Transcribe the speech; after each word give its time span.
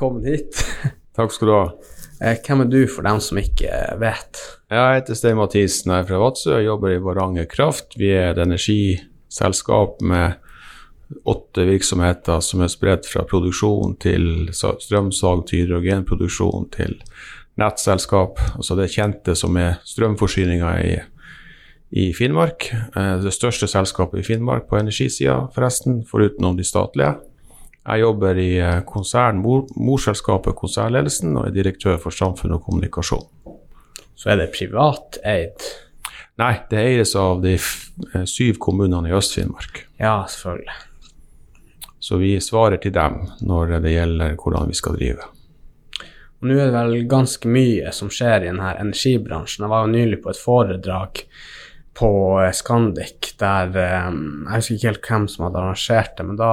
velkommen 0.00 0.24
hit. 0.24 0.56
Takk 1.16 1.32
skal 1.32 1.48
du 1.48 1.52
ha. 1.52 1.64
Eh, 2.24 2.38
hvem 2.40 2.62
er 2.64 2.68
du, 2.72 2.78
for 2.88 3.04
dem 3.04 3.18
som 3.20 3.36
ikke 3.36 3.68
vet? 4.00 4.38
Jeg 4.72 4.94
heter 4.96 5.18
Stein 5.18 5.36
Mathisen, 5.36 5.92
jeg 5.92 6.06
er 6.06 6.08
fra 6.08 6.20
Vadsø 6.22 6.54
og 6.56 6.64
jobber 6.64 6.94
i 6.94 7.02
Varanger 7.04 7.48
Kraft. 7.50 7.98
Vi 8.00 8.08
er 8.08 8.30
et 8.30 8.40
energiselskap 8.40 10.00
med 10.00 10.40
åtte 11.28 11.66
virksomheter 11.68 12.40
som 12.40 12.64
er 12.64 12.72
spredt 12.72 13.10
fra 13.10 13.26
produksjon 13.28 13.98
til 14.00 14.48
strømsalg 14.54 15.44
til 15.50 15.66
hydrogenproduksjon 15.66 16.70
til 16.72 16.96
nettselskap. 17.60 18.40
Altså 18.56 18.80
det 18.80 18.92
kjente 18.94 19.36
som 19.36 19.58
er 19.60 19.82
strømforsyninga 19.84 20.76
i, 20.80 20.94
i, 21.92 22.12
Finnmark. 22.16 22.70
Eh, 22.72 23.16
det 23.20 23.36
største 23.36 23.68
selskapet 23.68 24.22
i 24.22 24.30
Finnmark 24.32 24.70
på 24.70 24.80
energisida, 24.80 25.42
forresten, 25.52 26.06
forutenom 26.08 26.56
de 26.56 26.64
statlige. 26.64 27.18
Jeg 27.80 28.02
jobber 28.02 28.36
i 28.36 28.50
eh, 28.60 28.82
morselskapet 29.80 30.56
Konsernledelsen 30.58 31.32
og 31.38 31.46
er 31.48 31.54
direktør 31.54 31.96
for 32.02 32.12
samfunn 32.12 32.52
og 32.58 32.64
kommunikasjon. 32.66 33.24
Så 34.20 34.34
er 34.34 34.42
det 34.42 34.50
privateid? 34.52 35.64
Nei, 36.40 36.54
det 36.68 36.80
eies 36.80 37.14
av 37.16 37.40
de 37.40 37.54
eh, 37.56 38.26
syv 38.28 38.58
kommunene 38.60 39.08
i 39.08 39.14
Øst-Finnmark. 39.16 39.86
Ja, 40.00 40.26
selvfølgelig. 40.28 40.76
Så 42.00 42.18
vi 42.20 42.34
svarer 42.44 42.80
til 42.80 42.92
dem 42.96 43.22
når 43.44 43.78
det 43.80 43.94
gjelder 43.94 44.36
hvordan 44.36 44.68
vi 44.68 44.76
skal 44.76 44.98
drive. 45.00 45.30
Og 46.40 46.48
Nå 46.48 46.56
er 46.56 46.68
det 46.68 46.76
vel 46.76 47.08
ganske 47.08 47.48
mye 47.52 47.92
som 47.96 48.12
skjer 48.12 48.44
i 48.44 48.50
denne 48.50 48.74
energibransjen. 48.80 49.64
Jeg 49.64 49.72
var 49.72 49.86
jo 49.86 49.92
nylig 49.94 50.20
på 50.20 50.32
et 50.32 50.40
foredrag 50.40 51.24
på 51.96 52.12
eh, 52.44 52.52
Scandic 52.52 53.32
der 53.40 53.72
Jeg 53.72 54.52
husker 54.52 54.76
ikke 54.76 54.92
helt 54.92 55.08
hvem 55.08 55.26
som 55.32 55.48
hadde 55.48 55.64
arrangert 55.64 56.14
det, 56.20 56.28
men 56.28 56.40
da 56.40 56.52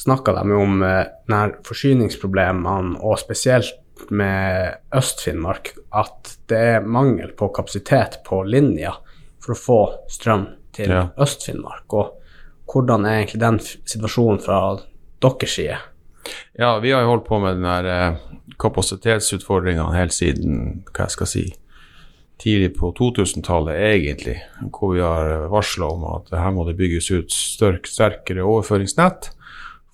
snakka 0.00 0.32
de 0.32 0.52
om 0.56 0.82
eh, 0.82 1.50
forsyningsproblemene, 1.66 2.98
og 3.04 3.18
spesielt 3.20 3.76
med 4.08 4.78
Øst-Finnmark, 4.96 5.74
at 5.92 6.36
det 6.48 6.60
er 6.76 6.86
mangel 6.86 7.34
på 7.36 7.50
kapasitet 7.52 8.22
på 8.24 8.42
linja 8.48 8.94
for 9.42 9.52
å 9.52 9.60
få 9.60 9.80
strøm 10.08 10.46
til 10.76 10.92
ja. 10.94 11.04
Øst-Finnmark. 11.20 11.84
Og 11.92 12.16
hvordan 12.70 13.04
er 13.04 13.20
egentlig 13.20 13.42
den 13.42 13.60
situasjonen 13.60 14.40
fra 14.42 14.60
deres 15.20 15.56
side? 15.58 15.76
Ja, 16.56 16.78
vi 16.80 16.92
har 16.94 17.04
jo 17.04 17.14
holdt 17.14 17.28
på 17.28 17.40
med 17.42 17.58
den 17.58 17.68
der 17.68 17.88
eh, 17.90 18.20
kapasitetsutfordringene 18.60 19.96
helt 19.96 20.16
siden 20.16 20.84
hva 20.94 21.06
jeg 21.06 21.16
skal 21.16 21.28
si, 21.28 21.44
tidlig 22.40 22.72
på 22.78 22.94
2000-tallet, 22.96 23.76
egentlig. 23.90 24.38
Hvor 24.72 24.94
vi 24.94 25.04
har 25.04 25.50
varsla 25.52 25.92
om 25.92 26.08
at 26.14 26.32
her 26.32 26.56
må 26.56 26.64
det 26.68 26.78
bygges 26.80 27.10
ut 27.12 27.36
sterkere 27.36 28.46
overføringsnett 28.46 29.32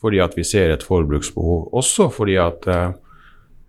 fordi 0.03 0.21
at 0.23 0.37
vi 0.37 0.45
ser 0.45 0.75
et 0.75 0.85
forbruksbehov. 0.87 1.69
Også 1.77 2.09
fordi 2.13 2.37
at 2.41 2.67
eh, 2.71 2.95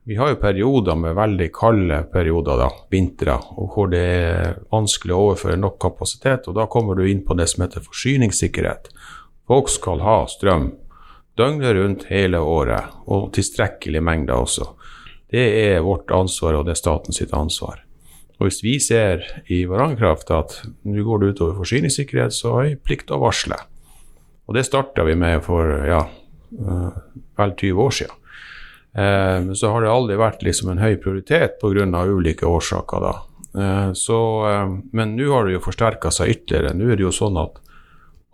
vi 0.07 0.15
har 0.15 0.31
jo 0.31 0.39
perioder 0.39 0.95
med 0.95 1.17
veldig 1.17 1.49
kalde 1.51 2.01
perioder, 2.13 2.61
da, 2.61 2.67
vintre, 2.91 3.33
hvor 3.73 3.89
det 3.91 4.03
er 4.07 4.59
vanskelig 4.71 5.15
å 5.15 5.23
overføre 5.25 5.59
nok 5.59 5.79
kapasitet. 5.83 6.47
og 6.47 6.55
Da 6.55 6.67
kommer 6.71 6.95
du 6.95 7.03
inn 7.03 7.25
på 7.27 7.35
det 7.35 7.49
som 7.51 7.65
heter 7.65 7.83
forsyningssikkerhet. 7.83 8.87
Folk 9.47 9.67
skal 9.71 10.03
ha 10.03 10.21
strøm 10.31 10.69
døgnet 11.37 11.75
rundt 11.75 12.07
hele 12.09 12.39
året, 12.39 12.95
og 13.05 13.33
tilstrekkelige 13.35 14.03
mengder 14.03 14.39
også. 14.47 14.71
Det 15.27 15.43
er 15.67 15.83
vårt 15.83 16.11
ansvar, 16.15 16.55
og 16.55 16.65
det 16.65 16.77
er 16.77 16.81
statens 16.81 17.21
ansvar. 17.27 17.83
Og 18.39 18.47
Hvis 18.47 18.63
vi 18.63 18.79
ser 18.79 19.23
i 19.49 19.65
Varangerkraft 19.65 20.31
at 20.31 20.61
nå 20.85 21.03
går 21.03 21.19
det 21.19 21.33
utover 21.35 21.57
forsyningssikkerhet, 21.59 22.33
så 22.33 22.53
har 22.53 22.69
vi 22.69 22.79
plikt 22.79 23.11
å 23.11 23.19
varsle. 23.21 23.57
Og 24.47 24.55
det 24.55 24.63
starta 24.63 25.03
vi 25.03 25.15
med 25.19 25.43
for 25.43 25.71
ja, 25.87 26.05
uh, 26.59 26.89
vel 27.37 27.53
20 27.59 27.83
år 27.83 27.95
siden. 27.99 28.15
Uh, 28.97 29.53
så 29.53 29.73
har 29.73 29.83
det 29.83 29.91
aldri 29.91 30.19
vært 30.19 30.45
liksom 30.47 30.71
en 30.71 30.81
høy 30.81 30.95
prioritet 31.03 31.59
pga. 31.61 32.03
ulike 32.05 32.47
årsaker. 32.47 33.03
da. 33.03 33.13
Uh, 33.57 33.93
så, 33.93 34.19
men 34.91 35.15
nå 35.15 35.33
har 35.33 35.45
det 35.45 35.57
jo 35.57 35.65
forsterka 35.67 36.11
seg 36.11 36.31
ytterligere. 36.37 36.77
Nå 36.77 36.91
er 36.91 36.95
det 36.95 37.07
jo 37.09 37.11
sånn 37.11 37.37
at 37.43 37.59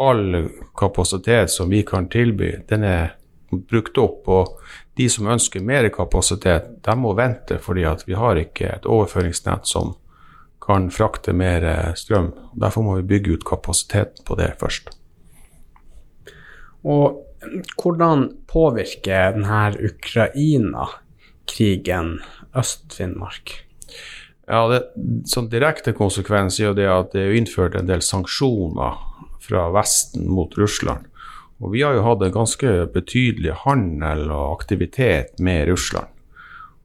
all 0.02 0.50
kapasitet 0.78 1.52
som 1.52 1.69
vi 1.69 1.81
kan 1.84 2.09
tilby, 2.09 2.62
den 2.69 2.84
er 2.84 3.18
brukt 3.50 3.97
opp. 3.97 4.29
Og 4.29 4.62
de 4.97 5.09
som 5.09 5.29
ønsker 5.34 5.66
mer 5.66 5.90
kapasitet, 5.90 6.78
de 6.85 6.96
må 6.97 7.18
vente 7.18 7.57
fordi 7.57 7.90
at 7.90 8.06
vi 8.06 8.13
har 8.13 8.38
ikke 8.38 8.69
et 8.69 8.85
overføringsnett 8.85 9.66
som 9.66 9.96
kan 10.62 10.91
frakte 10.94 11.34
mer 11.34 11.94
strøm. 11.97 12.34
Derfor 12.53 12.85
må 12.85 13.00
vi 13.02 13.09
bygge 13.16 13.40
ut 13.40 13.47
kapasiteten 13.47 14.25
på 14.25 14.38
det 14.40 14.53
først. 14.62 14.94
Og 16.84 17.24
hvordan 17.80 18.38
påvirker 18.48 19.32
denne 19.36 19.76
Ukraina-krigen 19.84 22.22
Øst-Finnmark? 22.56 23.66
Ja, 24.48 24.68
det, 24.68 24.84
Som 25.26 25.50
Direkte 25.50 25.94
konsekvens 25.96 26.60
er 26.60 26.66
jo 26.72 26.78
det 26.78 26.88
at 26.92 27.14
det 27.16 27.22
er 27.24 27.38
innført 27.38 27.76
en 27.80 27.88
del 27.88 28.02
sanksjoner 28.04 28.94
fra 29.44 29.70
Vesten 29.76 30.28
mot 30.32 30.58
Russland. 30.58 31.06
Og 31.64 31.72
vi 31.72 31.84
har 31.84 31.96
jo 31.96 32.04
hatt 32.04 32.24
en 32.26 32.36
ganske 32.36 32.72
betydelig 32.92 33.54
handel 33.64 34.28
og 34.32 34.60
aktivitet 34.60 35.40
med 35.40 35.68
Russland. 35.70 36.08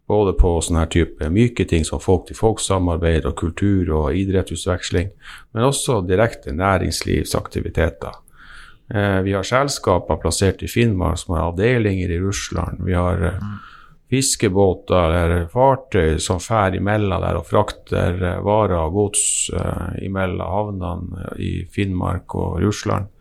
Både 0.08 0.32
på 0.38 0.54
sånne 0.64 0.84
her 0.84 0.92
type 0.92 1.30
myke 1.34 1.66
ting 1.68 1.84
som 1.84 2.00
folk-til-folk-samarbeid 2.00 3.26
og 3.28 3.34
kultur- 3.36 3.90
og 3.92 4.16
idrettsutveksling, 4.16 5.10
men 5.52 5.66
også 5.66 5.98
direkte 6.06 6.54
næringslivsaktiviteter. 6.56 8.14
Eh, 8.94 9.20
vi 9.20 9.32
har 9.32 9.42
selskaper 9.42 10.16
plassert 10.16 10.62
i 10.62 10.68
Finnmark 10.68 11.18
som 11.18 11.34
har 11.34 11.50
avdelinger 11.50 12.10
i 12.10 12.20
Russland. 12.20 12.80
Vi 12.84 12.94
har 12.94 13.14
eh, 13.14 13.42
mm. 13.42 13.58
fiskebåter 14.10 15.12
eller 15.12 15.46
fartøy 15.52 16.18
som 16.18 16.40
fær 16.40 16.76
imellom 16.76 17.20
der 17.22 17.40
og 17.40 17.46
frakter 17.46 18.16
eh, 18.16 18.40
varer 18.44 18.78
og 18.80 18.96
gods 18.96 19.26
imellom 20.02 20.54
havnene 20.54 21.28
i 21.36 21.52
Finnmark 21.72 22.34
og 22.34 22.62
Russland. 22.64 23.12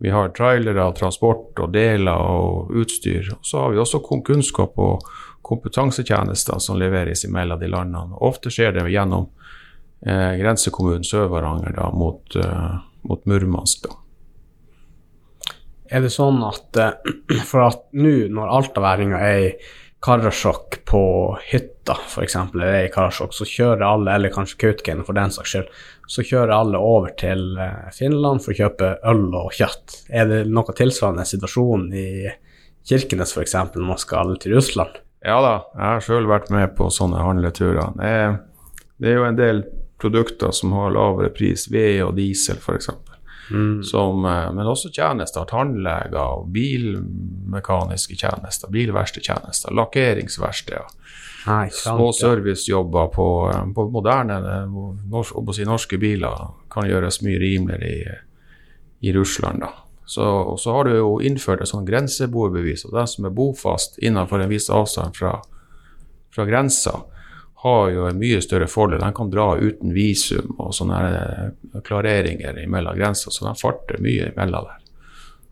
Vi 0.00 0.10
har 0.10 0.30
trailere, 0.32 0.86
transport 0.96 1.58
og 1.60 1.74
deler 1.74 2.16
og 2.16 2.70
utstyr. 2.72 3.34
Og 3.34 3.44
så 3.44 3.58
har 3.60 3.74
vi 3.74 3.82
også 3.82 4.00
kunnskap 4.00 4.78
og 4.80 5.04
kompetansetjenester 5.44 6.58
som 6.58 6.78
leveres 6.80 7.26
imellom 7.26 7.60
de 7.60 7.68
landene. 7.68 8.16
Ofte 8.24 8.52
skjer 8.54 8.72
det 8.78 8.86
gjennom 8.88 9.26
eh, 10.06 10.38
grensekommunen 10.40 11.04
Sør-Varanger 11.04 11.76
mot, 11.92 12.36
eh, 12.36 12.78
mot 13.10 13.26
Murmansk. 13.28 13.88
da. 13.88 13.98
Er 15.90 16.04
det 16.04 16.12
sånn 16.14 16.40
at 16.46 16.78
eh, 16.78 17.14
For 17.50 17.66
at 17.66 17.86
nå, 17.96 18.30
når 18.32 18.56
altaværinger 18.60 19.22
er 19.26 19.44
i 19.44 19.54
Karasjok 20.00 20.78
på 20.88 21.02
hytta, 21.50 21.92
f.eks., 21.92 22.36
eller 22.40 22.70
er 22.70 22.86
i 22.86 22.92
Karasjok, 22.92 23.34
så 23.36 23.44
kjører 23.44 23.84
alle, 23.84 24.14
eller 24.14 24.32
kanskje 24.32 24.56
Kautokeino 24.62 25.04
for 25.04 25.18
den 25.18 25.34
saks 25.34 25.52
skyld, 25.52 25.74
så 26.08 26.24
kjører 26.24 26.54
alle 26.56 26.80
over 26.80 27.12
til 27.20 27.58
eh, 27.60 27.90
Finland 27.92 28.40
for 28.44 28.54
å 28.54 28.60
kjøpe 28.62 28.94
øl 29.10 29.26
og 29.42 29.52
kjøtt. 29.58 29.98
Er 30.08 30.30
det 30.30 30.40
noe 30.48 30.76
tilsvarende 30.78 31.26
situasjon 31.28 31.90
i 31.92 32.08
Kirkenes 32.88 33.36
f.eks. 33.36 33.58
når 33.74 33.86
man 33.90 34.00
skal 34.00 34.32
til 34.40 34.56
Russland? 34.56 35.02
Ja 35.26 35.36
da, 35.44 35.52
jeg 35.76 35.84
har 35.84 36.06
sjøl 36.06 36.30
vært 36.30 36.48
med 36.54 36.72
på 36.78 36.88
sånne 36.94 37.20
handleturer. 37.20 37.92
Det 37.98 38.14
er, 38.22 38.38
det 39.02 39.12
er 39.12 39.20
jo 39.20 39.28
en 39.28 39.40
del 39.42 39.62
produkter 40.00 40.54
som 40.56 40.72
har 40.78 40.94
lavere 40.96 41.28
pris, 41.34 41.66
ved 41.68 42.00
og 42.06 42.16
diesel 42.16 42.56
f.eks. 42.56 42.88
Mm. 43.50 43.82
Som, 43.82 44.24
eh, 44.24 44.52
men 44.52 44.66
også 44.66 44.92
tjenester. 44.92 45.44
Tannleger, 45.44 46.46
bilmekaniske 46.52 48.16
tjenester, 48.16 48.70
bilverkstedtjenester, 48.70 49.74
lakkeringsverksteder. 49.74 50.96
Små 51.72 52.12
servicejobber 52.12 53.06
på, 53.06 53.28
eh, 53.54 53.72
på 53.74 53.90
moderne 53.90 54.40
norsk, 55.10 55.54
si, 55.54 55.64
norske 55.64 55.98
biler 55.98 56.50
kan 56.70 56.88
gjøres 56.88 57.22
mye 57.22 57.38
rimeligere 57.38 57.88
i, 57.88 59.08
i 59.08 59.12
Russland. 59.12 59.60
da. 59.60 59.72
Så, 60.10 60.56
så, 60.58 60.72
har 60.72 60.84
du 60.84 60.96
jo 60.96 61.20
innført 61.22 61.60
et 61.62 61.70
sånt 61.70 61.86
grenseboerbevis, 61.86 62.82
og 62.88 62.96
den 62.98 63.06
som 63.06 63.28
er 63.28 63.34
bofast 63.34 63.98
innenfor 64.02 64.42
en 64.42 64.50
viss 64.50 64.66
avstand 64.70 65.14
fra, 65.14 65.36
fra 66.34 66.46
grensa, 66.48 66.96
har 67.62 67.90
jo 67.92 68.06
en 68.08 68.20
mye 68.20 68.40
større 68.40 68.68
fordel. 68.70 69.02
De 69.02 69.12
kan 69.16 69.30
dra 69.32 69.50
uten 69.60 69.92
visum 69.92 70.54
og 70.56 70.72
sånne 70.72 71.00
eh, 71.12 71.80
klareringer 71.84 72.56
mellom 72.72 72.96
grenser, 72.96 73.34
så 73.34 73.44
de 73.44 73.52
farter 73.60 74.00
mye 74.00 74.30
imellom 74.32 74.68
der. 74.68 74.78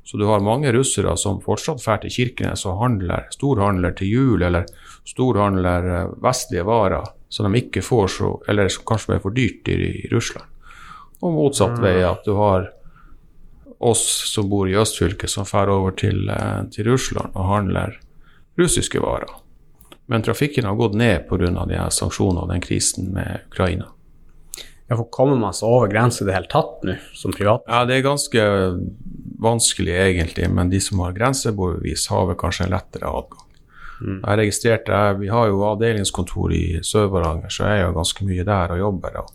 Så 0.08 0.16
du 0.16 0.24
har 0.24 0.40
mange 0.40 0.72
russere 0.72 1.12
som 1.20 1.42
fortsatt 1.44 1.82
drar 1.84 2.00
til 2.00 2.14
Kirkenes 2.14 2.64
og 2.64 2.78
handler, 2.80 3.26
storhandler 3.34 3.92
til 3.98 4.08
jul, 4.08 4.44
eller 4.46 4.64
storhandler 5.04 5.88
eh, 5.98 6.14
vestlige 6.24 6.64
varer 6.64 7.10
som 7.28 7.44
de 7.44 7.60
ikke 7.60 7.84
får 7.84 8.08
så, 8.14 8.30
eller 8.48 8.72
som 8.72 8.86
kanskje 8.88 9.18
er 9.18 9.20
for 9.20 9.36
dyrt 9.36 9.68
i, 9.68 9.76
i 10.06 10.08
Russland. 10.08 10.48
Og 11.20 11.34
motsatt 11.34 11.76
mm. 11.76 11.82
vei, 11.84 11.96
at 12.08 12.24
du 12.24 12.32
har 12.38 12.70
oss 13.84 14.06
som 14.32 14.48
bor 14.48 14.70
i 14.70 14.78
østfylket, 14.80 15.28
som 15.30 15.44
drar 15.44 15.68
over 15.76 15.92
til, 15.98 16.24
eh, 16.32 16.62
til 16.72 16.88
Russland 16.88 17.36
og 17.36 17.50
handler 17.52 17.98
russiske 18.58 19.04
varer. 19.04 19.36
Men 20.08 20.24
trafikken 20.24 20.64
har 20.64 20.76
gått 20.78 20.96
ned 20.96 21.28
pga. 21.28 21.50
de 21.68 21.80
sanksjonene 21.92 22.46
og 22.46 22.52
den 22.52 22.64
krisen 22.64 23.12
med 23.12 23.44
Ukraina. 23.50 23.90
Ja, 24.88 24.96
for 24.96 25.04
Kommer 25.12 25.36
man 25.36 25.52
seg 25.52 25.68
over 25.68 25.90
grensa 25.92 26.24
i 26.24 26.28
det 26.28 26.36
hele 26.36 26.48
tatt 26.48 26.84
nå, 26.88 26.94
som 27.14 27.32
privat? 27.32 27.66
Ja, 27.68 27.84
Det 27.84 27.98
er 27.98 28.06
ganske 28.06 28.44
vanskelig 29.38 29.92
egentlig, 29.92 30.48
men 30.50 30.70
de 30.70 30.80
som 30.80 31.02
har 31.04 31.12
grenseboerbevis, 31.12 32.08
har 32.08 32.26
vel 32.30 32.38
kanskje 32.40 32.64
en 32.66 32.72
lettere 32.72 33.10
adgang. 33.10 33.44
Mm. 34.00 34.22
Jeg 34.24 34.38
registrerte, 34.38 35.18
Vi 35.18 35.28
har 35.28 35.48
jo 35.48 35.64
avdelingskontor 35.66 36.52
i 36.52 36.80
Sør-Varanger, 36.82 37.50
så 37.50 37.68
jeg 37.68 37.80
er 37.80 37.86
jo 37.86 37.98
ganske 37.98 38.24
mye 38.24 38.44
der 38.44 38.72
og 38.72 38.78
jobber. 38.78 39.18
og 39.18 39.30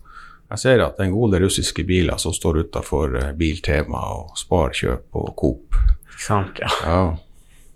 jeg 0.53 0.59
ser 0.59 0.83
at 0.85 0.97
det 0.97 1.01
er 1.01 1.09
en 1.09 1.15
god 1.15 1.31
del 1.33 1.43
russiske 1.47 1.83
biler 1.83 2.17
som 2.17 2.33
står 2.33 2.59
utafor 2.67 3.15
eh, 3.17 3.31
Biltema 3.33 4.01
og 4.13 4.35
Sparkjøp 4.37 5.15
og 5.17 5.35
Coop. 5.35 5.77
Ikke 6.13 6.25
sant, 6.27 6.59
ja. 6.61 6.69
Ja, 6.85 7.15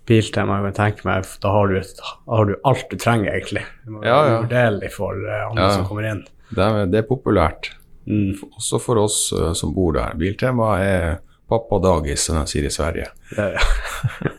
Biltema, 0.08 0.56
jeg 0.62 0.72
kan 0.72 0.76
tenke 0.78 1.04
meg, 1.08 1.26
da 1.42 1.50
har 1.52 1.68
du, 1.70 1.76
et, 1.78 2.00
har 2.28 2.48
du 2.48 2.54
alt 2.66 2.86
du 2.90 2.96
trenger, 3.00 3.34
egentlig. 3.36 3.62
Det 3.84 3.92
må 3.92 4.02
Ja, 4.06 4.18
ja. 4.24 4.38
uvurderlig 4.40 4.90
for 4.94 5.12
eh, 5.20 5.42
andre 5.50 5.62
Ja. 5.68 5.70
som 5.76 5.84
kommer 5.88 6.08
inn. 6.10 6.22
det 6.54 6.64
er, 6.64 6.86
det 6.88 6.98
er 7.02 7.08
populært. 7.08 7.70
Mm. 8.08 8.38
Også 8.56 8.78
for 8.80 8.96
oss 9.02 9.18
uh, 9.36 9.52
som 9.52 9.74
bor 9.76 9.92
der. 9.92 10.14
Biltema 10.16 10.78
er 10.80 11.18
pappadagis, 11.48 12.22
som 12.24 12.38
de 12.40 12.46
sier 12.48 12.64
i 12.64 12.72
Sverige. 12.72 13.06
Det, 13.34 13.50
ja. 13.54 13.60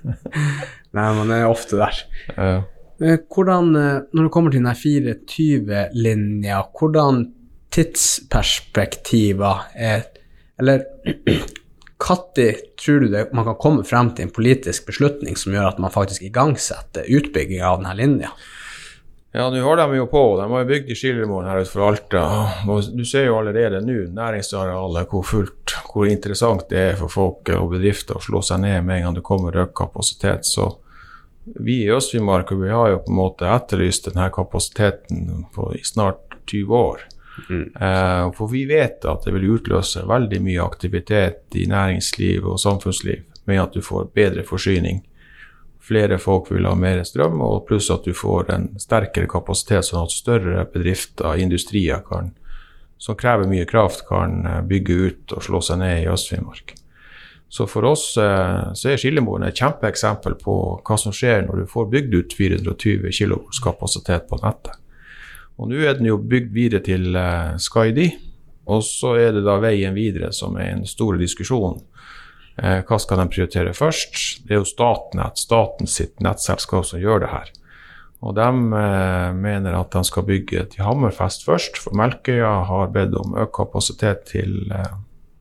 Nei, 0.97 1.07
man 1.19 1.29
er 1.35 1.45
ofte 1.49 1.77
der. 1.77 1.99
Ja. 2.35 2.49
Eh, 3.01 3.17
Hvordan, 3.29 3.69
når 4.11 4.23
det 4.25 4.31
kommer 4.33 4.51
til 4.51 4.59
den 4.63 4.67
her 4.71 4.79
420-linja, 4.81 6.63
hvordan 6.79 7.27
tidsperspektiver 7.71 9.67
er 9.75 10.01
Eller 10.59 10.81
når 11.99 12.55
tror 12.79 12.99
du 12.99 13.07
det, 13.11 13.27
man 13.33 13.45
kan 13.45 13.59
komme 13.59 13.83
frem 13.83 14.13
til 14.15 14.27
en 14.27 14.33
politisk 14.33 14.87
beslutning 14.87 15.35
som 15.37 15.53
gjør 15.53 15.73
at 15.73 15.79
man 15.83 15.91
faktisk 15.91 16.23
igangsetter 16.23 17.05
utbygging 17.07 17.61
av 17.61 17.81
denne 17.81 17.95
linja? 17.99 18.31
Ja, 19.31 19.49
nå 19.53 19.61
har 19.61 19.77
de 19.77 19.97
jo 19.99 20.07
på. 20.09 20.21
De 20.39 20.47
har 20.49 20.65
bygd 20.65 20.89
i 20.89 20.95
Skillermoen 20.97 21.45
her 21.45 21.59
utenfor 21.61 21.83
Alta. 21.85 22.21
Du 22.65 23.03
ser 23.05 23.27
jo 23.27 23.35
allerede 23.37 23.83
nå 23.85 24.07
næringsarealet 24.15 25.11
hvor 25.11 25.25
fullt, 25.27 25.75
hvor 25.91 26.09
interessant 26.09 26.65
det 26.71 26.79
er 26.81 26.97
for 26.97 27.13
folk 27.13 27.51
og 27.53 27.75
bedrifter 27.75 28.17
å 28.17 28.23
slå 28.25 28.41
seg 28.41 28.63
ned 28.63 28.87
med 28.87 28.97
en 28.97 29.09
gang 29.09 29.19
det 29.19 29.25
kommer 29.27 29.59
økt 29.61 29.75
kapasitet. 29.77 30.49
Så 30.49 30.71
vi 31.61 31.83
i 31.83 31.93
Øst-Finnmark 31.93 32.55
har 32.57 32.95
jo 32.95 33.03
på 33.05 33.13
en 33.13 33.19
måte 33.19 33.53
etterlyst 33.53 34.09
denne 34.09 34.31
kapasiteten 34.33 35.45
på, 35.53 35.75
i 35.77 35.85
snart 35.85 36.39
20 36.49 36.81
år. 36.81 37.05
Eh, 37.47 38.25
for 38.37 38.51
vi 38.51 38.65
vet 38.69 39.05
at 39.05 39.25
det 39.25 39.35
vil 39.35 39.51
utløse 39.55 40.05
veldig 40.07 40.41
mye 40.45 40.63
aktivitet 40.63 41.59
i 41.59 41.67
næringsliv 41.69 42.47
og 42.47 42.59
samfunnsliv 42.61 43.25
med 43.49 43.61
at 43.61 43.73
du 43.73 43.81
får 43.85 44.11
bedre 44.13 44.43
forsyning 44.45 45.03
flere 45.89 46.17
folk 46.21 46.51
vil 46.51 46.67
ha 46.69 46.75
mer 46.77 47.01
strøm, 47.07 47.39
og 47.41 47.63
pluss 47.69 47.89
at 47.93 48.05
du 48.05 48.13
får 48.13 48.51
en 48.53 48.67
sterkere 48.81 49.29
kapasitet, 49.29 49.87
sånn 49.87 50.05
at 50.05 50.13
større 50.13 50.65
bedrifter, 50.73 51.39
industrier, 51.41 52.03
kan, 52.05 52.33
som 53.01 53.17
krever 53.17 53.49
mye 53.49 53.67
kraft, 53.69 54.05
kan 54.09 54.43
eh, 54.45 54.59
bygge 54.69 54.99
ut 55.07 55.37
og 55.37 55.45
slå 55.45 55.63
seg 55.65 55.81
ned 55.81 56.03
i 56.03 56.11
Øst-Finnmark. 56.11 56.75
Så 57.49 57.65
for 57.65 57.87
oss 57.89 58.11
eh, 58.21 58.67
så 58.77 58.91
er 58.91 59.01
Skillemoen 59.01 59.47
et 59.47 59.57
kjempeeksempel 59.57 60.37
på 60.43 60.57
hva 60.85 60.99
som 61.01 61.15
skjer 61.15 61.47
når 61.47 61.63
du 61.63 61.71
får 61.71 61.89
bygd 61.95 62.19
ut 62.19 62.37
420 62.37 63.09
kV 63.09 63.39
kapasitet 63.63 64.29
på 64.29 64.37
nettet. 64.43 64.77
Og 65.59 65.69
nå 65.69 65.83
er 65.83 65.99
den 65.99 66.07
jo 66.07 66.17
bygd 66.17 66.53
videre 66.55 66.83
til 66.85 67.11
uh, 67.15 67.57
Skaidi, 67.59 68.07
og 68.69 68.83
så 68.85 69.17
er 69.19 69.33
det 69.35 69.43
da 69.43 69.57
veien 69.59 69.97
videre 69.97 70.31
som 70.35 70.55
er 70.57 70.71
en 70.73 70.85
stor 70.87 71.19
diskusjon. 71.19 71.81
Uh, 72.59 72.79
hva 72.87 72.99
skal 73.01 73.19
de 73.19 73.29
prioritere 73.33 73.75
først? 73.75 74.45
Det 74.47 74.55
er 74.55 74.61
jo 74.61 74.69
Statnett, 74.69 75.41
staten 75.41 75.89
sitt 75.89 76.19
nettselskap, 76.23 76.87
som 76.87 77.03
gjør 77.03 77.25
det 77.25 77.33
her. 77.33 77.51
Og 78.19 78.35
de 78.35 78.47
eh, 78.75 79.29
mener 79.35 79.75
at 79.77 79.93
de 79.95 80.01
skal 80.07 80.25
bygge 80.27 80.65
til 80.73 80.83
Hammerfest 80.83 81.45
først, 81.47 81.79
for 81.79 81.95
Melkøya 81.95 82.51
har 82.67 82.91
bedt 82.95 83.15
om 83.19 83.37
økt 83.39 83.55
kapasitet 83.55 84.25
til 84.33 84.73
eh, 84.75 84.97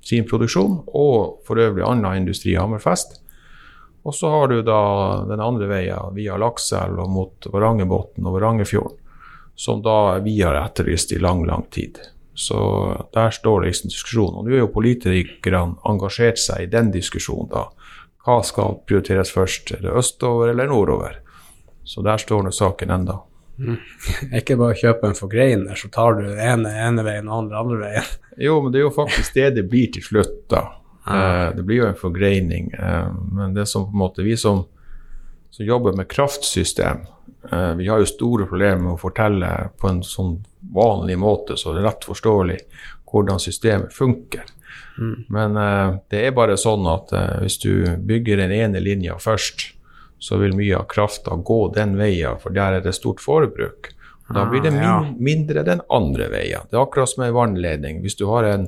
sin 0.06 0.28
produksjon, 0.28 0.84
og 0.86 1.42
for 1.46 1.58
øvrig 1.58 1.84
annen 1.86 2.22
industri 2.22 2.54
i 2.54 2.60
Hammerfest. 2.60 3.18
Og 4.06 4.14
så 4.14 4.30
har 4.30 4.52
du 4.52 4.62
da 4.62 4.80
den 5.28 5.42
andre 5.42 5.66
veien 5.68 6.14
via 6.14 6.38
Lakselv 6.38 7.02
og 7.02 7.10
mot 7.12 7.50
Varangerbotn 7.50 8.24
og 8.24 8.38
Varangerfjorden, 8.38 9.02
som 9.58 9.82
da 9.82 10.18
vi 10.22 10.36
har 10.40 10.54
etterlyst 10.54 11.12
i 11.12 11.18
lang, 11.18 11.42
lang 11.46 11.64
tid. 11.74 11.98
Så 12.38 12.58
der 13.12 13.30
står 13.34 13.60
det 13.60 13.72
liksom 13.72 13.90
diskusjon. 13.90 14.36
Og 14.38 14.46
nå 14.46 14.54
er 14.54 14.60
jo 14.62 14.70
politikerne 14.70 15.80
engasjert 15.90 16.38
seg 16.38 16.62
i 16.62 16.70
den 16.70 16.92
diskusjonen, 16.94 17.50
da. 17.50 17.64
Hva 18.22 18.36
skal 18.46 18.76
prioriteres 18.86 19.32
først? 19.34 19.72
Er 19.74 19.82
det 19.82 19.96
østover 19.98 20.52
eller 20.52 20.70
nordover? 20.70 21.18
Så 21.82 22.04
der 22.06 22.22
står 22.22 22.46
nå 22.46 22.54
saken 22.54 22.94
enda. 22.94 23.18
Ikke 24.38 24.54
bare 24.60 24.78
kjøpe 24.78 25.10
en 25.10 25.18
forgreiner, 25.18 25.74
så 25.74 25.90
tar 25.90 26.20
du 26.20 26.28
ene 26.30 26.70
ene 26.86 27.02
veien 27.02 27.26
og 27.26 27.42
andre 27.42 27.62
andre 27.64 27.82
veien. 27.82 28.10
Jo, 28.38 28.60
men 28.62 28.70
det 28.70 28.78
er 28.78 28.84
jo 28.84 28.94
faktisk 28.94 29.34
det 29.34 29.48
det 29.56 29.64
blir 29.66 29.88
til 29.90 30.04
slutt, 30.06 30.44
da. 30.52 30.60
Ah. 31.02 31.16
Eh, 31.18 31.46
det 31.56 31.64
blir 31.66 31.80
jo 31.80 31.88
en 31.88 31.98
forgreining. 31.98 32.68
Eh, 32.78 33.08
men 33.34 33.56
det 33.56 33.66
som 33.66 33.88
på 33.88 33.96
en 33.96 34.04
måte 34.04 34.22
vi 34.22 34.36
som, 34.38 34.62
som 35.50 35.66
jobber 35.66 35.96
med 35.96 36.08
kraftsystem, 36.08 37.06
eh, 37.52 37.74
vi 37.74 37.88
har 37.88 37.98
jo 37.98 38.06
store 38.06 38.46
problemer 38.46 38.82
med 38.82 38.92
å 38.96 39.00
fortelle 39.00 39.70
på 39.80 39.88
en 39.88 40.02
sånn 40.06 40.38
vanlig 40.74 41.18
måte, 41.18 41.56
så 41.56 41.72
det 41.72 41.82
er 41.82 41.90
lett 41.90 42.06
forståelig 42.08 42.60
hvordan 43.08 43.40
systemet 43.40 43.92
funker. 43.94 44.44
Men 45.28 45.56
eh, 45.56 45.98
det 46.10 46.24
er 46.26 46.34
bare 46.36 46.56
sånn 46.58 46.86
at 46.90 47.12
eh, 47.14 47.36
hvis 47.44 47.58
du 47.62 47.72
bygger 48.08 48.42
den 48.42 48.54
ene 48.54 48.82
linja 48.82 49.18
først, 49.22 49.72
så 50.18 50.40
vil 50.40 50.56
mye 50.58 50.74
av 50.80 50.88
krafta 50.90 51.36
gå 51.36 51.60
den 51.76 51.94
veien, 51.98 52.40
for 52.42 52.54
der 52.54 52.78
er 52.78 52.82
det 52.82 52.96
stort 52.96 53.22
forbruk. 53.22 53.92
Da 54.34 54.44
blir 54.50 54.60
det 54.60 54.74
Ah, 54.74 54.74
min 54.74 54.82
ja. 54.82 55.14
mindre 55.18 55.62
den 55.64 55.80
andre 55.88 56.26
veien. 56.28 56.66
Det 56.68 56.76
er 56.76 56.82
akkurat 56.82 57.08
som 57.08 57.22
en 57.24 57.32
vannledning. 57.32 58.02
Hvis 58.02 58.18
du 58.18 58.26
har 58.28 58.44
en 58.44 58.66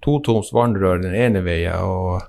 totoms 0.00 0.52
vannrør 0.56 1.02
den 1.02 1.14
ene 1.14 1.42
veien, 1.44 1.82
og 1.82 2.22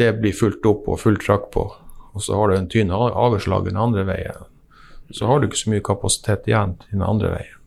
det 0.00 0.08
blir 0.18 0.34
fullt 0.34 0.66
opp 0.66 0.88
og 0.88 0.98
fullt 0.98 1.22
trakk 1.22 1.50
på, 1.54 1.68
og 2.12 2.22
så 2.24 2.36
har 2.36 2.48
du 2.48 2.56
en 2.56 2.68
tynn 2.70 2.92
avslag 2.92 3.66
den 3.68 3.80
andre 3.80 4.04
veien, 4.08 4.48
så 5.12 5.28
har 5.28 5.40
du 5.40 5.48
ikke 5.48 5.60
så 5.60 5.72
mye 5.72 5.84
kapasitet 5.84 6.48
igjen 6.48 6.76
den 6.90 7.04
andre 7.04 7.34
veien. 7.34 7.58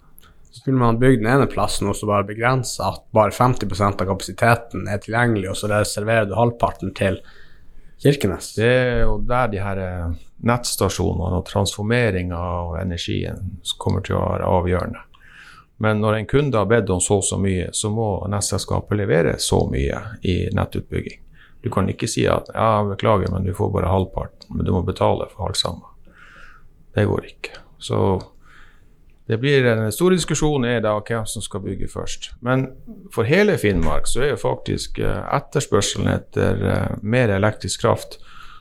Så 0.50 0.62
skulle 0.62 0.80
man 0.80 1.00
bygd 1.00 1.20
den 1.22 1.32
ene 1.34 1.48
plassen 1.52 1.90
og 1.92 1.98
så 2.00 2.08
bare 2.08 2.28
begrense 2.30 2.84
at 2.86 3.04
bare 3.14 3.34
50% 3.36 4.02
av 4.02 4.08
kapasiteten 4.08 4.88
er 4.88 5.02
tilgjengelig, 5.04 5.50
og 5.52 5.60
så 5.60 5.70
reserverer 5.72 6.30
du 6.30 6.38
halvparten 6.38 6.94
til 6.96 7.20
Kirkenes. 8.02 8.54
Det 8.56 8.70
er 8.70 9.02
jo 9.06 9.18
der 9.24 9.52
de 9.52 9.60
her 9.64 9.82
eh, 9.82 10.16
nettstasjonene 10.48 11.40
og 11.40 11.46
transformeringa 11.48 12.40
av 12.40 12.78
energien 12.82 13.60
kommer 13.80 14.04
til 14.06 14.18
å 14.18 14.24
være 14.24 14.50
avgjørende. 14.58 15.04
Men 15.84 16.00
når 16.00 16.18
en 16.18 16.28
kunde 16.32 16.60
har 16.60 16.70
bedt 16.72 16.92
om 16.94 17.02
så 17.04 17.20
og 17.20 17.28
så 17.28 17.40
mye, 17.40 17.70
så 17.76 17.92
må 17.92 18.08
nettselskapet 18.32 19.00
levere 19.00 19.36
så 19.44 19.66
mye 19.68 20.02
i 20.24 20.38
nettutbygging. 20.56 21.20
Du 21.66 21.72
kan 21.74 21.90
ikke 21.90 22.08
si 22.10 22.28
at 22.30 22.52
ja, 22.54 22.84
beklager, 22.86 23.32
men 23.34 23.48
du 23.48 23.54
får 23.58 23.72
bare 23.74 23.90
halvparten, 23.90 24.52
men 24.54 24.68
du 24.68 24.72
må 24.76 24.84
betale 24.86 25.26
for 25.32 25.48
alt 25.50 25.58
sammen. 25.58 25.82
Det 26.94 27.08
går 27.10 27.26
ikke. 27.32 27.58
Så 27.82 28.00
det 29.26 29.40
blir 29.42 29.66
en 29.66 29.90
stor 29.92 30.14
diskusjon 30.14 30.68
er 30.70 30.84
da 30.86 30.94
hvem 31.00 31.26
som 31.26 31.42
skal 31.42 31.64
bygge 31.66 31.90
først. 31.90 32.30
Men 32.46 32.68
for 33.14 33.26
hele 33.26 33.58
Finnmark 33.58 34.06
så 34.06 34.22
er 34.22 34.36
jo 34.36 34.44
faktisk 34.44 35.02
eh, 35.02 35.24
etterspørselen 35.34 36.12
etter 36.14 36.62
eh, 36.70 36.96
mer 37.02 37.34
elektrisk 37.34 37.82
kraft 37.82 38.20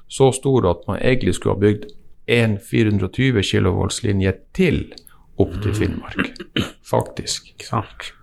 så 0.09 0.31
stor 0.33 0.71
at 0.71 0.89
man 0.89 1.01
egentlig 1.03 1.37
skulle 1.37 1.59
ha 1.59 1.61
bygd 1.61 1.91
en 2.33 2.57
420 2.71 3.45
kV-linje 3.45 4.33
til 4.57 4.87
opp 5.37 5.53
til 5.61 5.75
Finnmark. 5.77 6.33
Faktisk. 6.95 7.53
Sant? 7.69 8.15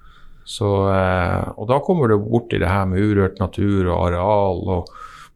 Så, 0.44 0.70
eh, 0.90 1.52
og 1.58 1.68
da 1.70 1.80
kommer 1.86 2.10
du 2.10 2.18
borti 2.22 2.60
det 2.60 2.70
her 2.70 2.88
med 2.90 3.04
urørt 3.04 3.40
natur 3.40 3.92
og 3.92 4.08
areal 4.08 4.64
og 4.78 4.92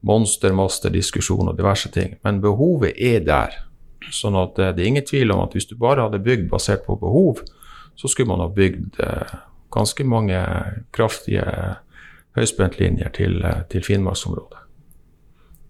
monstermasterdiskusjon 0.06 1.50
og 1.52 1.58
diverse 1.58 1.92
ting. 1.94 2.18
Men 2.26 2.42
behovet 2.44 2.98
er 2.98 3.24
der. 3.26 3.56
Sånn 4.14 4.38
at 4.40 4.60
eh, 4.60 4.74
det 4.76 4.84
er 4.84 4.92
ingen 4.92 5.08
tvil 5.08 5.34
om 5.36 5.46
at 5.46 5.56
hvis 5.56 5.70
du 5.70 5.78
bare 5.80 6.08
hadde 6.08 6.24
bygd 6.26 6.50
basert 6.52 6.86
på 6.88 6.98
behov, 7.02 7.44
så 7.96 8.12
skulle 8.12 8.34
man 8.34 8.44
ha 8.44 8.52
bygd 8.52 9.00
eh, 9.04 9.40
ganske 9.76 10.06
mange 10.08 10.42
kraftige 10.96 11.46
høyspentlinjer 12.36 13.12
til, 13.16 13.42
til 13.72 13.84
Finnmarksområdet. 13.84 14.66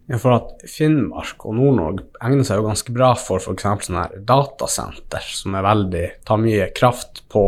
Ja, 0.06 0.20
for 0.22 0.36
at 0.36 0.66
Finnmark 0.70 1.42
og 1.50 1.56
Nord-Norge 1.58 2.06
egner 2.22 2.46
seg 2.46 2.60
jo 2.60 2.68
ganske 2.68 2.94
bra 2.94 3.14
for 3.18 3.42
f.eks. 3.42 3.88
sånne 3.88 4.04
her 4.04 4.26
datasenter, 4.30 5.26
som 5.34 5.58
er 5.58 5.66
veldig, 5.66 6.04
tar 6.28 6.42
mye 6.42 6.68
kraft 6.78 7.24
på 7.34 7.48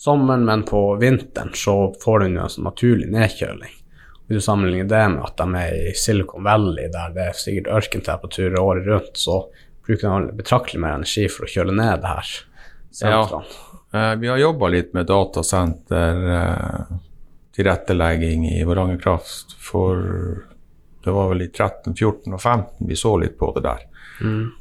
sommeren, 0.00 0.46
men 0.48 0.64
på 0.68 0.82
vinteren 1.00 1.52
så 1.54 1.76
får 2.02 2.24
den 2.24 2.38
en 2.40 2.52
sånn 2.52 2.68
naturlig 2.70 3.10
nedkjøling. 3.12 3.74
Hvis 4.26 4.40
du 4.40 4.44
sammenligner 4.44 4.88
det 4.88 5.06
med 5.12 5.24
at 5.26 5.40
de 5.40 5.58
er 5.60 5.74
i 5.90 5.96
Silicon 5.98 6.46
Valley, 6.46 6.88
der 6.92 7.12
det 7.16 7.26
er 7.28 7.36
sikkert 7.36 7.72
ørkentemperaturer 7.80 8.60
året 8.62 8.86
rundt, 8.88 9.18
så 9.18 9.42
bruker 9.86 10.06
de 10.06 10.38
betraktelig 10.38 10.80
mer 10.80 11.00
energi 11.00 11.26
for 11.28 11.44
å 11.44 11.50
kjøle 11.50 11.74
ned 11.74 12.04
det 12.04 12.14
her. 12.14 12.30
Ja, 13.00 13.24
Eh, 13.92 14.14
vi 14.16 14.28
har 14.28 14.36
jobba 14.36 14.68
litt 14.68 14.92
med 14.94 15.06
datasenter, 15.06 16.36
eh, 16.36 16.96
tilrettelegging 17.56 18.46
i 18.52 18.64
Varanger 18.64 18.96
Kraft 19.02 19.56
for 19.58 19.96
det 21.04 21.10
var 21.10 21.28
vel 21.28 21.42
i 21.42 21.48
13, 21.48 21.94
14 21.94 22.34
og 22.34 22.40
15 22.40 22.86
vi 22.88 22.96
så 22.96 23.16
litt 23.18 23.38
på 23.38 23.50
det 23.56 23.64
der. 23.66 23.86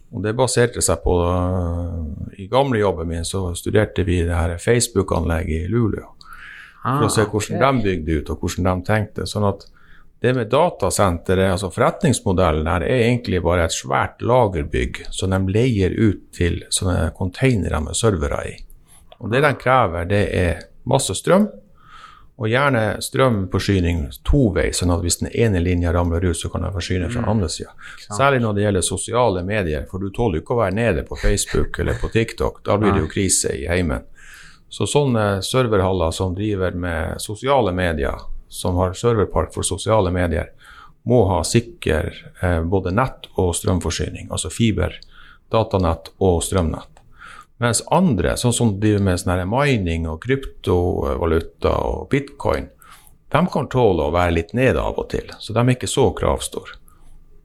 Og 0.10 0.24
det 0.26 0.34
baserte 0.38 0.82
seg 0.82 1.02
på 1.04 1.16
eh, 1.26 2.40
I 2.44 2.48
gamle 2.52 2.82
jobben 2.82 3.10
min 3.12 3.28
så 3.28 3.50
studerte 3.58 4.06
vi 4.08 4.24
det 4.26 4.36
her 4.36 4.58
Facebook-anlegget 4.62 5.68
i 5.68 5.74
Luleå. 5.74 6.08
For 6.80 7.10
å 7.10 7.12
se 7.12 7.26
hvordan 7.28 7.82
de 7.82 7.84
bygde 7.84 8.16
ut, 8.22 8.32
og 8.32 8.42
hvordan 8.46 8.70
de 8.70 8.88
tenkte. 8.88 9.28
Sånn 9.28 9.48
at 9.50 9.68
Det 10.20 10.34
med 10.36 10.50
datasenteret, 10.52 11.54
altså 11.54 11.70
forretningsmodellen 11.72 12.68
her, 12.68 12.84
er 12.84 13.06
egentlig 13.06 13.40
bare 13.40 13.70
et 13.70 13.72
svært 13.72 14.20
lagerbygg 14.20 15.06
som 15.16 15.32
de 15.32 15.54
leier 15.56 15.94
ut 15.96 16.26
til 16.36 16.58
sånne 16.76 17.14
containere 17.16 17.80
med 17.80 17.96
servere 17.96 18.42
i. 18.50 18.58
Og 19.24 19.32
det 19.32 19.40
de 19.46 19.54
krever, 19.56 20.10
det 20.12 20.22
er 20.36 20.60
masse 20.84 21.16
strøm, 21.16 21.48
og 22.40 22.48
gjerne 22.48 22.84
strømforsyning 23.04 24.06
toveis, 24.24 24.80
sånn 24.80 24.94
at 24.94 25.02
hvis 25.04 25.20
den 25.20 25.32
ene 25.36 25.60
linja 25.60 25.92
ramler 25.92 26.24
ut, 26.24 26.38
så 26.40 26.48
kan 26.52 26.64
den 26.64 26.72
forsyne 26.72 27.10
fra 27.12 27.26
andre 27.28 27.50
sida. 27.52 27.74
Særlig 28.08 28.40
når 28.46 28.54
det 28.56 28.64
gjelder 28.64 28.86
sosiale 28.88 29.44
medier, 29.44 29.84
for 29.92 30.00
du 30.00 30.08
tåler 30.16 30.40
jo 30.40 30.46
ikke 30.46 30.56
å 30.56 30.62
være 30.62 30.78
nede 30.78 31.04
på 31.08 31.18
Facebook 31.20 31.82
eller 31.84 32.00
på 32.00 32.08
TikTok. 32.14 32.62
Da 32.64 32.78
blir 32.80 32.96
det 32.96 33.04
jo 33.04 33.12
krise 33.12 33.52
i 33.60 33.68
heimen. 33.68 34.08
Så 34.72 34.88
sånne 34.88 35.42
serverhaller 35.44 36.16
som 36.16 36.38
driver 36.38 36.78
med 36.80 37.20
sosiale 37.20 37.74
medier, 37.76 38.24
som 38.48 38.80
har 38.80 38.96
serverpark 38.96 39.52
for 39.54 39.68
sosiale 39.68 40.14
medier, 40.16 40.54
må 41.10 41.26
ha 41.28 41.42
sikker 41.44 42.08
eh, 42.40 42.62
både 42.64 42.94
nett 42.96 43.28
og 43.36 43.52
strømforsyning, 43.58 44.30
altså 44.32 44.52
fiber, 44.54 44.96
datanett 45.52 46.14
og 46.24 46.40
strømnett. 46.46 46.99
Mens 47.60 47.82
andre, 47.92 48.38
sånn 48.40 48.56
som 48.56 48.76
driver 48.80 49.04
med 49.04 49.20
sånn 49.20 49.42
mining 49.52 50.08
og 50.08 50.22
kryptovaluta 50.24 51.74
og 51.84 52.06
bitcoin, 52.12 52.70
de 53.30 53.42
kan 53.54 53.68
tåle 53.70 54.08
å 54.08 54.14
være 54.16 54.36
litt 54.38 54.54
nede 54.58 54.82
av 54.82 54.98
og 54.98 55.10
til, 55.12 55.28
så 55.38 55.54
de 55.54 55.62
er 55.62 55.76
ikke 55.76 55.90
så 55.92 56.08
kravstore. 56.16 56.78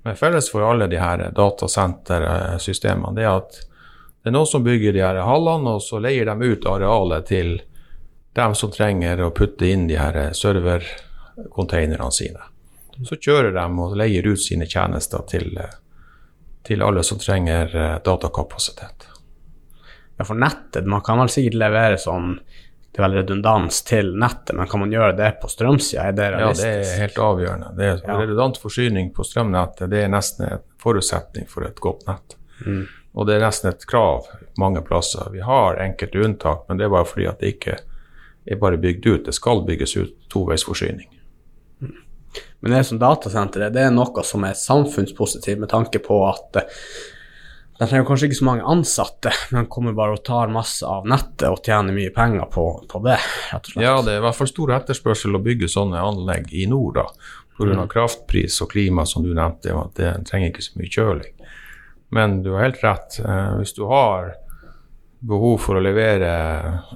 Men 0.05 0.17
felles 0.17 0.51
for 0.53 0.65
alle 0.65 0.87
de 0.89 1.01
her 1.01 1.31
datasentersystemene 1.35 3.17
det 3.17 3.25
er 3.25 3.39
at 3.41 3.59
det 4.25 4.31
er 4.31 4.37
noen 4.37 4.49
som 4.49 4.65
bygger 4.65 4.95
de 4.97 5.03
her 5.05 5.19
hallene, 5.21 5.75
og 5.77 5.83
så 5.85 5.99
leier 6.01 6.29
de 6.29 6.51
ut 6.53 6.67
arealet 6.69 7.27
til 7.29 7.51
dem 8.39 8.55
som 8.57 8.73
trenger 8.73 9.21
å 9.21 9.33
putte 9.37 9.67
inn 9.69 9.87
de 9.89 9.99
her 10.01 10.33
servercontainerne 10.37 12.11
sine. 12.13 12.47
Så 13.05 13.19
kjører 13.19 13.53
de 13.53 13.65
og 13.85 13.97
leier 13.99 14.25
ut 14.31 14.41
sine 14.41 14.69
tjenester 14.71 15.27
til, 15.29 15.59
til 16.65 16.87
alle 16.87 17.03
som 17.05 17.21
trenger 17.21 17.75
eh, 17.75 17.97
datakapasitet. 18.07 19.09
Ja, 20.15 20.25
for 20.25 20.39
nettet 20.39 20.87
Man 20.87 21.03
kan 21.03 21.19
vel 21.19 21.31
sikkert 21.33 21.59
levere 21.59 21.99
sånn 21.99 22.37
det 22.95 23.01
er 23.01 23.09
vel 23.09 23.17
redundans 23.19 23.81
til 23.83 24.13
nettet, 24.23 24.53
men 24.55 24.69
kan 24.71 24.85
man 24.85 24.93
gjøre 24.95 25.17
det 25.19 25.33
på 25.43 25.49
strømsida? 25.51 26.05
Er 26.05 26.13
det 26.15 26.29
realistisk? 26.31 26.69
Ja, 26.69 26.75
det 26.77 26.91
er 26.93 27.01
helt 27.01 27.17
avgjørende. 27.25 27.71
Det 27.75 27.87
er, 27.89 27.97
ja. 28.07 28.19
Redundant 28.21 28.61
forsyning 28.63 29.09
på 29.17 29.27
strømnettet 29.27 29.91
det 29.91 30.05
er 30.05 30.13
nesten 30.13 30.45
en 30.47 30.63
forutsetning 30.79 31.49
for 31.51 31.67
et 31.67 31.83
godt 31.83 32.05
nett. 32.07 32.37
Mm. 32.63 32.85
Og 33.19 33.27
det 33.27 33.35
er 33.35 33.43
nesten 33.43 33.73
et 33.73 33.83
krav 33.91 34.29
mange 34.63 34.85
plasser. 34.87 35.27
Vi 35.35 35.43
har 35.43 35.83
enkelte 35.83 36.23
unntak, 36.23 36.63
men 36.69 36.79
det 36.79 36.87
er 36.87 36.95
bare 36.95 37.09
fordi 37.11 37.27
at 37.33 37.43
det 37.43 37.51
ikke 37.57 37.77
er 38.47 38.63
bare 38.63 38.79
bygd 38.79 39.11
ut. 39.11 39.27
Det 39.27 39.35
skal 39.35 39.65
bygges 39.67 39.97
ut 39.97 40.15
toveisforsyning. 40.31 41.11
Mm. 41.83 41.99
Men 42.63 42.77
det 42.77 42.85
som 42.87 43.03
datasenteret, 43.03 43.75
det 43.75 43.89
er 43.89 43.95
noe 43.95 44.23
som 44.23 44.47
er 44.47 44.55
samfunnspositivt 44.55 45.67
med 45.67 45.75
tanke 45.75 45.99
på 45.99 46.23
at 46.31 46.63
de 47.79 47.89
trenger 47.89 48.07
kanskje 48.07 48.29
ikke 48.29 48.39
så 48.39 48.47
mange 48.47 48.67
ansatte, 48.71 49.33
men 49.51 49.67
kommer 49.71 49.97
bare 49.97 50.15
og 50.15 50.23
tar 50.27 50.53
masse 50.55 50.87
av 50.87 51.09
nettet 51.11 51.49
og 51.49 51.59
tjener 51.65 51.97
mye 51.97 52.13
penger 52.15 52.47
på, 52.53 52.67
på 52.91 53.01
det. 53.03 53.17
rett 53.51 53.67
og 53.67 53.73
slett. 53.73 53.83
Ja, 53.83 53.97
det 54.07 54.13
er 54.13 54.21
i 54.21 54.25
hvert 54.29 54.39
fall 54.39 54.51
stor 54.51 54.75
etterspørsel 54.77 55.35
å 55.35 55.43
bygge 55.43 55.71
sånne 55.73 56.03
anlegg 56.03 56.53
i 56.55 56.69
nord, 56.71 57.01
da. 57.01 57.09
Pga. 57.55 57.71
Mm. 57.71 57.89
kraftpris 57.91 58.61
og 58.63 58.71
klima, 58.73 59.05
som 59.07 59.27
du 59.27 59.31
nevnte, 59.35 59.75
at 59.75 59.99
det 59.99 60.13
trenger 60.31 60.51
ikke 60.51 60.65
så 60.67 60.79
mye 60.79 60.91
kjøling. 60.91 61.45
Men 62.15 62.41
du 62.43 62.53
har 62.55 62.69
helt 62.69 62.83
rett. 62.83 63.19
Eh, 63.23 63.53
hvis 63.59 63.75
du 63.75 63.85
har 63.91 64.35
behov 65.25 65.57
for 65.65 65.79
å 65.79 65.83
levere 65.83 66.31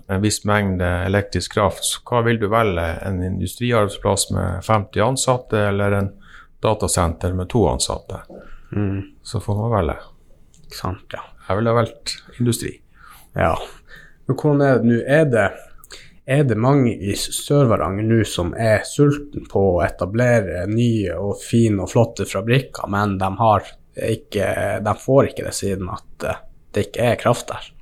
en 0.07 0.23
viss 0.23 0.43
mengde 0.47 0.87
elektrisk 1.07 1.57
kraft, 1.57 1.87
så 1.87 2.03
hva 2.07 2.23
vil 2.27 2.39
du 2.43 2.47
velge? 2.53 2.87
En 3.07 3.23
industriarbeidsplass 3.25 4.29
med 4.35 4.67
50 4.67 5.07
ansatte 5.07 5.63
eller 5.71 5.97
en 5.97 6.13
datasenter 6.63 7.35
med 7.35 7.51
to 7.51 7.65
ansatte? 7.71 8.23
Mm. 8.75 9.03
Så 9.23 9.41
får 9.43 9.59
man 9.63 9.75
velge. 9.75 9.99
Sant, 10.75 11.07
ja. 11.13 11.23
Jeg 11.49 11.61
ville 11.61 11.75
valgt 11.77 12.19
industri. 12.39 12.75
Ja. 13.39 13.55
Men 14.27 14.37
hvordan 14.37 14.65
er 14.65 14.79
det 14.79 14.91
nå? 14.91 14.99
Er 15.07 15.25
det, 15.33 15.47
er 16.29 16.45
det 16.45 16.59
mange 16.61 16.93
i 16.93 17.15
Sør-Varanger 17.17 18.05
nå 18.05 18.21
som 18.29 18.53
er 18.53 18.85
sulten 18.89 19.49
på 19.49 19.63
å 19.77 19.81
etablere 19.87 20.67
nye 20.69 21.17
og 21.17 21.41
fine 21.41 21.87
og 21.87 21.93
flotte 21.95 22.29
fabrikker, 22.29 22.91
men 22.93 23.17
de, 23.21 23.31
ikke, 24.13 24.53
de 24.85 24.97
får 25.01 25.33
ikke 25.33 25.49
det 25.49 25.57
siden 25.57 25.89
at 25.95 26.29
eh, 26.29 26.45
det 26.77 26.89
ikke 26.91 27.11
er 27.13 27.21
kraft 27.23 27.49
der? 27.49 27.73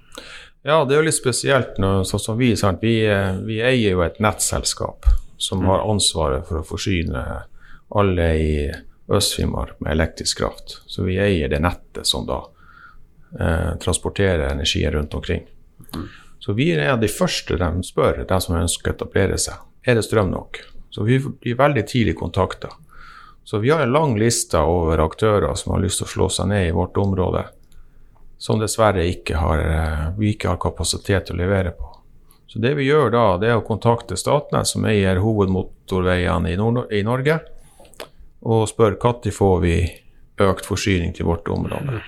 Ja, 0.66 0.81
det 0.85 0.97
er 0.97 1.02
jo 1.02 1.07
litt 1.07 1.19
spesielt 1.19 1.76
sånn 1.78 2.23
som 2.23 2.38
vi, 2.38 2.52
vi, 2.83 2.97
eh, 3.07 3.37
vi, 3.47 3.61
eier 3.62 3.97
jo 3.97 4.02
et 4.07 4.23
nettselskap 4.23 5.07
som 5.38 5.62
mm. 5.62 5.69
har 5.71 5.87
ansvaret 5.90 6.47
for 6.47 6.62
å 6.62 6.66
forsyne 6.66 7.23
alle 7.95 8.28
i 8.38 8.52
Øst-Finnmark 9.07 9.78
med 9.78 9.93
elektrisk 9.93 10.40
kraft. 10.40 10.81
Så 10.87 11.05
vi 11.07 11.21
eier 11.23 11.50
det 11.50 11.61
nettet 11.62 12.07
som 12.07 12.26
da 12.26 12.40
eh, 13.40 13.75
transportere 13.83 14.50
energien 14.50 14.93
rundt 14.93 15.14
omkring. 15.14 15.45
Mm. 15.95 16.09
Så 16.38 16.52
vi 16.52 16.71
er 16.73 16.93
av 16.93 17.00
de 17.00 17.09
første 17.11 17.57
de 17.59 17.83
spør, 17.85 18.25
de 18.28 18.40
som 18.40 18.57
ønsker 18.59 18.93
å 18.93 18.95
etablere 18.95 19.38
seg. 19.40 19.62
Er 19.87 19.99
det 19.99 20.05
strøm 20.07 20.31
nok? 20.31 20.61
Så 20.90 21.05
vi 21.05 21.19
blir 21.21 21.59
veldig 21.59 21.87
tidlig 21.88 22.16
kontakta. 22.19 22.71
Så 23.45 23.59
vi 23.59 23.71
har 23.71 23.83
en 23.83 23.93
lang 23.93 24.16
liste 24.19 24.59
over 24.59 24.99
aktører 25.05 25.55
som 25.55 25.75
har 25.75 25.83
lyst 25.85 26.00
til 26.00 26.09
å 26.09 26.12
slå 26.12 26.28
seg 26.35 26.49
ned 26.50 26.69
i 26.69 26.75
vårt 26.75 26.97
område, 26.99 27.45
som 28.38 28.59
dessverre 28.59 29.05
ikke 29.07 29.38
har, 29.38 29.59
eh, 29.59 30.07
vi 30.19 30.33
ikke 30.35 30.49
har 30.49 30.62
kapasitet 30.62 31.26
til 31.26 31.37
å 31.37 31.45
levere 31.45 31.71
på. 31.71 31.93
Så 32.47 32.61
det 32.62 32.75
vi 32.75 32.88
gjør 32.88 33.11
da, 33.11 33.25
det 33.38 33.50
er 33.50 33.61
å 33.61 33.66
kontakte 33.66 34.16
Statnett, 34.19 34.66
som 34.66 34.85
eier 34.87 35.21
hovedmotorveiene 35.23 36.52
i, 36.52 36.57
Nord 36.57 36.93
i 36.93 37.02
Norge, 37.02 37.40
og 38.43 38.69
spør 38.71 38.99
når 39.02 39.33
får 39.33 39.61
vi 39.61 39.76
økt 40.38 40.66
forsyning 40.66 41.14
til 41.14 41.26
vårt 41.26 41.49
område. 41.49 42.02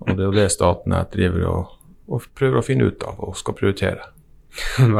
Og 0.00 0.10
det 0.12 0.18
er 0.18 0.26
jo 0.28 0.34
det 0.36 0.48
Statnett 0.54 1.12
driver 1.14 1.46
og, 1.50 1.76
og, 2.08 2.26
prøver 2.38 2.60
å 2.60 2.66
finne 2.66 2.90
ut 2.90 3.06
av 3.08 3.22
og 3.24 3.38
skal 3.38 3.56
prioritere. 3.58 4.10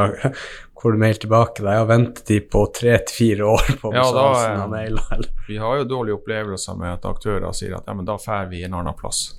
Hvor 0.83 0.91
du 0.91 0.99
mail 0.99 1.15
tilbake? 1.15 1.63
Jeg 1.63 1.79
har 1.79 1.87
ventetid 1.87 2.49
på 2.51 2.65
tre 2.75 2.97
til 3.07 3.15
fire 3.15 3.51
år 3.53 3.69
på 3.79 3.93
ja, 3.95 4.03
av 4.03 4.65
mailer. 4.71 5.29
Vi 5.47 5.55
har 5.61 5.77
jo 5.79 5.85
dårlige 5.87 6.17
opplevelser 6.17 6.75
med 6.75 6.97
at 6.97 7.07
aktører 7.07 7.55
sier 7.55 7.77
at 7.77 7.87
ja, 7.87 7.95
men 7.95 8.07
da 8.09 8.17
drar 8.19 8.49
vi 8.51 8.65
en 8.67 8.75
annen 8.81 8.97
plass. 8.99 9.29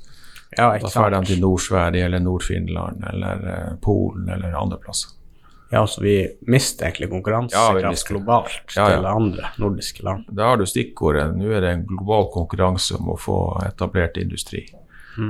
Ja, 0.56 0.70
da 0.78 0.88
drar 0.88 1.10
de 1.12 1.20
til 1.28 1.42
Nord-Sverige 1.42 2.06
eller 2.06 2.22
Nord-Finland 2.24 3.04
eller 3.10 3.44
uh, 3.44 3.74
Polen 3.82 4.30
eller 4.32 4.56
andre 4.56 4.78
plasser. 4.80 5.12
Ja, 5.74 5.86
så 5.86 6.00
vi 6.00 6.16
mister 6.46 6.86
egentlig 6.86 7.10
konkurransekraft 7.10 7.82
ja, 7.82 8.08
globalt 8.08 8.76
ja, 8.76 8.86
til 8.88 9.06
andre 9.10 9.50
nordiske 9.58 10.04
land. 10.06 10.28
Da 10.30 10.52
har 10.52 10.60
du 10.60 10.66
stikkordet. 10.70 11.32
Nå 11.34 11.50
er 11.50 11.64
det 11.64 11.72
en 11.74 11.84
global 11.88 12.28
konkurranse 12.32 12.94
om 12.96 13.10
å 13.10 13.18
få 13.18 13.38
etablert 13.66 14.20
industri. 14.22 14.62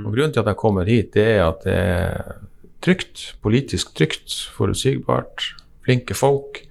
Og 0.05 0.15
Grunnen 0.15 0.33
til 0.33 0.43
at 0.45 0.51
jeg 0.53 0.61
kommer 0.61 0.89
hit, 0.89 1.13
det 1.17 1.27
er 1.37 1.43
at 1.49 1.65
det 1.67 1.75
er 1.75 2.39
trygt, 2.85 3.35
politisk 3.45 3.95
trygt, 3.97 4.33
forutsigbart, 4.57 5.51
flinke 5.85 6.17
folk, 6.17 6.63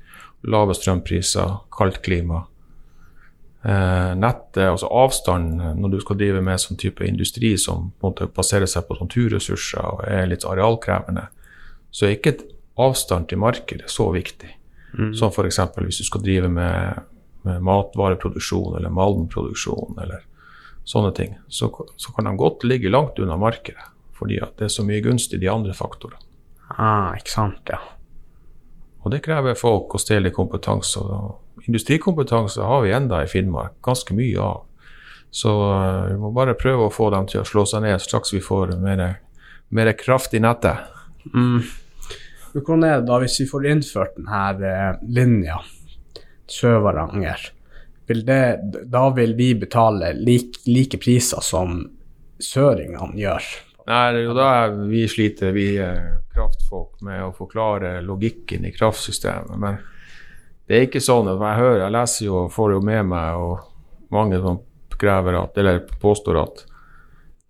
lave 0.43 0.75
strømpriser, 0.77 1.59
kaldt 1.77 2.01
klima. 2.05 2.43
Eh, 3.63 4.11
nettet, 4.19 4.65
altså 4.67 4.89
avstand 4.91 5.61
når 5.79 5.93
du 5.93 5.99
skal 6.03 6.17
drive 6.19 6.41
med 6.43 6.59
sånn 6.59 6.79
type 6.79 7.05
industri 7.07 7.53
som 7.57 7.93
på 7.95 8.09
en 8.09 8.11
måte 8.11 8.27
baserer 8.35 8.67
seg 8.67 8.89
på 8.89 8.97
naturressurser 8.99 9.85
og 9.87 10.03
er 10.03 10.27
litt 10.27 10.43
arealkrevende, 10.43 11.29
så 11.93 12.09
er 12.09 12.17
ikke 12.17 12.35
avstand 12.81 13.29
til 13.29 13.39
markedet 13.39 13.87
så 13.91 14.09
viktig. 14.11 14.51
Mm. 14.97 15.13
Som 15.17 15.31
f.eks. 15.31 15.61
hvis 15.79 16.01
du 16.01 16.05
skal 16.09 16.25
drive 16.25 16.51
med, 16.51 17.07
med 17.47 17.63
matvareproduksjon 17.65 18.77
eller 18.77 18.93
malmproduksjon 18.93 19.97
eller 20.03 20.25
sånne 20.83 21.13
ting, 21.15 21.35
så, 21.47 21.69
så, 21.95 22.11
kan 22.15 22.27
de 22.27 22.35
godt 22.37 22.63
ligge 22.67 22.91
langt 22.91 23.19
unna 23.19 23.37
markedet. 23.39 23.89
Fordi 24.13 24.39
det 24.57 24.67
er 24.67 24.71
så 24.71 24.85
mye 24.85 25.01
gunstig 25.03 25.39
de 25.41 25.49
andre 25.51 25.73
faktorene. 25.75 26.21
Ah, 26.73 27.13
ikke 27.17 27.33
sant, 27.33 27.69
ja. 27.69 27.79
Og 29.03 29.11
det 29.11 29.23
krever 29.25 29.57
folk 29.59 29.95
og 29.95 30.01
stedlig 30.01 30.31
kompetanse. 30.35 31.01
Og 31.01 31.67
industrikompetanse 31.67 32.63
har 32.63 32.83
vi 32.85 32.93
enda 32.95 33.23
i 33.23 33.29
Finnmark, 33.29 33.75
ganske 33.83 34.15
mye 34.15 34.39
av. 34.39 34.63
Så 35.33 35.49
uh, 35.49 36.11
vi 36.11 36.17
må 36.21 36.31
bare 36.35 36.55
prøve 36.57 36.87
å 36.87 36.93
få 36.93 37.09
dem 37.13 37.27
til 37.29 37.41
å 37.41 37.47
slå 37.47 37.65
seg 37.67 37.83
ned 37.83 38.01
straks 38.03 38.35
vi 38.35 38.41
får 38.43 38.75
mer, 38.83 39.03
mer 39.73 39.91
kraft 39.97 40.35
i 40.37 40.41
nettet. 40.43 40.85
Mm. 41.33 41.63
Hvordan 42.53 42.85
er 42.85 43.01
det 43.01 43.09
da 43.09 43.17
hvis 43.23 43.39
vi 43.41 43.49
får 43.49 43.67
innført 43.71 44.15
denne 44.19 44.43
uh, 44.93 45.01
linja, 45.09 45.57
Sør-Varanger? 46.53 47.49
Vil 48.07 48.25
det, 48.27 48.59
da 48.91 49.07
vil 49.15 49.35
vi 49.37 49.53
betale 49.55 50.13
like, 50.17 50.63
like 50.65 50.99
priser 51.01 51.43
som 51.43 51.79
søringene 52.43 53.15
gjør. 53.19 53.47
Nei, 53.87 54.03
jo 54.23 54.35
da 54.35 54.49
vi 54.87 55.03
sliter, 55.11 55.51
vi 55.55 55.67
kraftfolk, 56.33 57.01
med 57.03 57.23
å 57.25 57.33
forklare 57.35 57.97
logikken 58.01 58.65
i 58.65 58.71
kraftsystemet. 58.75 59.57
Men 59.59 59.79
det 60.67 60.77
er 60.77 60.85
ikke 60.87 61.03
sånn 61.03 61.27
at 61.31 61.41
jeg 61.41 61.59
hører, 61.59 61.81
jeg 61.83 61.95
leser 61.97 62.25
jo 62.29 62.37
og 62.45 62.53
får 62.53 62.77
jo 62.77 62.83
med 62.85 63.09
meg, 63.11 63.39
og 63.39 64.13
mange 64.13 64.39
som 64.43 64.61
krever 64.99 65.39
at, 65.39 65.57
eller 65.59 65.83
påstår 66.01 66.39
at 66.43 66.63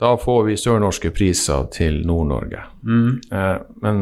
da 0.02 0.16
får 0.18 0.44
vi 0.48 0.58
sørnorske 0.58 1.14
priser 1.16 1.68
til 1.72 2.02
Nord-Norge. 2.08 2.64
Mm. 2.84 3.20
Eh, 3.32 3.58
men 3.86 4.02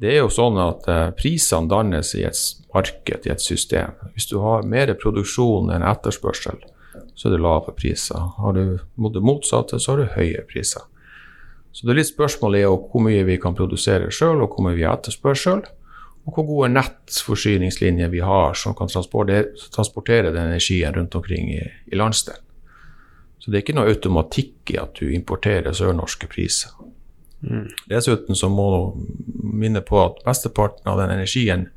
Det 0.00 0.10
er 0.12 0.18
jo 0.20 0.32
sånn 0.32 0.58
at 0.60 0.84
uh, 0.92 1.10
prisene 1.16 1.70
dannes 1.72 2.12
i 2.18 2.26
et 2.28 2.40
marked, 2.74 3.24
i 3.24 3.32
et 3.32 3.40
system. 3.40 3.94
Hvis 4.12 4.28
du 4.28 4.38
har 4.42 4.66
mer 4.68 4.92
produksjon 5.00 5.70
enn 5.72 5.86
etterspørsel, 5.86 6.60
så 7.16 7.28
er 7.28 7.36
det 7.36 7.40
lave 7.40 7.72
priser. 7.76 8.28
Har 8.36 8.56
du 8.56 8.76
det 9.14 9.24
motsatte, 9.24 9.80
så 9.80 9.94
har 9.94 10.02
du 10.02 10.14
høye 10.18 10.44
priser. 10.50 10.84
Så 11.72 11.84
det 11.84 11.92
er 11.92 12.00
litt 12.00 12.12
spørsmålet 12.12 12.64
er 12.64 12.72
hvor 12.72 13.02
mye 13.04 13.24
vi 13.28 13.38
kan 13.40 13.56
produsere 13.56 14.12
sjøl, 14.12 14.42
og 14.44 14.52
hvor 14.54 14.64
mye 14.68 14.76
vi 14.78 14.86
etterspør 14.88 15.36
sjøl. 15.36 15.64
Og 16.26 16.34
hvor 16.34 16.46
gode 16.48 16.72
nettforsyningslinjer 16.74 18.10
vi 18.10 18.22
har 18.24 18.56
som 18.58 18.74
kan 18.76 18.90
transportere 18.90 20.32
den 20.32 20.42
energien 20.42 20.96
rundt 20.96 21.14
omkring 21.14 21.52
i, 21.54 21.62
i 21.86 21.96
landsdelen. 21.96 22.42
Så 23.38 23.52
det 23.52 23.60
er 23.60 23.62
ikke 23.62 23.76
noe 23.76 23.92
automatikk 23.92 24.72
i 24.74 24.78
at 24.82 24.96
du 24.98 25.12
importerer 25.14 25.76
sørnorske 25.76 26.26
priser. 26.32 26.72
Mm. 27.40 27.68
Dessuten 27.90 28.36
så 28.36 28.48
må 28.48 28.66
du 28.72 29.06
minne 29.56 29.82
på 29.84 29.98
at 30.02 30.22
mesteparten 30.26 30.88
av 30.90 31.00
den 31.02 31.12
energien 31.18 31.68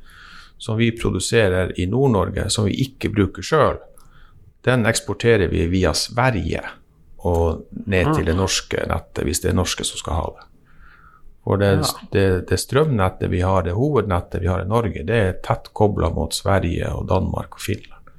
som 0.60 0.76
vi 0.76 0.90
produserer 0.92 1.72
i 1.80 1.86
Nord-Norge, 1.88 2.50
som 2.50 2.66
vi 2.68 2.76
ikke 2.84 3.12
bruker 3.12 3.44
sjøl, 3.44 3.78
den 4.64 4.84
eksporterer 4.86 5.48
vi 5.48 5.64
via 5.72 5.94
Sverige 5.96 6.62
og 7.24 7.66
ned 7.86 8.14
til 8.14 8.26
det 8.28 8.34
ah. 8.34 8.40
norske 8.42 8.84
nettet, 8.88 9.24
hvis 9.24 9.40
det 9.40 9.52
er 9.52 9.56
norske 9.56 9.84
som 9.88 10.00
skal 10.00 10.18
ha 10.18 10.26
det. 10.36 10.46
For 11.44 11.60
det, 11.60 11.70
det, 12.12 12.26
det 12.50 12.58
strømnettet 12.60 13.32
vi 13.32 13.40
har, 13.40 13.64
det 13.64 13.72
hovednettet 13.76 14.42
vi 14.42 14.50
har 14.52 14.64
i 14.64 14.68
Norge, 14.68 15.04
det 15.08 15.16
er 15.16 15.38
tett 15.44 15.72
kobla 15.72 16.10
mot 16.12 16.36
Sverige 16.36 16.92
og 16.92 17.08
Danmark 17.08 17.56
og 17.56 17.64
Finland. 17.64 18.12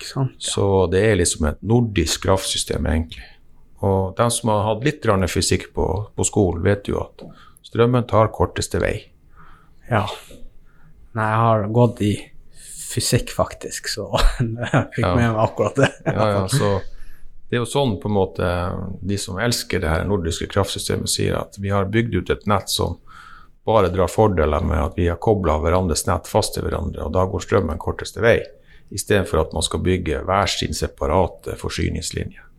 Sant, 0.00 0.38
ja. 0.38 0.52
Så 0.54 0.86
det 0.92 1.02
er 1.10 1.18
liksom 1.18 1.50
et 1.50 1.58
nordisk 1.66 2.22
kraftsystem, 2.28 2.86
egentlig. 2.86 3.26
Og 3.86 4.16
de 4.16 4.26
som 4.32 4.52
har 4.52 4.66
hatt 4.66 4.84
litt 4.84 5.06
fysikk 5.32 5.70
på, 5.74 5.86
på, 6.14 6.24
skolen, 6.24 6.62
vet 6.64 6.88
jo 6.88 7.00
at 7.00 7.24
strømmen 7.64 8.06
tar 8.08 8.32
korteste 8.34 8.80
vei. 8.82 8.96
Ja. 9.88 10.04
Nei, 11.16 11.26
jeg 11.26 11.40
har 11.44 11.66
gått 11.74 12.02
i 12.04 12.14
fysikk, 12.90 13.32
faktisk, 13.32 13.88
så 13.88 14.10
jeg 14.38 14.86
fikk 14.96 15.06
ja. 15.06 15.14
med 15.16 15.32
meg 15.32 15.42
akkurat 15.44 15.78
det. 15.80 15.90
ja, 16.04 16.28
ja, 16.34 16.48
så 16.50 16.80
det 17.50 17.58
er 17.58 17.64
jo 17.64 17.70
sånn 17.70 17.96
på 17.98 18.06
en 18.06 18.14
måte 18.14 18.48
de 19.02 19.16
som 19.18 19.38
elsker 19.42 19.82
det 19.82 19.90
her 19.90 20.04
nordiske 20.06 20.46
kraftsystemet, 20.52 21.10
sier 21.10 21.40
at 21.40 21.56
vi 21.58 21.72
har 21.74 21.88
bygd 21.90 22.20
ut 22.20 22.30
et 22.30 22.44
nett 22.50 22.70
som 22.70 23.00
bare 23.66 23.90
drar 23.90 24.10
fordeler 24.10 24.62
med 24.64 24.78
at 24.78 24.98
vi 24.98 25.08
har 25.10 25.18
kobla 25.22 25.56
hverandres 25.62 26.06
nett 26.06 26.30
fast 26.30 26.54
til 26.54 26.66
hverandre, 26.66 27.02
og 27.06 27.14
da 27.16 27.24
går 27.26 27.42
strømmen 27.42 27.80
korteste 27.82 28.22
vei, 28.22 28.38
istedenfor 28.94 29.42
at 29.42 29.56
man 29.56 29.66
skal 29.66 29.82
bygge 29.82 30.22
hver 30.26 30.50
sin 30.50 30.76
separate 30.76 31.58
forsyningslinje. 31.58 32.49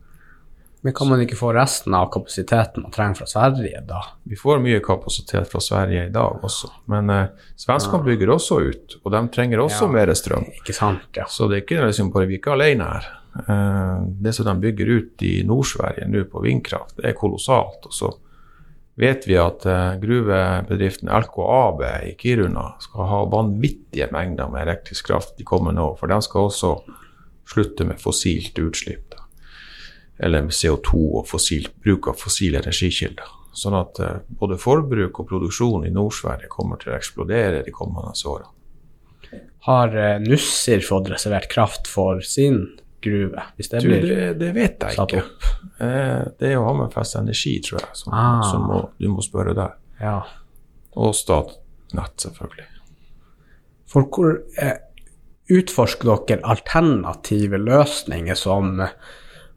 Men 0.84 0.94
kan 0.98 1.08
man 1.08 1.20
ikke 1.22 1.38
få 1.38 1.52
resten 1.54 1.94
av 1.94 2.08
kapasiteten 2.10 2.82
man 2.82 2.90
trenger 2.90 3.20
fra 3.20 3.26
Sverige, 3.30 3.84
da? 3.86 4.00
Vi 4.26 4.34
får 4.38 4.58
mye 4.64 4.80
kapasitet 4.82 5.46
fra 5.52 5.60
Sverige 5.62 6.08
i 6.08 6.10
dag 6.10 6.42
også, 6.42 6.72
men 6.90 7.10
eh, 7.14 7.28
svenskene 7.54 8.00
ja. 8.02 8.06
bygger 8.08 8.32
også 8.34 8.58
ut, 8.66 8.96
og 9.04 9.14
de 9.14 9.20
trenger 9.36 9.62
også 9.62 9.86
ja, 9.86 9.92
mer 9.94 10.10
strøm. 10.18 10.48
Ikke 10.58 10.74
sant, 10.74 11.06
ja. 11.14 11.28
Så 11.30 11.46
det 11.46 11.60
er 11.60 11.62
ikke 11.62 11.84
liksom 11.86 12.10
bare 12.14 12.26
vi 12.26 12.40
ikke 12.40 12.56
alene 12.56 12.88
her. 12.96 13.06
Eh, 13.44 14.02
det 14.26 14.34
som 14.34 14.50
de 14.50 14.56
bygger 14.64 14.90
ut 14.96 15.24
i 15.28 15.32
Nord-Sverige 15.46 16.10
nå 16.10 16.24
på 16.32 16.42
vindkraft, 16.48 16.96
det 16.98 17.12
er 17.12 17.16
kolossalt. 17.20 17.86
Og 17.86 17.94
så 17.94 18.10
vet 18.98 19.30
vi 19.30 19.38
at 19.38 19.62
eh, 19.70 19.94
gruvebedriften 20.02 21.14
LKAB 21.14 21.86
i 22.10 22.16
Kiruna 22.18 22.72
skal 22.82 23.10
ha 23.12 23.22
vanvittige 23.30 24.10
mengder 24.10 24.50
med 24.50 24.66
elektrisk 24.66 25.12
kraft 25.12 25.38
de 25.38 25.46
kommende 25.46 25.86
år, 25.86 25.94
for 26.02 26.10
de 26.10 26.18
skal 26.26 26.50
også 26.50 26.74
slutte 27.54 27.86
med 27.86 28.02
fossilt 28.02 28.58
utslipp 28.58 29.11
eller 30.22 30.48
CO2 30.48 30.98
og 31.18 31.28
fossil, 31.28 31.68
bruk 31.82 32.08
av 32.12 32.18
fossile 32.20 32.60
energikilder. 32.62 33.30
Sånn 33.52 33.76
at 33.76 33.98
uh, 34.00 34.12
både 34.40 34.56
forbruk 34.60 35.20
og 35.20 35.28
produksjon 35.28 35.84
i 35.84 35.92
Nord-Sverige 35.92 36.48
kommer 36.52 36.80
til 36.80 36.92
å 36.92 36.96
eksplodere 36.96 37.64
de 37.66 37.74
kommende 37.74 38.14
årene. 38.28 39.40
Har 39.66 39.96
uh, 39.96 40.22
Nussir 40.22 40.84
fått 40.86 41.10
reservert 41.12 41.50
kraft 41.52 41.90
for 41.90 42.22
sin 42.24 42.62
gruve? 43.04 43.44
Hvis 43.58 43.72
det, 43.72 43.82
du, 43.84 43.90
blir 43.90 44.06
det, 44.08 44.30
det 44.40 44.52
vet 44.56 44.86
jeg 44.86 44.96
ikke. 44.96 45.24
Uh, 45.82 46.22
det 46.38 46.52
er 46.52 46.56
jo 46.56 46.64
Hammerfest 46.68 47.18
Energi, 47.20 47.58
tror 47.66 47.82
jeg, 47.82 47.98
som, 48.04 48.16
ah. 48.16 48.40
som 48.48 48.64
må, 48.70 48.80
du 48.96 49.10
må 49.12 49.24
spørre 49.24 49.56
der. 49.58 49.76
Ja. 50.00 50.16
Og 50.96 51.12
Statnett, 51.16 52.16
selvfølgelig. 52.24 52.68
For 53.92 54.08
hvor 54.08 54.38
utforsker 55.52 56.08
dere 56.08 56.40
alternative 56.48 57.58
løsninger 57.60 58.38
som 58.38 58.78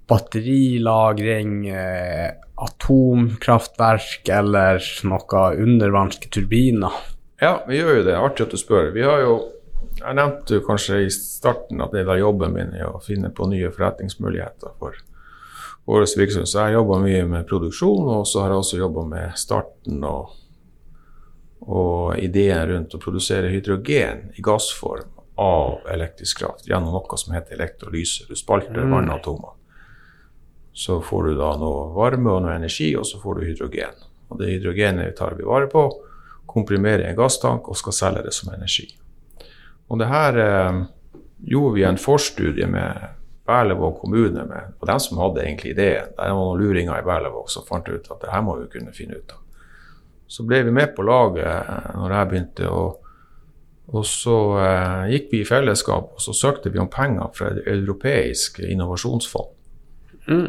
batterilagring, 0.08 1.68
eh, 1.68 2.32
atomkraftverk 2.56 4.30
eller 4.30 4.80
noe 5.04 5.44
undervannsske 5.56 6.30
turbiner? 6.30 6.94
Ja, 7.42 7.64
vi 7.68 7.82
gjør 7.82 8.00
jo 8.00 8.06
det. 8.08 8.16
Artig 8.16 8.48
at 8.48 8.56
du 8.56 8.60
spør. 8.62 8.94
Vi 8.96 9.04
har 9.04 9.22
jo 9.26 9.52
Jeg 9.96 10.18
nevnte 10.18 10.58
jo 10.58 10.62
kanskje 10.66 10.98
i 11.06 11.10
starten 11.10 11.80
at 11.80 11.94
det 11.96 12.02
er 12.04 12.18
jobben 12.20 12.52
min 12.52 12.74
er 12.76 12.90
å 12.90 13.00
finne 13.02 13.30
på 13.32 13.46
nye 13.48 13.70
forretningsmuligheter 13.72 14.74
for 14.78 14.98
vår 15.88 16.04
virksomhet. 16.20 16.50
Så 16.52 16.66
jeg 16.66 16.76
jobber 16.76 17.00
mye 17.00 17.22
med 17.30 17.48
produksjon, 17.48 18.10
og 18.12 18.28
så 18.28 18.42
har 18.44 18.52
jeg 18.52 18.60
også 18.60 18.80
jobba 18.82 19.06
med 19.08 19.38
starten 19.40 20.04
og, 20.04 20.36
og 21.64 22.20
ideen 22.20 22.68
rundt 22.74 22.98
å 22.98 23.00
produsere 23.00 23.54
hydrogen 23.54 24.34
i 24.36 24.44
gassform 24.44 25.16
av 25.40 25.88
elektrisk 25.96 26.44
kraft 26.44 26.68
gjennom 26.68 26.96
noe 26.96 27.18
som 27.18 27.36
heter 27.36 27.56
elektrolyse. 27.56 28.28
Du 28.28 28.36
spalter 28.36 28.84
mm. 28.84 28.98
vannatomer. 28.98 29.56
Så 30.76 31.00
får 31.02 31.30
du 31.30 31.38
da 31.40 31.54
noe 31.60 31.88
varme 31.96 32.34
og 32.34 32.44
noe 32.44 32.58
energi, 32.58 32.90
og 33.00 33.08
så 33.08 33.20
får 33.22 33.40
du 33.40 33.48
hydrogen. 33.48 34.02
Og 34.28 34.42
det 34.42 34.52
hydrogenet 34.52 35.16
tar 35.16 35.38
vi 35.38 35.48
vare 35.48 35.70
på, 35.72 35.86
komprimerer 36.46 37.06
i 37.06 37.10
en 37.14 37.18
gasstank 37.18 37.70
og 37.72 37.78
skal 37.80 37.96
selge 37.96 38.26
det 38.26 38.34
som 38.36 38.52
energi. 38.54 38.90
Og 39.88 40.02
det 40.02 40.10
her 40.10 40.40
eh, 40.42 40.82
gjorde 41.48 41.76
vi 41.78 41.86
en 41.88 42.02
forstudie 42.02 42.68
med 42.68 43.16
Berlevåg 43.46 44.00
kommune, 44.02 44.44
med, 44.50 44.74
og 44.80 44.88
dem 44.90 45.00
som 45.00 45.20
hadde 45.22 45.44
egentlig 45.44 45.76
ideen. 45.76 46.12
Det 46.12 46.18
var 46.18 46.34
noen 46.34 46.62
luringer 46.62 46.98
i 46.98 47.06
Berlevåg 47.06 47.50
som 47.54 47.66
fant 47.68 47.88
ut 47.90 48.10
at 48.10 48.22
det 48.24 48.32
her 48.34 48.42
må 48.42 48.58
vi 48.58 48.70
kunne 48.74 48.94
finne 48.96 49.20
ut 49.20 49.36
av. 49.36 49.42
Så 50.28 50.44
ble 50.44 50.64
vi 50.66 50.74
med 50.74 50.96
på 50.98 51.06
laget 51.06 51.46
eh, 51.46 51.92
når 51.96 52.18
jeg 52.18 52.32
begynte. 52.32 52.70
og, 52.70 53.02
og 53.94 54.06
så 54.10 54.38
eh, 54.64 55.02
gikk 55.14 55.32
vi 55.32 55.44
i 55.44 55.48
fellesskap 55.48 56.16
og 56.16 56.24
så 56.24 56.34
søkte 56.34 56.74
vi 56.74 56.82
om 56.82 56.90
penger 56.90 57.30
fra 57.38 57.52
et 57.54 57.68
europeisk 57.70 58.60
innovasjonsfond. 58.66 59.54
Mm. 60.26 60.48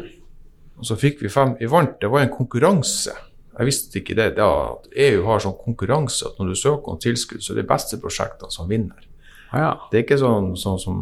Og 0.77 0.85
så 0.85 0.97
fikk 0.99 1.23
vi 1.25 1.31
fem 1.33 1.55
Vi 1.59 1.69
vant. 1.69 1.97
Det 2.01 2.09
var 2.11 2.23
en 2.23 2.33
konkurranse. 2.33 3.13
Jeg 3.57 3.65
visste 3.65 3.99
ikke 3.99 4.15
det 4.17 4.35
da, 4.37 4.47
at 4.75 4.89
EU 4.93 5.23
har 5.25 5.41
sånn 5.41 5.57
konkurranse 5.57 6.27
at 6.27 6.37
når 6.37 6.51
du 6.51 6.59
søker 6.59 6.93
om 6.93 6.99
tilskudd, 7.01 7.41
så 7.41 7.53
er 7.53 7.57
det 7.57 7.63
de 7.65 7.71
beste 7.71 7.97
prosjektene 8.01 8.53
som 8.53 8.67
vinner. 8.69 9.07
Ja. 9.49 9.71
Det 9.89 9.97
er 9.97 10.03
ikke 10.05 10.19
sånn, 10.21 10.51
sånn, 10.59 10.77
som 10.77 10.99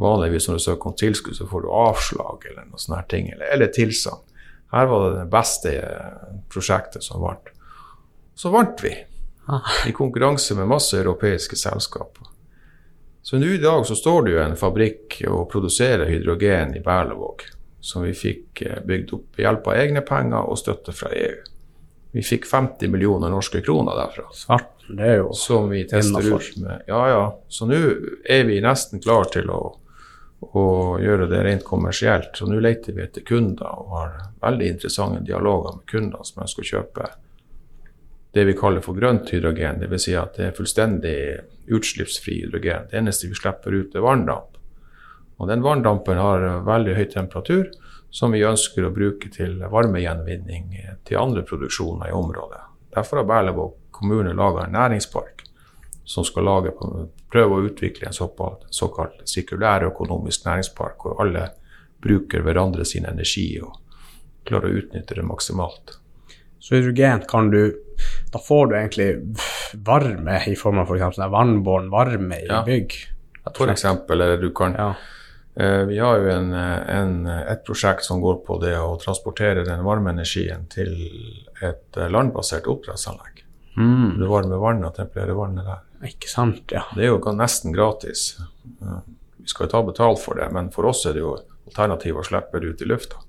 vanligvis 0.00 0.48
når 0.48 0.58
du 0.58 0.64
søker 0.66 0.90
om 0.90 0.96
tilskudd, 1.00 1.38
så 1.38 1.46
får 1.48 1.64
du 1.64 1.70
avslag 1.72 2.44
eller 2.50 2.66
noe 2.68 2.80
sånne 2.80 3.00
ting, 3.08 3.30
eller, 3.32 3.48
eller 3.54 3.72
tilsagn. 3.72 4.20
Her 4.74 4.90
var 4.90 5.06
det 5.06 5.22
det 5.22 5.30
beste 5.32 5.72
prosjektet 6.52 7.06
som 7.06 7.24
vant. 7.24 7.48
Så 8.36 8.52
vant 8.52 8.84
vi 8.84 8.92
ah. 9.48 9.72
i 9.88 9.94
konkurranse 9.96 10.54
med 10.58 10.68
masse 10.68 11.00
europeiske 11.00 11.56
selskaper. 11.58 12.28
Så 13.24 13.40
nå 13.40 13.54
i 13.54 13.62
dag 13.62 13.86
så 13.88 13.96
står 13.96 14.26
det 14.26 14.36
jo 14.36 14.42
en 14.44 14.60
fabrikk 14.60 15.16
og 15.28 15.48
produserer 15.52 16.12
hydrogen 16.12 16.76
i 16.76 16.84
Berlevåg 16.84 17.48
som 17.80 18.04
vi 18.04 18.12
fikk 18.16 18.62
eh, 18.62 18.82
bygd 18.86 19.14
opp 19.16 19.38
ved 19.38 19.46
hjelp 19.46 19.70
av 19.70 19.80
egne 19.80 20.02
penger 20.06 20.50
og 20.52 20.58
støtte 20.60 20.94
fra 20.96 21.12
EU. 21.16 21.38
Vi 22.12 22.22
fikk 22.26 22.46
50 22.50 22.90
millioner 22.90 23.30
norske 23.30 23.62
kroner 23.62 23.96
derfra. 23.96 24.26
Svart, 24.34 24.72
det 24.88 25.06
er 25.06 25.20
jo 25.20 25.32
Som 25.32 25.70
vi 25.70 25.84
tester 25.88 26.26
ut 26.26 26.56
med. 26.58 26.82
Ja, 26.90 27.02
ja. 27.08 27.22
Så 27.48 27.68
nå 27.70 27.78
er 28.24 28.44
vi 28.48 28.58
nesten 28.64 29.02
klar 29.02 29.30
til 29.30 29.50
å, 29.54 29.60
å 30.40 30.64
gjøre 30.98 31.28
det 31.30 31.44
rent 31.46 31.64
kommersielt. 31.64 32.34
Så 32.34 32.50
nå 32.50 32.58
leter 32.60 32.96
vi 32.96 33.04
etter 33.06 33.22
kunder 33.26 33.70
og 33.70 33.94
har 33.94 34.16
veldig 34.42 34.72
interessante 34.74 35.22
dialoger 35.26 35.78
med 35.78 35.86
kunder 35.90 36.26
som 36.26 36.42
ønsker 36.42 36.66
å 36.66 36.70
kjøpe 36.74 37.10
det 38.34 38.46
vi 38.46 38.58
kaller 38.58 38.82
for 38.82 38.98
grønt 38.98 39.30
hydrogen. 39.30 39.78
Dvs. 39.80 40.08
Si 40.08 40.18
at 40.18 40.36
det 40.38 40.48
er 40.50 40.58
fullstendig 40.58 41.18
utslippsfri 41.70 42.42
hydrogen. 42.44 42.90
Det 42.90 42.98
eneste 42.98 43.30
vi 43.30 43.38
slipper 43.38 43.74
ut, 43.74 43.94
er 43.94 44.06
vanndamp. 44.06 44.58
Og 45.40 45.48
den 45.48 45.62
vanndampen 45.64 46.18
har 46.20 46.42
veldig 46.66 46.94
høy 46.98 47.06
temperatur, 47.08 47.70
som 48.10 48.34
vi 48.34 48.42
ønsker 48.44 48.84
å 48.84 48.92
bruke 48.92 49.30
til 49.32 49.56
varmegjenvinning 49.72 50.74
til 51.08 51.20
andre 51.20 51.44
produksjoner 51.48 52.10
i 52.10 52.16
området. 52.16 52.60
Derfor 52.92 53.22
har 53.22 53.28
Berlevåg 53.30 53.76
kommune 53.94 54.34
laga 54.36 54.66
en 54.66 54.74
næringspark 54.76 55.46
som 56.04 56.26
skal 56.26 56.44
lage, 56.44 56.74
prøve 57.30 57.56
å 57.56 57.68
utvikle 57.68 58.08
en 58.10 58.16
såkalt, 58.16 58.66
såkalt 58.74 59.22
sirkulær 59.30 59.86
økonomisk 59.86 60.44
næringspark, 60.48 60.98
hvor 60.98 61.22
alle 61.22 61.46
bruker 62.02 62.42
hverandre 62.44 62.84
sin 62.88 63.06
energi 63.08 63.46
og 63.62 63.78
klarer 64.48 64.72
å 64.72 64.82
utnytte 64.82 65.16
det 65.16 65.24
maksimalt. 65.24 65.94
Så 66.60 66.76
hydrogen 66.76 67.24
kan 67.28 67.48
du 67.52 67.62
Da 68.32 68.38
får 68.38 68.66
du 68.70 68.74
egentlig 68.78 69.08
varme 69.84 70.36
i 70.48 70.54
form 70.56 70.78
av 70.80 70.88
f.eks. 70.88 71.16
For 71.18 71.32
vannbåren 71.32 71.90
varme 71.92 72.38
i 72.40 72.46
ja. 72.46 72.62
bygg? 72.64 72.94
For 73.56 73.68
eksempel, 73.68 74.22
eller 74.22 74.40
du 74.40 74.52
kan 74.56 74.76
ja 74.78 74.94
vi 75.54 75.98
har 75.98 76.20
jo 76.22 76.28
en, 76.30 76.52
en, 76.54 77.14
et 77.26 77.64
prosjekt 77.66 78.06
som 78.06 78.20
går 78.22 78.36
på 78.46 78.56
det 78.62 78.76
å 78.78 78.94
transportere 79.02 79.64
den 79.66 79.82
varme 79.84 80.12
energien 80.14 80.62
til 80.70 80.94
et 81.60 81.98
landbasert 81.98 82.68
oppdrettsanlegg. 82.70 83.42
Mm. 83.76 84.14
Du 84.20 84.28
varmer 84.30 84.62
vannet 84.62 84.88
og 84.92 84.96
tempererer 84.96 85.36
vannet 85.36 85.66
der. 85.66 85.82
Ikke 86.06 86.30
sant, 86.30 86.62
ja. 86.72 86.84
Det 86.96 87.04
er 87.04 87.12
jo 87.12 87.34
nesten 87.36 87.74
gratis. 87.74 88.38
Vi 89.36 89.50
skal 89.50 89.66
jo 89.66 89.72
ta 89.74 89.82
betalt 89.84 90.22
for 90.22 90.40
det, 90.40 90.48
men 90.54 90.70
for 90.72 90.88
oss 90.88 91.02
er 91.08 91.16
det 91.16 91.24
jo 91.24 91.34
alternativ 91.68 92.20
å 92.20 92.24
slippe 92.26 92.62
det 92.62 92.72
ut 92.72 92.82
i 92.82 92.88
lufta. 92.88 93.20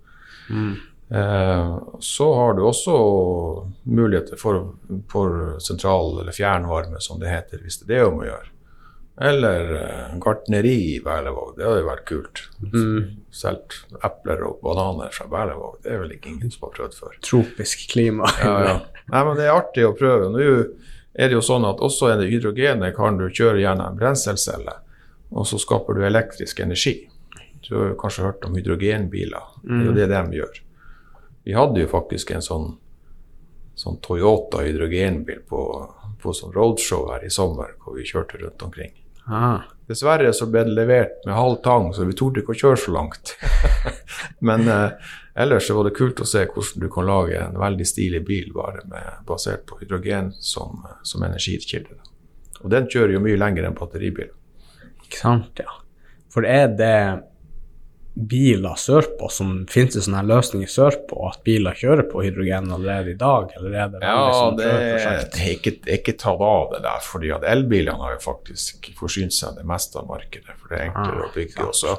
Mm. 0.52 0.72
Eh, 1.12 1.80
så 2.00 2.28
har 2.36 2.54
du 2.54 2.64
også 2.64 2.96
muligheter 3.84 4.40
for, 4.40 4.74
for 5.12 5.60
sentral 5.60 6.22
eller 6.22 6.36
fjernvarme, 6.36 7.02
som 7.04 7.20
det 7.20 7.32
heter, 7.32 7.64
hvis 7.64 7.82
det 7.82 7.90
er 7.90 7.98
det 7.98 8.08
om 8.08 8.22
å 8.22 8.30
gjøre. 8.30 8.51
Eller 9.22 9.74
eh, 9.76 10.20
gartneri 10.20 10.96
i 10.96 11.02
Berlevåg, 11.04 11.54
det 11.58 11.66
hadde 11.68 11.82
jo 11.84 11.88
vært 11.88 12.06
kult. 12.10 12.40
Mm. 12.74 13.02
Solgt 13.30 13.76
epler 14.02 14.42
og 14.48 14.64
bananer 14.66 15.14
fra 15.14 15.28
Berlevåg, 15.30 15.76
det 15.84 15.92
er 15.94 16.00
vel 16.02 16.16
ikke 16.16 16.32
ingen 16.32 16.54
som 16.54 16.66
har 16.66 16.72
prøvd 16.78 16.96
før. 16.98 17.20
Tropisk 17.28 17.84
klima. 17.92 18.32
Ja, 18.42 18.56
ja. 18.66 18.74
Nei, 19.12 19.22
men 19.28 19.38
det 19.38 19.46
er 19.46 19.54
artig 19.54 19.86
å 19.86 19.94
prøve. 19.98 20.32
Nå 20.34 20.42
er 20.42 21.30
det 21.30 21.36
jo 21.36 21.44
sånn 21.46 21.68
at 21.70 21.84
også 21.86 22.10
det 22.18 22.32
hydrogenet 22.32 22.96
kan 22.98 23.20
du 23.20 23.28
kjøre 23.28 23.62
gjennom 23.62 23.92
en 23.92 24.00
brenselcelle, 24.00 24.74
og 25.30 25.46
så 25.48 25.60
skaper 25.62 26.00
du 26.00 26.06
elektrisk 26.08 26.64
energi. 26.64 26.96
Du 27.68 27.76
har 27.78 27.92
jo 27.92 27.98
kanskje 28.00 28.26
hørt 28.26 28.48
om 28.48 28.58
hydrogenbiler. 28.58 29.52
Det 29.62 29.78
er 29.78 29.86
jo 29.86 29.98
det 30.00 30.08
de 30.10 30.40
gjør. 30.40 30.62
Vi 31.46 31.54
hadde 31.58 31.84
jo 31.84 31.92
faktisk 31.92 32.34
en 32.34 32.42
sånn, 32.46 32.66
sånn 33.78 34.02
Toyota 34.02 34.64
hydrogenbil 34.66 35.46
på, 35.50 35.62
på 36.22 36.34
sånn 36.38 36.58
roadshow 36.58 37.12
her 37.14 37.26
i 37.28 37.32
sommer, 37.34 37.76
hvor 37.84 38.00
vi 38.00 38.08
kjørte 38.08 38.42
rundt 38.42 38.66
omkring. 38.66 38.98
Ah. 39.26 39.62
Dessverre 39.92 40.32
så 40.34 40.48
ble 40.48 40.64
det 40.68 40.76
levert 40.76 41.26
med 41.26 41.36
halv 41.36 41.58
tang, 41.66 41.90
så 41.94 42.06
vi 42.08 42.16
torde 42.16 42.42
ikke 42.42 42.54
å 42.54 42.60
kjøre 42.62 42.80
så 42.80 42.94
langt. 42.96 43.34
Men 44.48 44.64
eh, 44.72 45.10
ellers 45.44 45.68
så 45.68 45.76
var 45.76 45.90
det 45.90 45.98
kult 45.98 46.22
å 46.24 46.28
se 46.28 46.46
hvordan 46.48 46.86
du 46.86 46.88
kan 46.94 47.10
lage 47.10 47.42
en 47.42 47.60
veldig 47.60 47.88
stilig 47.90 48.22
bil 48.28 48.54
bare 48.56 48.86
med, 48.92 49.20
basert 49.28 49.66
på 49.68 49.82
hydrogen 49.82 50.32
som, 50.40 50.86
som 51.04 51.26
energikilde. 51.28 52.00
Og 52.62 52.72
den 52.72 52.88
kjører 52.92 53.18
jo 53.18 53.24
mye 53.26 53.40
lenger 53.42 53.68
enn 53.68 53.76
batteribiler. 53.78 54.32
Ikke 55.04 55.20
sant, 55.20 55.60
ja. 55.60 55.80
For 56.32 56.48
er 56.48 56.70
det 56.72 56.96
biler 58.14 58.76
sørpå 58.76 59.30
som 59.32 59.52
Finnes 59.72 59.96
det 59.96 60.04
sånne 60.04 60.24
løsninger 60.28 60.70
sørpå 60.70 61.30
at 61.30 61.44
biler 61.48 61.78
kjører 61.78 62.10
på 62.12 62.24
hydrogen 62.26 62.72
allerede 62.76 63.14
i 63.14 63.20
dag, 63.20 63.54
eller 63.58 63.76
er 63.78 63.92
det 63.94 64.02
Ja, 64.04 64.24
sånn 64.36 64.58
det 64.60 64.72
er, 64.72 65.22
ikke, 65.54 65.76
ikke 65.96 66.18
tatt 66.20 66.44
av 66.44 66.74
det 66.74 66.82
der, 66.84 67.04
fordi 67.06 67.32
at 67.32 67.46
elbilene 67.48 68.04
har 68.04 68.18
jo 68.18 68.24
faktisk 68.26 68.92
forsynt 69.00 69.36
seg 69.36 69.56
det 69.60 69.68
meste 69.68 70.02
av 70.02 70.10
markedet, 70.12 70.58
for 70.58 70.74
det 70.74 70.80
er 70.80 70.90
enklere 70.90 71.24
Ah, 71.24 71.30
å 71.30 71.36
bygge. 71.36 71.68
Og 71.70 71.78
så 71.78 71.96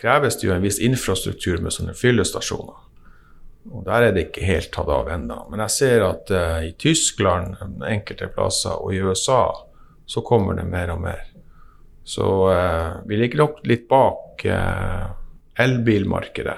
kreves 0.00 0.40
det 0.40 0.48
jo 0.48 0.56
en 0.56 0.64
viss 0.64 0.80
infrastruktur 0.82 1.62
med 1.62 1.76
sånne 1.76 1.94
fyllestasjoner. 1.98 2.80
Og 3.70 3.84
der 3.86 4.08
er 4.08 4.12
det 4.12 4.26
ikke 4.28 4.44
helt 4.44 4.72
tatt 4.74 4.90
av 4.92 5.08
ennå. 5.08 5.38
Men 5.48 5.62
jeg 5.64 5.72
ser 5.72 6.04
at 6.04 6.32
uh, 6.34 6.58
i 6.66 6.74
Tyskland, 6.76 7.54
enkelte 7.86 8.28
plasser, 8.34 8.76
og 8.76 8.92
i 8.92 9.00
USA 9.00 9.46
så 10.10 10.20
kommer 10.26 10.58
det 10.58 10.66
mer 10.68 10.92
og 10.92 11.00
mer. 11.06 11.22
Så 12.04 12.52
eh, 12.52 12.92
vi 13.08 13.16
ligger 13.16 13.46
nok 13.46 13.60
litt 13.64 13.88
bak 13.88 14.44
eh, 14.44 15.06
elbilmarkedet. 15.64 16.56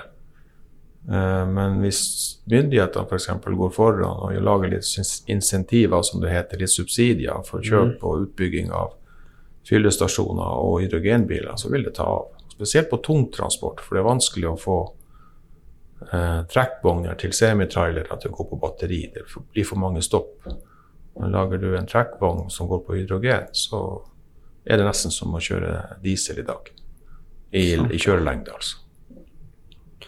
Eh, 1.11 1.47
men 1.47 1.79
hvis 1.85 2.03
myndighetene 2.51 3.07
f.eks. 3.07 3.29
går 3.47 3.75
foran 3.75 4.25
og 4.27 4.41
lager 4.43 4.75
litt 4.75 5.29
insentiver, 5.31 6.03
som 6.03 6.23
det 6.23 6.35
heter, 6.35 6.63
litt 6.63 6.75
subsidier 6.75 7.47
for 7.47 7.63
kjøp 7.63 8.03
og 8.03 8.27
utbygging 8.27 8.73
av 8.75 8.97
fyllestasjoner 9.67 10.67
og 10.67 10.81
hydrogenbiler, 10.83 11.55
så 11.59 11.71
vil 11.71 11.87
det 11.87 11.97
ta 11.99 12.09
av. 12.11 12.33
Spesielt 12.57 12.91
på 12.91 13.03
tungtransport, 13.05 13.83
for 13.85 13.97
det 13.97 14.03
er 14.03 14.09
vanskelig 14.09 14.49
å 14.49 14.59
få 14.59 14.77
eh, 16.11 16.43
trekkvogner 16.51 17.19
til 17.21 17.35
semitrailere 17.37 18.19
til 18.23 18.33
å 18.33 18.39
gå 18.39 18.49
på 18.51 18.59
batteri. 18.63 19.03
Det 19.15 19.27
blir 19.53 19.67
for 19.69 19.79
mange 19.79 20.03
stopp. 20.03 20.47
Men 21.17 21.33
lager 21.33 21.61
du 21.61 21.71
en 21.77 21.89
trekkvogn 21.89 22.49
som 22.53 22.69
går 22.71 22.83
på 22.87 22.99
hydrogen, 22.99 23.51
så 23.57 23.81
er 24.67 24.81
det 24.81 24.87
nesten 24.89 25.15
som 25.15 25.35
å 25.35 25.43
kjøre 25.43 26.01
diesel 26.03 26.43
i 26.43 26.47
dag. 26.47 26.73
I, 27.55 27.65
i 27.79 27.99
kjørelengde, 28.03 28.53
altså. 28.53 28.83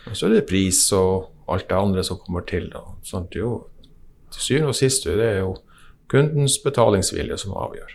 Og 0.09 0.17
så 0.17 0.27
er 0.27 0.39
det 0.39 0.49
pris 0.49 0.81
og 0.97 1.53
alt 1.53 1.69
det 1.69 1.79
andre 1.79 2.05
som 2.05 2.19
kommer 2.21 2.45
til. 2.49 2.69
Da. 2.73 2.83
Sånt, 3.07 3.37
jo, 3.39 3.69
til 4.33 4.45
syvende 4.45 4.73
og 4.73 4.79
sist 4.79 5.07
det 5.09 5.25
er 5.25 5.43
jo 5.43 5.55
kundens 6.11 6.59
betalingsvilje 6.65 7.39
som 7.45 7.57
avgjør. 7.57 7.95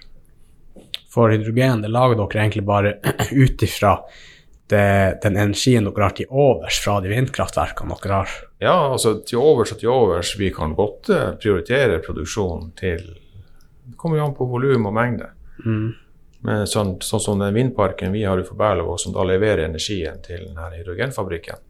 For 1.14 1.34
hydrogen 1.34 1.84
det 1.84 1.92
lager 1.94 2.18
dere 2.18 2.46
egentlig 2.46 2.66
bare 2.66 2.96
ut 3.44 3.66
ifra 3.66 3.98
den 4.74 5.36
energien 5.38 5.86
dere 5.86 6.08
har 6.08 6.16
til 6.18 6.30
overs 6.32 6.80
fra 6.82 6.96
de 7.04 7.12
vindkraftverkene 7.12 7.98
dere 8.02 8.22
har. 8.22 8.38
Ja, 8.64 8.78
altså 8.94 9.20
til 9.28 9.42
overs 9.42 9.76
og 9.76 9.82
til 9.82 9.92
overs. 9.94 10.34
Vi 10.40 10.50
kan 10.56 10.74
godt 10.78 11.12
eh, 11.14 11.34
prioritere 11.38 12.00
produksjonen 12.02 12.72
til 12.80 13.04
Det 13.84 13.98
kommer 14.00 14.18
jo 14.18 14.26
an 14.26 14.36
på 14.38 14.48
volum 14.48 14.88
og 14.88 14.94
mengde. 14.96 15.28
Mm. 15.66 15.92
Men 16.44 16.66
sånn, 16.68 16.98
sånn 17.02 17.22
som 17.24 17.40
den 17.40 17.56
vindparken 17.56 18.12
vi 18.12 18.26
har 18.28 18.42
for 18.44 18.60
Berlevåg, 18.60 19.00
som 19.00 19.14
da 19.16 19.24
leverer 19.24 19.66
energien 19.70 20.20
til 20.26 20.50
denne 20.50 20.72
hydrogenfabrikken, 20.76 21.62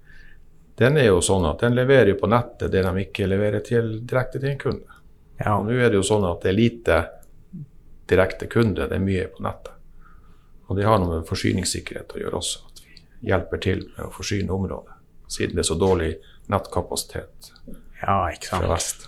den 0.81 0.97
er 0.97 1.11
jo 1.11 1.19
sånn 1.21 1.45
at 1.45 1.61
den 1.61 1.75
leverer 1.77 2.09
jo 2.13 2.17
på 2.23 2.29
nettet 2.31 2.71
det 2.73 2.81
de 2.81 3.03
ikke 3.03 3.29
leverer 3.29 3.61
til, 3.65 3.99
direkte 4.09 4.41
til 4.41 4.49
en 4.49 4.63
kunde. 4.63 4.97
Ja, 5.37 5.59
Og 5.59 5.67
nå 5.67 5.77
er 5.77 5.93
det 5.93 5.99
jo 5.99 6.07
sånn 6.07 6.25
at 6.25 6.41
det 6.41 6.49
er 6.49 6.57
lite 6.57 6.97
direkte 8.09 8.49
kunde, 8.49 8.87
det 8.89 8.97
er 8.97 9.03
mye 9.03 9.27
på 9.29 9.45
nettet. 9.45 9.77
Og 10.67 10.79
det 10.79 10.87
har 10.87 10.97
noe 10.97 11.19
med 11.19 11.29
forsyningssikkerhet 11.29 12.15
å 12.15 12.23
gjøre 12.23 12.39
også, 12.39 12.65
at 12.71 12.81
vi 12.81 13.29
hjelper 13.29 13.61
til 13.61 13.85
med 13.91 14.07
å 14.07 14.11
forsyne 14.15 14.55
området, 14.55 14.97
siden 15.29 15.57
det 15.57 15.65
er 15.65 15.69
så 15.69 15.77
dårlig 15.77 16.13
nettkapasitet 16.49 17.53
ja 18.01 18.17
fra 18.49 18.73
vest. 18.73 19.07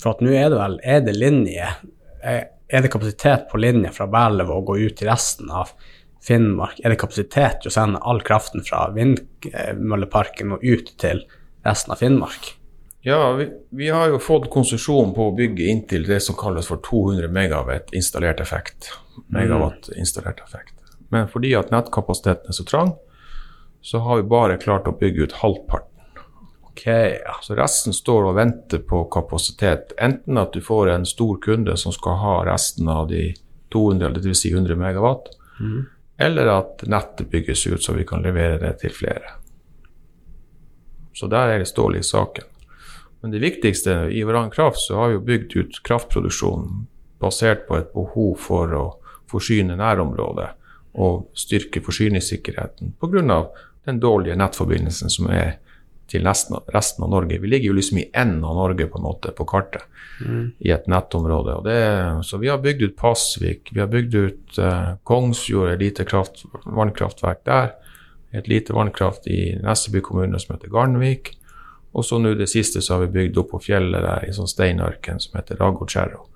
For 0.00 0.14
at 0.14 0.22
nå 0.24 0.32
er 0.32 0.48
det 0.48 0.56
vel 0.56 0.78
Er 0.80 1.02
det 1.04 1.12
linje 1.12 1.66
Er 2.24 2.46
er 2.70 2.84
det 2.84 2.92
kapasitet 2.92 3.48
på 3.50 3.58
linje 3.60 3.90
fra 3.94 4.06
Berlevåg 4.10 4.70
og 4.70 4.84
ut 4.84 4.96
til 4.98 5.10
resten 5.10 5.50
av 5.50 5.72
Finnmark? 6.24 6.78
Er 6.84 6.94
det 6.94 7.00
kapasitet 7.00 7.62
til 7.62 7.70
å 7.70 7.74
sende 7.74 8.00
all 8.06 8.22
kraften 8.24 8.64
fra 8.66 8.86
vindmølleparken 8.94 10.56
og 10.56 10.64
ut 10.64 10.94
til 11.00 11.24
resten 11.66 11.94
av 11.94 12.02
Finnmark? 12.02 12.54
Ja, 13.02 13.32
vi, 13.32 13.48
vi 13.72 13.88
har 13.88 14.10
jo 14.12 14.18
fått 14.20 14.50
konsesjon 14.52 15.14
på 15.16 15.30
å 15.30 15.36
bygge 15.36 15.70
inntil 15.72 16.04
det 16.08 16.20
som 16.20 16.36
kalles 16.36 16.68
for 16.68 16.82
200 16.84 17.32
megawatt 17.32 17.94
installert 17.96 18.42
effekt. 18.44 18.90
Megawatt 19.32 19.88
installert 19.96 20.42
effekt. 20.44 20.76
Men 21.10 21.30
fordi 21.32 21.54
at 21.56 21.72
nettkapasiteten 21.72 22.52
er 22.52 22.56
så 22.56 22.66
trang, 22.68 22.92
så 23.80 24.02
har 24.04 24.20
vi 24.20 24.28
bare 24.28 24.60
klart 24.60 24.88
å 24.88 24.96
bygge 25.00 25.30
ut 25.30 25.38
halvparten. 25.40 25.89
Ok. 26.80 27.16
Så 27.42 27.54
resten 27.54 27.92
står 27.92 28.30
og 28.30 28.36
venter 28.38 28.78
på 28.78 29.04
kapasitet. 29.12 29.92
Enten 30.00 30.38
at 30.40 30.52
du 30.52 30.62
får 30.64 30.88
en 30.94 31.06
stor 31.06 31.36
kunde 31.42 31.76
som 31.76 31.92
skal 31.92 32.16
ha 32.22 32.36
resten 32.48 32.88
av 32.88 33.08
de 33.08 33.34
200, 33.72 34.06
eller 34.06 34.20
dvs. 34.20 34.38
Si 34.38 34.52
100 34.52 34.76
megawatt, 34.76 35.28
eller 36.18 36.46
at 36.46 36.82
nettet 36.86 37.30
bygges 37.30 37.66
ut 37.66 37.84
så 37.84 37.92
vi 37.92 38.06
kan 38.06 38.22
levere 38.22 38.58
det 38.58 38.78
til 38.80 38.90
flere. 38.96 39.36
Så 41.12 41.26
der 41.26 41.52
er 41.52 41.58
det 41.58 41.68
stål 41.68 41.96
i 41.96 42.02
saken. 42.02 42.44
Men 43.20 43.30
det 43.30 43.38
viktigste 43.44 44.08
i 44.12 44.22
Varan 44.24 44.50
Kraft 44.50 44.80
så 44.80 44.96
har 44.96 45.08
vi 45.08 45.18
jo 45.18 45.24
bygd 45.24 45.56
ut 45.56 45.82
kraftproduksjonen 45.84 46.86
basert 47.20 47.66
på 47.68 47.76
et 47.76 47.92
behov 47.92 48.38
for 48.40 48.72
å 48.72 48.84
forsyne 49.28 49.76
nærområdet 49.76 50.48
og 50.96 51.28
styrke 51.36 51.82
forsyningssikkerheten 51.84 52.96
pga. 53.00 53.46
den 53.84 54.00
dårlige 54.00 54.36
nettforbindelsen 54.36 55.10
som 55.10 55.28
er 55.30 55.58
til 56.10 56.24
nesten, 56.26 56.58
resten 56.74 57.04
av 57.06 57.12
Norge. 57.12 57.38
Vi 57.38 57.50
ligger 57.50 57.70
jo 57.70 57.76
liksom 57.78 58.00
i 58.02 58.08
enden 58.12 58.44
av 58.44 58.56
Norge 58.58 58.86
på 58.90 58.98
en 58.98 59.06
måte 59.06 59.32
på 59.36 59.46
kartet, 59.48 59.86
i 60.58 60.72
et 60.74 60.88
nettområde. 60.90 61.54
Det, 61.64 61.76
så 62.28 62.40
vi 62.42 62.50
har 62.52 62.58
bygd 62.60 62.82
ut 62.82 62.96
Pasvik, 62.98 63.70
vi 63.72 63.80
har 63.80 63.88
bygd 63.88 64.14
ut 64.14 64.58
eh, 64.58 64.90
Kongsfjord, 65.08 65.70
et 65.72 65.80
lite 65.80 66.04
kraft, 66.04 66.42
vannkraftverk 66.66 67.44
der. 67.48 67.70
Et 68.36 68.46
lite 68.48 68.74
vannkraft 68.76 69.26
i 69.26 69.56
Nesseby 69.62 70.02
kommune 70.06 70.38
som 70.38 70.54
heter 70.54 70.70
Garnvik. 70.70 71.32
Og 71.96 72.04
så 72.06 72.20
nå 72.20 72.34
det 72.38 72.50
siste 72.52 72.82
så 72.84 72.94
har 72.94 73.06
vi 73.06 73.14
bygd 73.16 73.40
opp 73.42 73.54
på 73.54 73.62
fjellet 73.64 74.04
der 74.04 74.28
i 74.28 74.34
sånn 74.36 74.50
steinørken 74.50 75.18
som 75.22 75.40
heter 75.40 75.58
Ragotskjerro. 75.58 76.26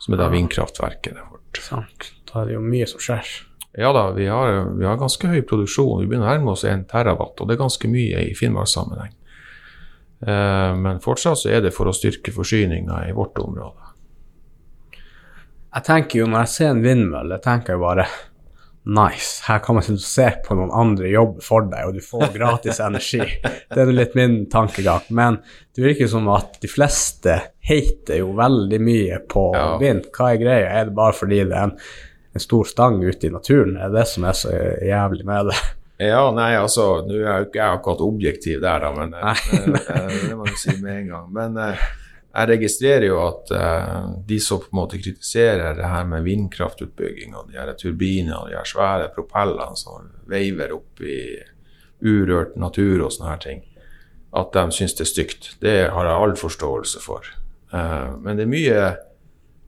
Som 0.00 0.14
er 0.14 0.22
da 0.22 0.30
vindkraftverket 0.32 1.18
vårt. 1.18 1.60
Sant. 1.64 2.12
Da 2.30 2.42
er 2.42 2.48
det 2.48 2.56
jo 2.56 2.62
mye 2.64 2.86
som 2.88 3.02
skjer. 3.02 3.34
Ja 3.78 3.90
da, 3.92 4.04
vi 4.14 4.26
har, 4.30 4.68
vi 4.78 4.84
har 4.86 4.96
ganske 5.00 5.28
høy 5.32 5.40
produksjon. 5.48 6.00
Vi 6.02 6.06
begynner 6.10 6.28
å 6.28 6.34
nærme 6.36 6.52
oss 6.54 6.62
1 6.68 6.84
terawatt, 6.92 7.40
og 7.40 7.48
det 7.50 7.56
er 7.56 7.62
ganske 7.64 7.88
mye 7.90 8.20
i 8.28 8.34
Finnmarkssammenheng. 8.38 9.14
Eh, 10.26 10.74
men 10.78 11.00
fortsatt 11.02 11.40
så 11.42 11.50
er 11.50 11.64
det 11.64 11.72
for 11.74 11.90
å 11.90 11.94
styrke 11.96 12.32
forsyninga 12.32 13.02
i 13.08 13.16
vårt 13.16 13.40
område. 13.42 13.80
Jeg 15.74 15.82
tenker 15.88 16.20
jo, 16.22 16.28
når 16.30 16.44
jeg 16.46 16.52
ser 16.54 16.70
en 16.70 16.84
vindmølle, 16.84 17.40
tenker 17.42 17.74
jeg 17.74 17.82
bare 17.82 18.06
Nice, 18.84 19.38
her 19.46 19.62
kan 19.64 19.78
man 19.78 19.96
se 19.96 20.26
på 20.44 20.52
noen 20.58 20.68
andre 20.76 21.08
jobbe 21.08 21.40
for 21.40 21.64
deg, 21.72 21.86
og 21.88 21.94
du 21.96 22.02
får 22.04 22.26
gratis 22.34 22.82
energi. 22.84 23.22
Det 23.40 23.80
er 23.80 23.92
litt 23.96 24.12
min 24.18 24.42
tankegang. 24.52 25.06
Men 25.16 25.38
det 25.72 25.86
virker 25.86 26.10
som 26.12 26.28
at 26.28 26.58
de 26.60 26.68
fleste 26.68 27.38
hater 27.64 28.20
jo 28.20 28.34
veldig 28.36 28.80
mye 28.84 29.22
på 29.32 29.46
Ja. 29.56 29.70
vind. 29.80 30.10
Hva 30.12 30.34
er 30.34 30.42
greia? 30.42 30.66
Er 30.82 30.90
det 30.90 30.98
bare 31.00 31.16
fordi 31.16 31.40
det 31.48 31.56
er 31.56 31.70
en, 31.70 31.72
en 32.34 32.42
stor 32.42 32.68
stang 32.68 33.00
ute 33.04 33.28
i 33.28 33.32
naturen? 33.32 33.76
Det 33.78 33.88
Er 33.88 33.94
det 33.94 34.06
som 34.10 34.26
er 34.28 34.38
så 34.38 34.52
jævlig 34.82 35.26
med 35.26 35.50
det? 35.50 35.58
Ja, 36.02 36.24
nei, 36.34 36.56
altså, 36.58 37.04
nå 37.06 37.20
er 37.20 37.28
jeg 37.28 37.48
ikke 37.48 37.66
akkurat 37.76 38.00
objektiv 38.02 38.62
der, 38.64 38.82
da, 38.82 38.88
men 38.96 39.12
nei, 39.14 39.34
Nei, 39.70 39.76
det, 39.78 40.24
det 40.26 40.38
må 40.38 40.48
jeg 40.48 40.58
si 40.58 40.74
med 40.82 40.96
en 41.04 41.12
gang. 41.12 41.28
Men 41.36 41.60
eh, 41.62 41.84
jeg 42.34 42.50
registrerer 42.50 43.06
jo 43.06 43.20
at 43.22 43.52
de 44.26 44.40
som 44.42 44.58
på 44.58 44.72
en 44.72 44.80
måte 44.80 44.98
kritiserer 44.98 45.76
det 45.78 45.86
her 45.86 46.08
med 46.10 46.26
vindkraftutbygging 46.26 47.36
og 47.38 47.52
de 47.52 47.60
her 47.60 47.70
turbinene 47.78 48.40
og 48.40 48.50
de 48.50 48.56
her 48.58 48.66
svære 48.66 49.12
propellene 49.14 49.78
som 49.78 50.08
veiver 50.26 50.74
opp 50.74 51.04
i 51.06 51.20
urørt 52.02 52.56
natur 52.58 53.06
og 53.06 53.14
sånne 53.14 53.30
her 53.30 53.42
ting, 53.44 53.62
at 54.34 54.50
de 54.56 54.64
syns 54.74 54.96
det 54.98 55.06
er 55.06 55.12
stygt. 55.12 55.50
Det 55.62 55.76
har 55.94 56.10
jeg 56.10 56.24
all 56.24 56.34
forståelse 56.36 57.04
for. 57.04 57.30
Men 57.70 58.34
det 58.34 58.48
er 58.48 58.50
mye 58.50 58.80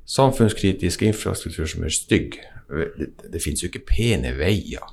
samfunnskritisk 0.07 1.03
infrastruktur 1.03 1.67
som 1.71 1.85
er 1.87 1.95
stygg. 1.95 2.39
Det, 2.71 3.11
det 3.33 3.43
finnes 3.43 3.63
jo 3.65 3.71
ikke 3.71 3.87
pene 3.91 4.33
veier. 4.39 4.85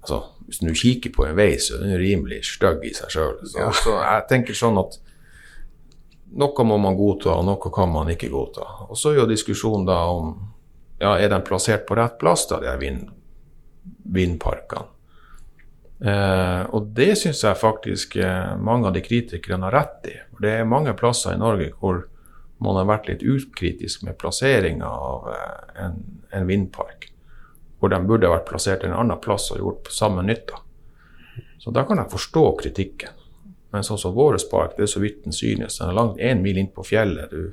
Altså, 0.00 0.22
hvis 0.48 0.62
du 0.64 0.72
kikker 0.74 1.12
på 1.14 1.26
en 1.28 1.36
vei, 1.36 1.52
så 1.60 1.76
er 1.76 1.84
den 1.84 2.00
rimelig 2.00 2.42
stygg 2.48 2.84
i 2.88 2.94
seg 2.96 3.12
sjøl. 3.12 3.36
Så, 3.44 3.58
ja. 3.60 3.70
så 3.76 3.96
jeg 4.00 4.28
tenker 4.30 4.56
sånn 4.56 4.80
at 4.80 4.96
noe 6.40 6.64
må 6.64 6.78
man 6.80 6.96
godta, 6.96 7.34
og 7.36 7.44
noe 7.48 7.72
kan 7.74 7.90
man 7.92 8.12
ikke 8.12 8.30
godta. 8.32 8.64
Og 8.88 8.98
så 8.98 9.12
er 9.12 9.22
jo 9.22 9.28
diskusjonen 9.30 9.88
da 9.88 9.98
om 10.12 10.32
ja, 11.00 11.16
er 11.16 11.30
den 11.32 11.44
plassert 11.44 11.86
på 11.88 11.96
rett 11.98 12.18
plass, 12.20 12.46
da, 12.48 12.60
de 12.62 12.72
vind, 12.80 13.10
vindparkene. 14.14 14.88
Eh, 16.00 16.62
og 16.72 16.94
det 16.96 17.10
syns 17.20 17.42
jeg 17.44 17.60
faktisk 17.60 18.14
eh, 18.16 18.54
mange 18.56 18.88
av 18.88 18.94
de 18.96 19.02
kritikerne 19.04 19.68
har 19.68 19.74
rett 19.76 20.08
i. 20.08 20.14
Det 20.40 20.54
er 20.60 20.68
mange 20.68 20.94
plasser 20.96 21.34
i 21.34 21.40
Norge 21.40 21.74
hvor 21.76 22.06
man 22.60 22.76
har 22.76 22.88
vært 22.88 23.08
litt 23.08 23.22
ukritisk 23.24 24.02
med 24.04 24.18
plasseringa 24.20 24.88
av 24.88 25.28
eh, 25.32 25.84
en, 25.84 26.02
en, 26.30 26.46
vindpark. 26.46 27.08
Hvor 27.80 27.92
de 27.92 28.00
burde 28.04 28.28
vært 28.28 28.48
plassert 28.50 28.84
en 28.84 28.96
annen 28.96 29.20
plass 29.20 29.48
og 29.54 29.62
gjort 29.62 29.88
samme 29.94 30.24
nytta. 30.26 30.60
Så 31.60 31.72
da 31.72 31.86
kan 31.88 32.00
jeg 32.00 32.12
forstå 32.12 32.44
kritikken. 32.60 33.16
Men 33.72 33.86
sånn 33.86 34.00
som 34.00 34.12
vår 34.16 34.36
park, 34.50 34.74
det 34.76 34.84
er 34.84 34.92
så 34.92 35.00
vidt 35.00 35.24
den 35.24 35.36
synes. 35.36 35.78
Den 35.78 35.92
er 35.92 35.96
langt 35.96 36.20
én 36.20 36.42
mil 36.44 36.58
inn 36.60 36.72
på 36.74 36.84
fjellet. 36.84 37.32
Du, 37.32 37.52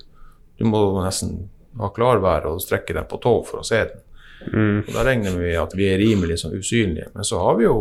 du 0.58 0.68
må 0.68 0.82
nesten 1.04 1.48
ha 1.80 1.92
klarvær 1.94 2.50
og 2.50 2.62
strekke 2.64 2.96
deg 2.98 3.08
på 3.08 3.20
tå 3.24 3.34
for 3.48 3.62
å 3.62 3.68
se 3.68 3.84
den. 3.86 4.04
Mm. 4.52 4.80
Og 4.82 4.92
Da 4.96 5.06
regner 5.08 5.38
vi 5.38 5.54
at 5.60 5.76
vi 5.78 5.88
er 5.92 6.02
rimelig 6.02 6.42
sånn 6.42 6.58
usynlige. 6.58 7.12
Men 7.16 7.28
så 7.28 7.40
har 7.44 7.60
vi 7.60 7.68
jo 7.68 7.78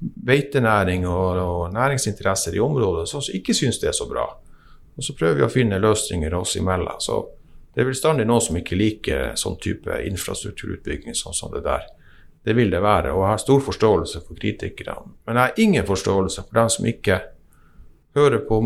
beitenæring 0.00 1.06
og, 1.06 1.38
og 1.38 1.74
næringsinteresser 1.74 2.56
i 2.56 2.62
området 2.64 3.06
som 3.10 3.22
ikke 3.22 3.54
syns 3.56 3.78
det 3.82 3.92
er 3.92 3.96
så 3.96 4.08
bra. 4.10 4.26
Og 4.96 5.04
så 5.04 5.14
prøver 5.18 5.40
vi 5.40 5.46
å 5.46 5.52
finne 5.52 5.80
løsninger 5.82 6.34
oss 6.34 6.56
imellom. 6.56 7.00
Så 7.02 7.18
det 7.74 7.82
er 7.82 7.90
bestandig 7.90 8.26
noen 8.28 8.42
som 8.44 8.56
ikke 8.58 8.78
liker 8.78 9.34
sånn 9.38 9.58
type 9.62 9.96
infrastrukturutbygging 10.06 11.16
sånn 11.18 11.34
som 11.34 11.52
det 11.54 11.64
der. 11.66 11.88
Det 12.44 12.54
vil 12.54 12.70
det 12.70 12.82
være. 12.84 13.12
Og 13.12 13.24
jeg 13.24 13.32
har 13.32 13.42
stor 13.42 13.64
forståelse 13.66 14.22
for 14.26 14.38
kritikerne. 14.38 15.16
Men 15.26 15.40
jeg 15.40 15.48
har 15.48 15.64
ingen 15.64 15.86
forståelse 15.88 16.44
for 16.46 16.60
dem 16.60 16.70
som 16.70 16.86
ikke 16.86 17.18
hører 18.14 18.44
på, 18.46 18.60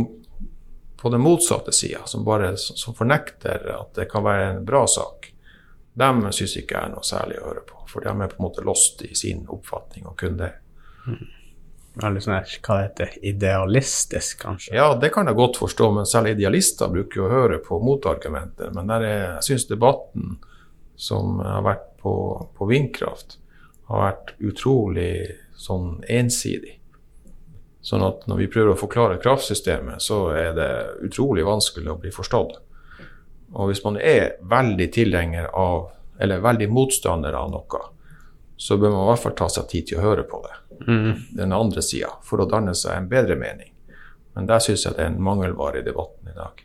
på 1.01 1.13
den 1.15 1.25
motsatte 1.25 1.73
sida, 1.73 2.05
som 2.05 2.27
som 2.57 2.95
fornekter 2.95 3.71
at 3.79 3.95
det 3.95 4.11
kan 4.11 4.25
være 4.25 4.51
en 4.51 4.65
bra 4.65 4.87
sak. 4.87 5.33
Dem 5.99 6.27
syns 6.33 6.57
ikke 6.59 6.77
jeg 6.77 6.91
er 6.91 6.93
noe 6.93 7.07
særlig 7.07 7.41
å 7.41 7.49
høre 7.49 7.65
på, 7.67 7.81
for 7.89 8.05
de 8.05 8.13
er 8.13 8.31
på 8.31 8.39
en 8.39 8.45
måte 8.45 8.67
lost 8.67 9.03
i 9.03 9.15
sin 9.17 9.47
oppfatning 9.49 10.07
og 10.07 10.19
kun 10.21 10.37
det. 10.37 10.53
Mm. 11.07 11.38
Veldig 11.99 12.21
sånn, 12.23 12.37
hva 12.63 12.77
heter, 12.85 13.15
idealistisk, 13.27 14.39
kanskje? 14.45 14.75
Ja, 14.77 14.93
det 14.95 15.11
kan 15.15 15.27
jeg 15.27 15.39
godt 15.39 15.59
forstå, 15.59 15.91
men 15.97 16.07
selv 16.07 16.31
idealister 16.31 16.91
bruker 16.93 17.23
jo 17.23 17.27
å 17.27 17.33
høre 17.33 17.59
på 17.65 17.81
motargumenter. 17.83 18.71
Men 18.77 18.93
er, 18.95 19.07
jeg 19.09 19.47
syns 19.49 19.67
debatten 19.71 20.37
som 20.99 21.41
har 21.43 21.65
vært 21.67 21.89
på, 22.03 22.15
på 22.55 22.71
vindkraft, 22.71 23.39
har 23.91 24.05
vært 24.05 24.35
utrolig 24.39 25.13
sånn 25.59 26.05
ensidig. 26.07 26.77
Sånn 27.83 28.05
at 28.05 28.27
når 28.29 28.43
vi 28.43 28.51
prøver 28.53 28.75
å 28.75 28.79
forklare 28.79 29.21
kraftsystemet, 29.23 30.03
så 30.05 30.29
er 30.37 30.55
det 30.55 30.71
utrolig 31.09 31.47
vanskelig 31.47 31.93
å 31.93 31.99
bli 31.99 32.15
forstått. 32.15 32.59
Og 33.57 33.71
hvis 33.71 33.83
man 33.85 33.97
er 33.97 34.37
veldig 34.45 34.91
tilhenger 34.93 35.49
av, 35.57 35.89
eller 36.21 36.45
veldig 36.45 36.69
motstander 36.71 37.35
av 37.39 37.51
noe, 37.55 37.83
så 38.59 38.77
bør 38.77 38.93
man 38.93 39.07
i 39.07 39.11
hvert 39.13 39.23
fall 39.23 39.37
ta 39.39 39.49
seg 39.51 39.71
tid 39.71 39.89
til 39.89 40.01
å 40.01 40.05
høre 40.05 40.27
på 40.29 40.43
det. 40.45 40.55
Mm. 40.87 41.13
Den 41.39 41.53
andre 41.57 41.83
sida, 41.83 42.13
for 42.25 42.43
å 42.43 42.49
danne 42.51 42.75
seg 42.79 42.97
en 42.97 43.11
bedre 43.11 43.39
mening. 43.41 43.73
Men 44.37 44.47
der 44.47 44.63
syns 44.63 44.87
jeg 44.87 44.97
det 44.97 45.05
er 45.05 45.13
en 45.13 45.23
mangelvare 45.23 45.81
i 45.81 45.87
debatten 45.87 46.31
i 46.31 46.37
dag. 46.37 46.65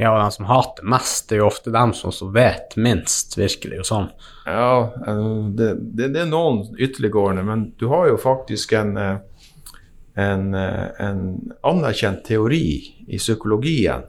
Ja, 0.00 0.14
og 0.14 0.22
de 0.22 0.30
som 0.32 0.46
hater 0.48 0.86
mest, 0.88 1.26
det 1.28 1.36
er 1.36 1.42
jo 1.42 1.50
ofte 1.50 1.72
dem 1.74 1.90
som 1.92 2.14
vet 2.32 2.76
minst, 2.80 3.36
virker 3.36 3.74
det 3.74 3.82
jo 3.82 3.84
sånn. 3.84 4.06
Ja, 4.46 4.92
eh, 5.06 5.26
det, 5.58 5.74
det, 5.98 6.12
det 6.14 6.22
er 6.22 6.30
noen 6.30 6.62
ytterliggående, 6.78 7.44
men 7.44 7.66
du 7.76 7.90
har 7.92 8.08
jo 8.08 8.16
faktisk 8.20 8.72
en 8.78 8.96
eh, 8.96 9.18
en, 10.14 10.54
eh, 10.54 10.86
en 10.98 11.52
anerkjent 11.62 12.24
teori 12.24 12.94
i 13.06 13.18
psykologien 13.18 14.02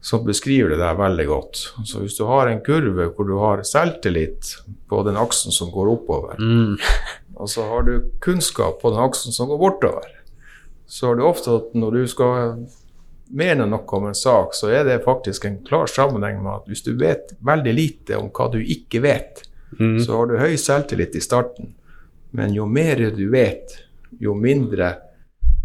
som 0.00 0.24
beskriver 0.24 0.70
det 0.70 0.80
der 0.80 0.96
veldig 0.96 1.26
godt. 1.28 1.56
Så 1.84 2.00
hvis 2.00 2.16
du 2.16 2.24
har 2.24 2.48
en 2.48 2.62
kurve 2.64 3.10
hvor 3.14 3.28
du 3.28 3.36
har 3.40 3.62
selvtillit 3.68 4.54
på 4.88 5.02
den 5.04 5.18
aksen 5.20 5.52
som 5.52 5.72
går 5.72 5.92
oppover, 5.92 6.40
mm. 6.40 6.78
Og 7.40 7.48
så 7.50 7.64
har 7.68 7.86
du 7.88 7.94
kunnskap 8.20 8.82
på 8.82 8.92
den 8.92 9.00
aksen 9.00 9.32
som 9.32 9.48
går 9.48 9.58
bortover, 9.58 10.06
så 10.86 11.10
er 11.10 11.20
det 11.20 11.24
ofte 11.24 11.56
at 11.56 11.74
når 11.78 11.96
du 11.96 12.06
skal 12.10 12.54
mene 13.30 13.66
noe 13.70 13.96
om 13.96 14.08
en 14.10 14.16
sak, 14.16 14.54
så 14.58 14.72
er 14.74 14.84
det 14.84 15.02
faktisk 15.04 15.46
en 15.46 15.60
klar 15.66 15.88
sammenheng 15.90 16.42
med 16.42 16.52
at 16.52 16.70
hvis 16.70 16.82
du 16.84 16.92
vet 16.98 17.32
veldig 17.46 17.74
lite 17.76 18.18
om 18.18 18.30
hva 18.34 18.48
du 18.52 18.58
ikke 18.60 19.02
vet, 19.04 19.44
mm. 19.78 20.00
så 20.02 20.18
har 20.18 20.30
du 20.30 20.40
høy 20.40 20.56
selvtillit 20.58 21.16
i 21.16 21.22
starten. 21.24 21.72
Men 22.36 22.54
jo 22.54 22.66
mer 22.66 23.00
du 23.14 23.24
vet, 23.30 23.76
jo 24.20 24.34
mindre 24.34 24.96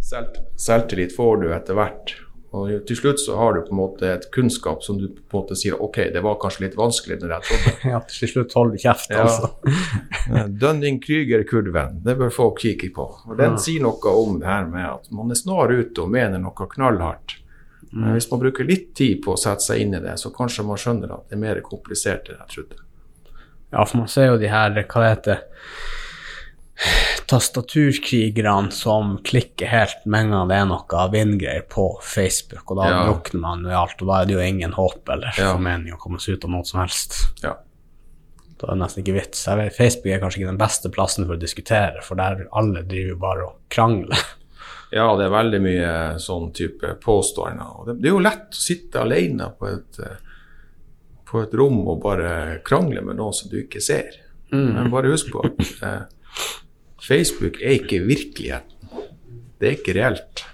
selv, 0.06 0.38
selvtillit 0.62 1.16
får 1.16 1.42
du 1.42 1.50
etter 1.54 1.78
hvert. 1.78 2.16
Og 2.56 2.72
til 2.88 2.98
slutt 2.98 3.20
så 3.20 3.36
har 3.36 3.56
du 3.56 3.64
på 3.66 3.74
en 3.74 3.80
måte 3.82 4.08
et 4.08 4.28
kunnskap 4.32 4.84
som 4.86 5.00
du 5.00 5.08
på 5.10 5.36
en 5.36 5.42
måte 5.42 5.58
sier 5.60 5.80
ok, 5.82 5.98
det 6.14 6.22
var 6.24 6.38
kanskje 6.40 6.66
litt 6.66 6.78
vanskelig 6.80 7.18
når 7.20 7.34
jeg 7.36 7.48
trodde. 7.50 7.74
ja, 7.94 8.02
til 8.12 8.32
slutt 8.32 8.56
holder 8.56 8.78
du 8.78 8.84
kjeft, 8.86 9.16
altså. 9.20 9.50
ja. 10.30 10.46
Dunning-Krüger-kurven, 10.64 12.00
det 12.06 12.16
bør 12.22 12.32
folk 12.34 12.62
kikke 12.64 12.92
på. 12.96 13.08
Og 13.28 13.34
Den 13.42 13.58
ja. 13.58 13.64
sier 13.66 13.84
noe 13.84 14.14
om 14.22 14.40
det 14.40 14.48
her 14.48 14.70
med 14.72 14.88
at 14.88 15.12
man 15.16 15.34
er 15.36 15.40
snar 15.40 15.74
ute 15.74 16.06
og 16.06 16.14
mener 16.16 16.42
noe 16.42 16.70
knallhardt. 16.76 17.42
Men 17.96 18.16
hvis 18.16 18.28
man 18.32 18.42
bruker 18.42 18.68
litt 18.68 18.90
tid 18.98 19.22
på 19.24 19.36
å 19.36 19.40
sette 19.40 19.64
seg 19.64 19.84
inn 19.84 19.94
i 19.96 20.02
det, 20.04 20.18
så 20.20 20.32
kanskje 20.36 20.66
man 20.68 20.80
skjønner 20.80 21.14
at 21.16 21.30
det 21.30 21.38
er 21.38 21.44
mer 21.44 21.62
komplisert 21.64 22.28
enn 22.32 22.42
jeg 22.42 22.52
trodde. 22.52 22.82
Ja, 23.72 23.84
for 23.84 24.02
man 24.02 24.10
ser 24.12 24.34
jo 24.34 24.40
de 24.40 24.50
her, 24.52 24.76
hva 24.76 25.04
det 25.04 25.12
heter 25.14 25.46
tastaturkrigerne 27.26 28.72
som 28.72 29.18
klikker 29.24 29.70
helt 29.72 30.06
med 30.06 30.26
en 30.26 30.34
gang 30.34 30.50
det 30.50 30.58
er 30.60 30.68
noe 30.70 31.06
vindgreier 31.14 31.68
på 31.72 31.88
Facebook, 32.04 32.66
og 32.72 32.82
da 32.82 32.90
ja. 32.92 33.04
drukner 33.08 33.42
man 33.42 33.64
jo 33.66 33.78
alt, 33.80 34.02
og 34.02 34.12
da 34.12 34.20
er 34.20 34.30
det 34.30 34.36
jo 34.36 34.44
ingen 34.44 34.76
håp 34.76 35.14
eller 35.16 35.32
ja. 35.40 35.54
formening 35.56 35.96
å 35.96 36.02
komme 36.02 36.22
seg 36.22 36.38
ut 36.38 36.48
av 36.48 36.54
noe 36.58 36.68
som 36.68 36.82
helst. 36.84 37.22
Ja. 37.44 37.56
Da 38.56 38.70
er 38.70 38.78
det 38.78 38.82
nesten 38.84 39.04
ikke 39.04 39.18
vits. 39.18 39.44
Jeg 39.48 39.60
vet, 39.60 39.76
Facebook 39.76 40.12
er 40.14 40.22
kanskje 40.24 40.42
ikke 40.42 40.52
den 40.54 40.62
beste 40.62 40.92
plassen 40.94 41.28
for 41.28 41.36
å 41.36 41.42
diskutere, 41.42 42.04
for 42.06 42.20
der 42.20 42.46
alle 42.56 42.84
driver 42.88 43.22
bare 43.24 43.48
og 43.50 43.62
krangler. 43.74 44.28
Ja, 44.94 45.10
det 45.18 45.26
er 45.26 45.34
veldig 45.34 45.60
mye 45.64 45.94
sånn 46.22 46.52
type 46.56 46.94
påstander. 47.04 47.82
Det, 47.88 47.98
det 48.04 48.12
er 48.12 48.14
jo 48.14 48.22
lett 48.24 48.54
å 48.54 48.62
sitte 48.62 49.02
alene 49.02 49.50
på 49.58 49.68
et, 49.68 49.98
på 51.28 51.42
et 51.42 51.56
rom 51.58 51.82
og 51.82 52.04
bare 52.06 52.60
krangle 52.68 53.02
med 53.04 53.18
noen 53.20 53.36
som 53.36 53.52
du 53.52 53.58
ikke 53.64 53.82
ser. 53.84 54.22
Mm. 54.54 54.70
Men 54.78 54.92
bare 54.94 55.12
husk 55.12 55.34
på 55.34 55.42
at 55.44 55.84
eh, 55.84 56.04
Facebook 57.06 57.62
er 57.62 57.78
ikke 57.80 58.02
virkeligheten. 58.06 58.72
Det 59.60 59.68
er 59.68 59.78
ikke 59.78 59.96
reelt. 59.96 60.46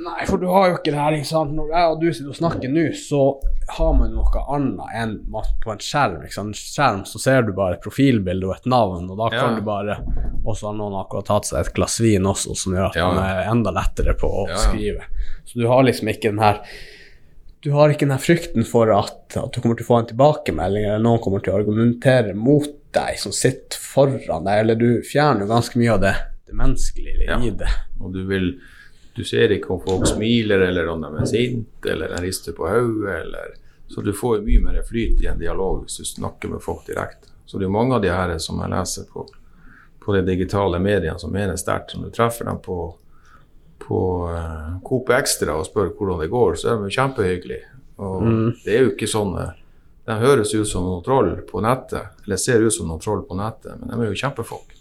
Nei, 0.00 0.24
for 0.28 0.40
du 0.40 0.46
har 0.48 0.70
jo 0.70 0.76
ikke 0.78 0.92
det 0.94 1.00
her, 1.00 1.16
ikke 1.16 1.28
sant. 1.28 1.52
Når 1.56 1.72
jeg 1.74 1.88
og 1.92 1.98
du 2.00 2.06
sitter 2.08 2.32
og 2.32 2.38
snakker 2.38 2.72
nå, 2.72 2.84
så 2.96 3.22
har 3.70 3.90
man 3.96 4.14
noe 4.16 4.44
annet 4.54 4.94
enn 4.96 5.16
på 5.30 5.72
en 5.72 5.82
skjerm. 5.84 6.22
Ikke 6.24 6.36
sant? 6.38 6.56
skjerm 6.56 7.02
så 7.08 7.20
ser 7.22 7.44
du 7.46 7.52
bare 7.56 7.76
et 7.76 7.84
profilbilde 7.84 8.48
og 8.48 8.54
et 8.56 8.70
navn, 8.70 9.10
og 9.10 9.20
da 9.20 9.28
kan 9.34 9.54
ja. 9.54 9.58
du 9.58 9.66
bare 9.66 9.98
Og 10.40 10.56
så 10.56 10.70
har 10.70 10.78
noen 10.78 10.96
akkurat 11.02 11.28
tatt 11.28 11.50
seg 11.50 11.60
et 11.60 11.74
glass 11.76 11.98
vin 12.00 12.26
også, 12.26 12.56
som 12.56 12.76
gjør 12.76 12.88
at 12.88 12.96
ja. 12.96 13.10
man 13.10 13.20
er 13.26 13.50
enda 13.50 13.74
lettere 13.76 14.16
på 14.18 14.30
å 14.44 14.46
ja. 14.48 14.62
skrive. 14.62 15.10
Så 15.44 15.60
du 15.60 15.68
har 15.68 15.84
liksom 15.84 16.12
ikke 16.12 16.32
den 16.32 16.42
her 16.42 16.64
du 17.60 17.70
har 17.70 17.92
ikke 17.92 18.08
den 18.08 18.20
frykten 18.20 18.64
for 18.64 18.90
at, 18.94 19.36
at, 19.36 19.52
du 19.52 19.60
kommer 19.60 19.76
til 19.76 19.84
å 19.84 19.90
få 19.90 19.98
en 20.00 20.10
tilbakemelding, 20.10 20.86
eller 20.88 21.02
noen 21.04 21.20
kommer 21.20 21.42
til 21.44 21.52
å 21.52 21.58
argumentere 21.60 22.32
mot 22.34 22.68
deg 22.94 23.18
som 23.20 23.34
sitter 23.36 23.78
foran 23.80 24.46
deg, 24.46 24.62
eller 24.62 24.78
du 24.80 24.88
fjerner 25.06 25.44
jo 25.44 25.50
ganske 25.50 25.80
mye 25.80 25.92
av 25.92 26.00
det, 26.02 26.14
det 26.48 26.56
menneskelige 26.56 27.28
ja. 27.28 27.36
i 27.44 27.50
det. 27.60 27.72
Og 28.00 28.14
du, 28.14 28.22
vil, 28.30 28.54
du 29.16 29.20
ser 29.28 29.52
ikke 29.52 29.74
om 29.76 29.82
folk 29.84 30.08
smiler, 30.08 30.64
eller 30.70 30.88
om 30.88 31.04
de 31.04 31.12
er 31.20 31.28
sinte, 31.28 31.92
eller 31.92 32.14
de 32.14 32.22
rister 32.24 32.56
på 32.56 32.68
hodet, 32.68 33.18
eller 33.26 33.58
Så 33.90 34.00
du 34.06 34.12
får 34.14 34.36
jo 34.38 34.46
mye 34.46 34.60
mer 34.62 34.82
flyt 34.86 35.20
i 35.20 35.26
en 35.26 35.38
dialog 35.38 35.80
hvis 35.82 35.96
du 35.98 36.04
snakker 36.06 36.48
med 36.48 36.62
folk 36.62 36.84
direkte. 36.86 37.28
Så 37.44 37.58
det 37.58 37.66
er 37.66 37.74
mange 37.74 37.96
av 37.96 38.02
de 38.04 38.12
her 38.14 38.36
som 38.38 38.60
jeg 38.62 38.70
leser 38.70 39.08
på, 39.10 39.24
på 40.00 40.14
de 40.14 40.20
digitale 40.22 40.78
mediene, 40.78 41.18
som 41.18 41.32
mener 41.34 41.58
sterkt. 41.58 41.90
som 41.90 42.04
du 42.06 42.10
treffer 42.14 42.46
dem 42.46 42.60
på 42.62 42.76
på 43.80 44.00
uh, 44.28 44.78
Coop 44.86 45.10
Extra 45.16 45.56
og 45.58 45.66
spør 45.68 45.92
hvordan 45.96 46.20
det 46.22 46.30
går, 46.32 46.58
så 46.60 46.72
er 46.72 46.82
de 46.82 46.94
kjempehyggelige. 46.94 47.66
Og 48.00 48.22
mm. 48.22 48.50
det 48.64 48.74
er 48.74 48.84
jo 48.84 48.92
ikke 48.94 49.08
sånn 49.10 49.34
eh, 49.36 49.56
De 50.08 50.14
høres 50.22 50.54
ut 50.54 50.68
som 50.68 50.86
noen 50.86 51.02
troll 51.04 51.34
på 51.48 51.60
nettet, 51.60 52.16
eller 52.24 52.40
ser 52.40 52.64
ut 52.64 52.72
som 52.72 52.88
noen 52.88 53.02
troll 53.02 53.20
på 53.28 53.36
nettet, 53.36 53.76
men 53.76 53.90
de 53.90 53.98
er 53.98 54.12
jo 54.12 54.20
kjempefolk. 54.22 54.72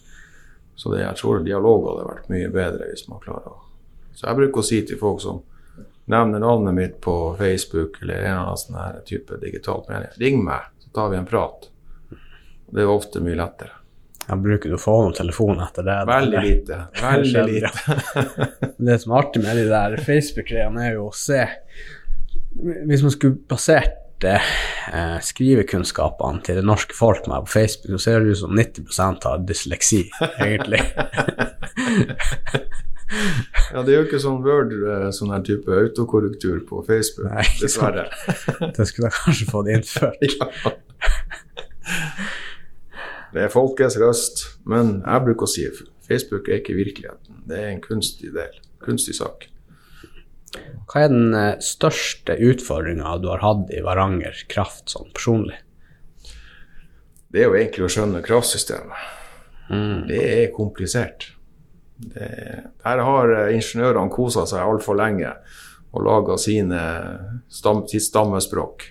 Så 0.79 0.93
det, 0.93 1.01
jeg 1.03 1.19
tror 1.19 1.43
dialog 1.43 1.89
hadde 1.89 2.05
vært 2.07 2.29
mye 2.31 2.51
bedre 2.53 2.87
hvis 2.87 3.09
man 3.11 3.19
klarer 3.19 3.51
å 3.51 3.57
Så 4.15 4.27
jeg 4.27 4.37
bruker 4.39 4.61
å 4.61 4.67
si 4.67 4.79
til 4.87 4.99
folk 4.99 5.19
som 5.23 5.41
nevner 6.09 6.39
navnet 6.39 6.73
mitt 6.73 6.95
på 7.03 7.35
Facebook 7.37 7.99
eller 8.01 8.23
en 8.23 8.31
eller 8.31 8.45
annen 8.45 8.61
sånn 8.63 9.03
type 9.05 9.37
digitalt 9.43 9.91
medie, 9.91 10.09
ring 10.17 10.39
meg, 10.43 10.71
så 10.79 10.89
tar 10.95 11.11
vi 11.11 11.19
en 11.19 11.27
prat. 11.27 11.67
Det 12.71 12.81
er 12.81 12.89
ofte 12.89 13.21
mye 13.23 13.37
lettere. 13.37 13.75
Ja, 14.29 14.35
bruker 14.37 14.69
du 14.69 14.75
å 14.77 14.81
få 14.81 14.93
noen 15.01 15.15
telefon 15.17 15.61
etter 15.63 15.85
det? 15.87 15.95
Veldig 16.09 16.41
lite. 16.45 16.75
Veldig 17.01 17.45
lite. 17.49 17.71
Det 18.89 18.97
som 19.01 19.13
er 19.15 19.23
artig 19.23 19.41
med 19.43 19.57
de 19.57 19.63
der 19.71 19.95
Facebook-greiene, 20.05 20.83
er 20.85 20.99
jo 20.99 21.07
å 21.09 21.15
se 21.15 21.41
Hvis 22.87 23.01
man 23.05 23.13
skulle 23.15 23.39
basert 23.49 24.23
eh, 24.29 25.17
skrivekunnskapene 25.25 26.43
til 26.45 26.59
det 26.59 26.65
norske 26.67 26.95
folk 26.97 27.25
med 27.31 27.47
på 27.47 27.55
Facebook, 27.57 27.95
så 27.95 28.03
ser 28.05 28.21
det 28.23 28.35
ut 28.35 28.41
som 28.43 28.53
90% 28.57 29.27
har 29.29 29.45
dysleksi, 29.49 30.05
egentlig. 30.39 30.83
Ja, 33.73 33.81
det 33.81 33.93
er 33.93 33.95
jo 33.95 34.05
ikke 34.05 34.19
sånn 34.21 34.43
Word, 34.45 34.69
eh, 34.85 35.07
sånn 35.15 35.31
her 35.33 35.41
type 35.45 35.73
autokorrektur 35.73 36.59
på 36.69 36.83
Facebook, 36.85 37.31
Nei, 37.31 37.45
dessverre. 37.57 38.03
det 38.77 38.85
skulle 38.85 39.09
jeg 39.09 39.15
kanskje 39.17 39.47
fått 39.49 39.71
innført. 39.73 40.21
Ja. 41.89 41.95
Det 43.33 43.45
er 43.45 43.53
folkets 43.53 43.97
røst, 44.01 44.43
men 44.69 44.99
jeg 45.03 45.25
bruker 45.27 45.45
å 45.45 45.51
si 45.51 45.67
Facebook 46.09 46.49
er 46.49 46.63
ikke 46.63 46.77
virkeligheten. 46.77 47.43
Det 47.49 47.57
er 47.59 47.71
en 47.73 47.81
kunstig 47.83 48.33
del, 48.33 48.55
kunstig 48.81 49.15
sak. 49.19 49.47
Hva 50.89 51.05
er 51.05 51.11
den 51.13 51.35
eh, 51.37 51.61
største 51.61 52.33
utfordringa 52.41 53.17
du 53.21 53.29
har 53.29 53.43
hatt 53.43 53.69
i 53.69 53.83
Varanger 53.85 54.37
Kraft 54.49 54.89
sånn 54.89 55.11
personlig? 55.13 55.59
Det 57.29 57.43
er 57.43 57.51
jo 57.51 57.57
egentlig 57.59 57.85
å 57.85 57.91
skjønne 57.93 58.23
kraftsystemet. 58.25 59.09
Mm. 59.69 60.07
Det 60.09 60.21
er 60.25 60.53
komplisert. 60.55 61.29
Det, 61.99 62.29
der 62.81 63.03
har 63.05 63.35
eh, 63.35 63.53
ingeniørene 63.59 64.09
kosa 64.13 64.47
seg 64.49 64.65
altfor 64.65 64.97
lenge 64.97 65.35
og 65.93 66.05
laga 66.05 66.37
sine 66.41 66.81
stam, 67.53 67.83
sitt 67.89 68.07
stammespråk. 68.07 68.89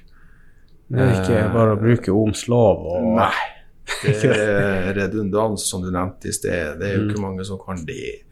Det 0.88 1.03
er 1.03 1.16
ikke 1.18 1.40
bare 1.53 1.74
å 1.74 1.81
bruke 1.81 2.14
Ohms 2.14 2.46
lov 2.48 2.87
og 2.88 3.14
Nei. 3.18 3.57
Det 4.03 4.24
er 4.24 4.94
redundans, 4.94 5.70
som 5.70 5.83
du 5.83 5.90
nevnte 5.90 6.29
i 6.29 6.33
sted. 6.33 6.79
Det 6.81 6.88
er 6.88 6.96
jo 6.98 7.07
ikke 7.09 7.22
mange 7.22 7.44
som 7.46 7.61
kan 7.62 7.85
det. 7.88 8.24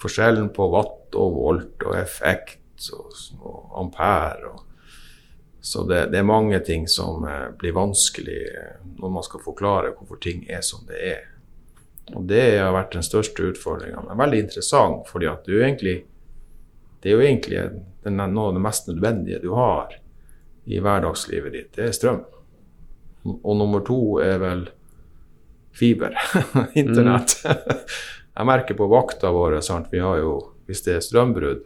Forskjellen 0.00 0.50
på 0.56 0.68
watt 0.72 1.16
og 1.18 1.36
volt 1.36 1.86
og 1.88 1.96
effekt 1.98 2.90
og, 2.94 3.14
og 3.40 3.78
ampere 3.84 4.52
og 4.54 4.66
Så 5.60 5.82
det, 5.84 6.06
det 6.08 6.18
er 6.18 6.24
mange 6.24 6.56
ting 6.64 6.86
som 6.88 7.24
eh, 7.28 7.50
blir 7.60 7.74
vanskelig 7.76 8.38
eh, 8.48 8.78
når 8.96 9.10
man 9.12 9.24
skal 9.26 9.42
forklare 9.44 9.90
hvorfor 9.92 10.16
ting 10.16 10.46
er 10.48 10.62
som 10.64 10.86
det 10.88 11.00
er. 11.04 11.26
Og 12.16 12.24
det 12.24 12.58
har 12.58 12.72
vært 12.72 12.94
den 12.96 13.04
største 13.04 13.44
utfordringa. 13.50 14.00
Men 14.06 14.22
veldig 14.22 14.40
interessant, 14.46 15.04
fordi 15.08 15.28
at 15.28 15.44
du 15.44 15.58
egentlig 15.60 16.06
Det 17.02 17.08
er 17.08 17.14
jo 17.16 17.24
egentlig 17.24 17.60
den, 18.04 18.16
noe 18.16 18.48
av 18.48 18.56
det 18.56 18.60
mest 18.60 18.88
nødvendige 18.88 19.38
du 19.40 19.54
har 19.56 19.94
i 20.68 20.80
hverdagslivet 20.80 21.52
ditt, 21.52 21.70
det 21.76 21.86
er 21.86 21.94
strøm. 21.96 22.18
Og 23.24 23.56
nummer 23.56 23.80
to 23.80 24.18
er 24.20 24.36
vel 24.40 24.66
fiber, 25.80 26.16
internett. 26.78 27.38
Jeg 28.36 28.48
merker 28.48 28.76
på 28.78 28.86
vakta 28.88 29.32
våre, 29.34 29.62
sant? 29.64 29.88
vi 29.92 30.00
har 30.00 30.20
jo, 30.22 30.36
hvis 30.68 30.84
det 30.86 30.94
er 30.96 31.02
strømbrudd, 31.04 31.64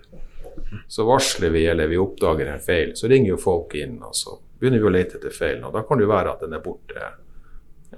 så 0.88 1.04
varsler 1.06 1.52
vi 1.54 1.66
eller 1.70 1.90
vi 1.90 1.98
oppdager 2.00 2.48
en 2.50 2.62
feil. 2.62 2.94
Så 2.98 3.10
ringer 3.10 3.34
jo 3.34 3.36
folk 3.38 3.76
inn, 3.78 4.00
og 4.02 4.16
så 4.16 4.38
begynner 4.58 4.82
vi 4.82 4.88
å 4.88 4.94
lete 4.94 5.20
etter 5.20 5.34
feilen. 5.34 5.66
Og 5.68 5.74
da 5.76 5.84
kan 5.86 6.00
det 6.00 6.06
jo 6.06 6.14
være 6.14 6.32
at 6.32 6.42
den 6.42 6.56
er 6.56 6.64
borte 6.64 7.12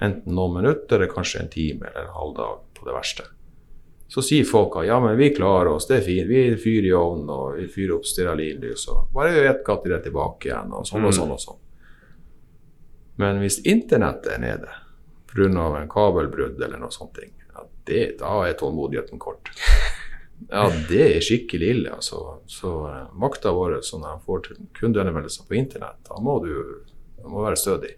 enten 0.03 0.35
noen 0.37 0.59
minutter, 0.59 0.99
eller 0.99 1.09
kanskje 1.09 1.41
en 1.41 1.49
time 1.53 1.89
eller 1.89 2.05
en 2.05 2.15
halv 2.19 2.35
dag 2.37 2.59
på 2.77 2.85
det 2.85 2.95
verste. 2.97 3.29
Så 4.07 4.21
sier 4.23 4.45
folk 4.47 4.77
at 4.79 4.87
ja, 4.87 4.99
men 5.03 5.17
vi 5.19 5.33
klarer 5.35 5.73
oss, 5.73 5.87
det 5.89 5.97
er 5.99 6.05
fint, 6.05 6.29
vi 6.29 6.43
fyrer 6.61 6.91
i 6.91 6.95
ovnen 6.95 7.31
og 7.33 7.57
vi 7.57 7.65
fyrer 7.71 7.97
opp 7.97 8.05
stearinlys 8.07 8.85
og 8.93 9.09
bare 9.15 9.33
vi 9.35 9.41
vet 9.43 9.65
når 9.67 9.81
det 9.83 9.95
er 9.97 10.03
tilbake 10.05 10.51
igjen, 10.51 10.75
og 10.77 10.87
sånn 10.87 11.07
og 11.07 11.15
sånn 11.17 11.33
og 11.35 11.41
sånn. 11.43 11.63
Men 13.19 13.41
hvis 13.41 13.59
internettet 13.67 14.37
er 14.37 14.43
nede 14.43 14.77
pga. 15.37 15.67
en 15.81 15.89
kabelbrudd 15.91 16.61
eller 16.61 16.81
noe 16.81 16.91
sånt, 16.91 17.17
ja, 17.21 17.63
det, 17.87 18.03
da 18.19 18.33
er 18.47 18.57
tålmodigheten 18.59 19.21
kort. 19.21 19.53
Ja, 20.51 20.67
det 20.89 21.01
er 21.15 21.23
skikkelig 21.25 21.69
ille. 21.73 21.93
altså. 21.97 22.39
Så 22.45 22.69
uh, 22.85 23.07
makta 23.17 23.51
vår 23.55 23.79
som 23.81 24.03
når 24.03 24.19
de 24.19 24.25
får 24.27 24.43
til 24.45 24.59
kundehenvendelser 24.77 25.47
på 25.49 25.57
internett, 25.57 25.97
da 26.05 26.19
må 26.21 26.37
du 26.45 26.51
må 27.25 27.41
være 27.43 27.57
stødig. 27.57 27.95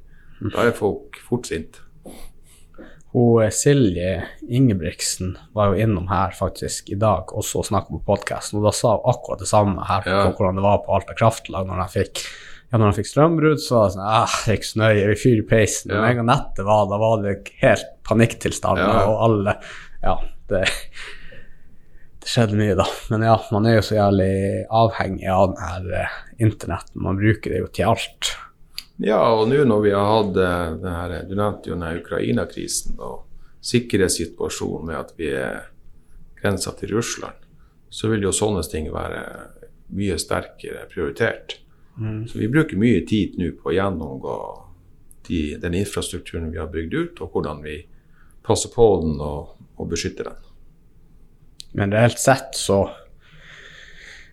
Da 0.53 0.63
er 0.69 0.71
folk 0.77 1.19
fort 1.27 1.49
sinte. 1.49 1.83
Hun 3.11 3.41
eh, 3.43 3.49
Silje 3.51 4.11
Ingebrigtsen 4.47 5.33
var 5.57 5.71
jo 5.73 5.81
innom 5.83 6.07
her 6.11 6.31
faktisk 6.37 6.91
i 6.93 6.97
dag 7.01 7.33
også 7.33 7.63
og 7.63 7.67
snakka 7.71 7.95
på 7.95 8.01
podkasten, 8.05 8.59
og 8.61 8.67
da 8.69 8.73
sa 8.75 8.93
hun 8.95 9.09
akkurat 9.11 9.41
det 9.43 9.49
samme 9.49 9.85
her 9.89 10.05
på 10.05 10.13
Ja. 10.13 10.29
hvordan 10.31 10.61
det 10.61 10.63
var 10.63 10.83
på 10.85 10.93
Alta 10.95 11.15
kraftlag 11.17 11.67
når 11.67 11.81
de 11.83 11.87
fikk 11.97 12.23
ja, 12.69 12.77
når 12.77 12.85
han 12.85 12.95
fikk 12.99 13.07
strømbrudd, 13.09 13.61
så 13.63 13.75
var 13.79 13.87
det 13.87 13.93
sånn 13.95 14.07
ah, 14.07 14.33
det 14.45 14.51
er 14.53 14.57
ikke 14.59 14.69
så 14.69 14.79
nøye, 14.83 15.05
vi 15.09 15.19
fyrer 15.23 15.45
peisen. 15.49 15.93
Ja. 15.93 16.01
Med 16.03 16.11
en 16.11 16.19
gang 16.21 16.27
nettet 16.29 16.67
var, 16.67 16.83
da 16.91 16.99
var 17.01 17.23
det 17.23 17.37
helt 17.63 17.87
panikktilstand, 18.05 18.81
Ja. 18.83 19.05
og 19.09 19.23
alle 19.25 19.55
Ja, 20.03 20.13
det, 20.51 20.65
det 22.23 22.29
skjedde 22.29 22.59
mye, 22.59 22.75
da. 22.77 22.85
Men 23.09 23.25
ja, 23.27 23.37
man 23.51 23.65
er 23.67 23.79
jo 23.79 23.85
så 23.89 23.97
jævlig 23.97 24.33
avhengig 24.81 25.27
av 25.33 25.49
den 25.55 25.63
her 25.65 25.89
eh, 26.03 26.19
internetten. 26.45 27.01
Man 27.03 27.17
bruker 27.19 27.51
det 27.55 27.59
jo 27.63 27.67
til 27.73 27.89
alt. 27.91 28.29
Ja, 28.99 29.19
og 29.33 29.47
nå 29.47 29.63
når 29.67 29.83
vi 29.85 29.91
har 29.95 30.07
hatt 30.11 30.39
eh, 30.43 30.69
den 30.83 30.93
her, 30.95 31.15
Du 31.27 31.35
nevnte 31.39 31.71
jo 31.71 31.75
den 31.79 31.99
Ukraina-krisen 32.03 32.99
og 32.99 33.25
sikkerhetssituasjonen 33.65 34.87
med 34.87 34.97
at 34.99 35.13
vi 35.19 35.31
er 35.35 35.65
grensa 36.39 36.71
til 36.79 36.93
Russland, 36.95 37.35
så 37.91 38.07
vil 38.11 38.23
jo 38.23 38.31
sånne 38.35 38.63
ting 38.71 38.87
være 38.93 39.23
mye 39.97 40.15
sterkere 40.21 40.85
prioritert. 40.91 41.57
Så 42.27 42.39
vi 42.39 42.47
bruker 42.51 42.79
mye 42.79 43.01
tid 43.07 43.37
nå 43.39 43.51
på 43.59 43.71
å 43.71 43.75
gjennomgå 43.75 44.35
de, 45.27 45.41
den 45.61 45.75
infrastrukturen 45.81 46.51
vi 46.51 46.61
har 46.61 46.71
bygd 46.71 46.93
ut, 46.93 47.21
og 47.21 47.35
hvordan 47.35 47.63
vi 47.65 47.81
passer 48.45 48.71
på 48.73 48.87
den 49.03 49.19
og, 49.21 49.57
og 49.75 49.91
beskytter 49.91 50.31
den. 50.31 50.39
Men 51.77 51.93
reelt 51.93 52.19
sett 52.19 52.57
så 52.57 52.87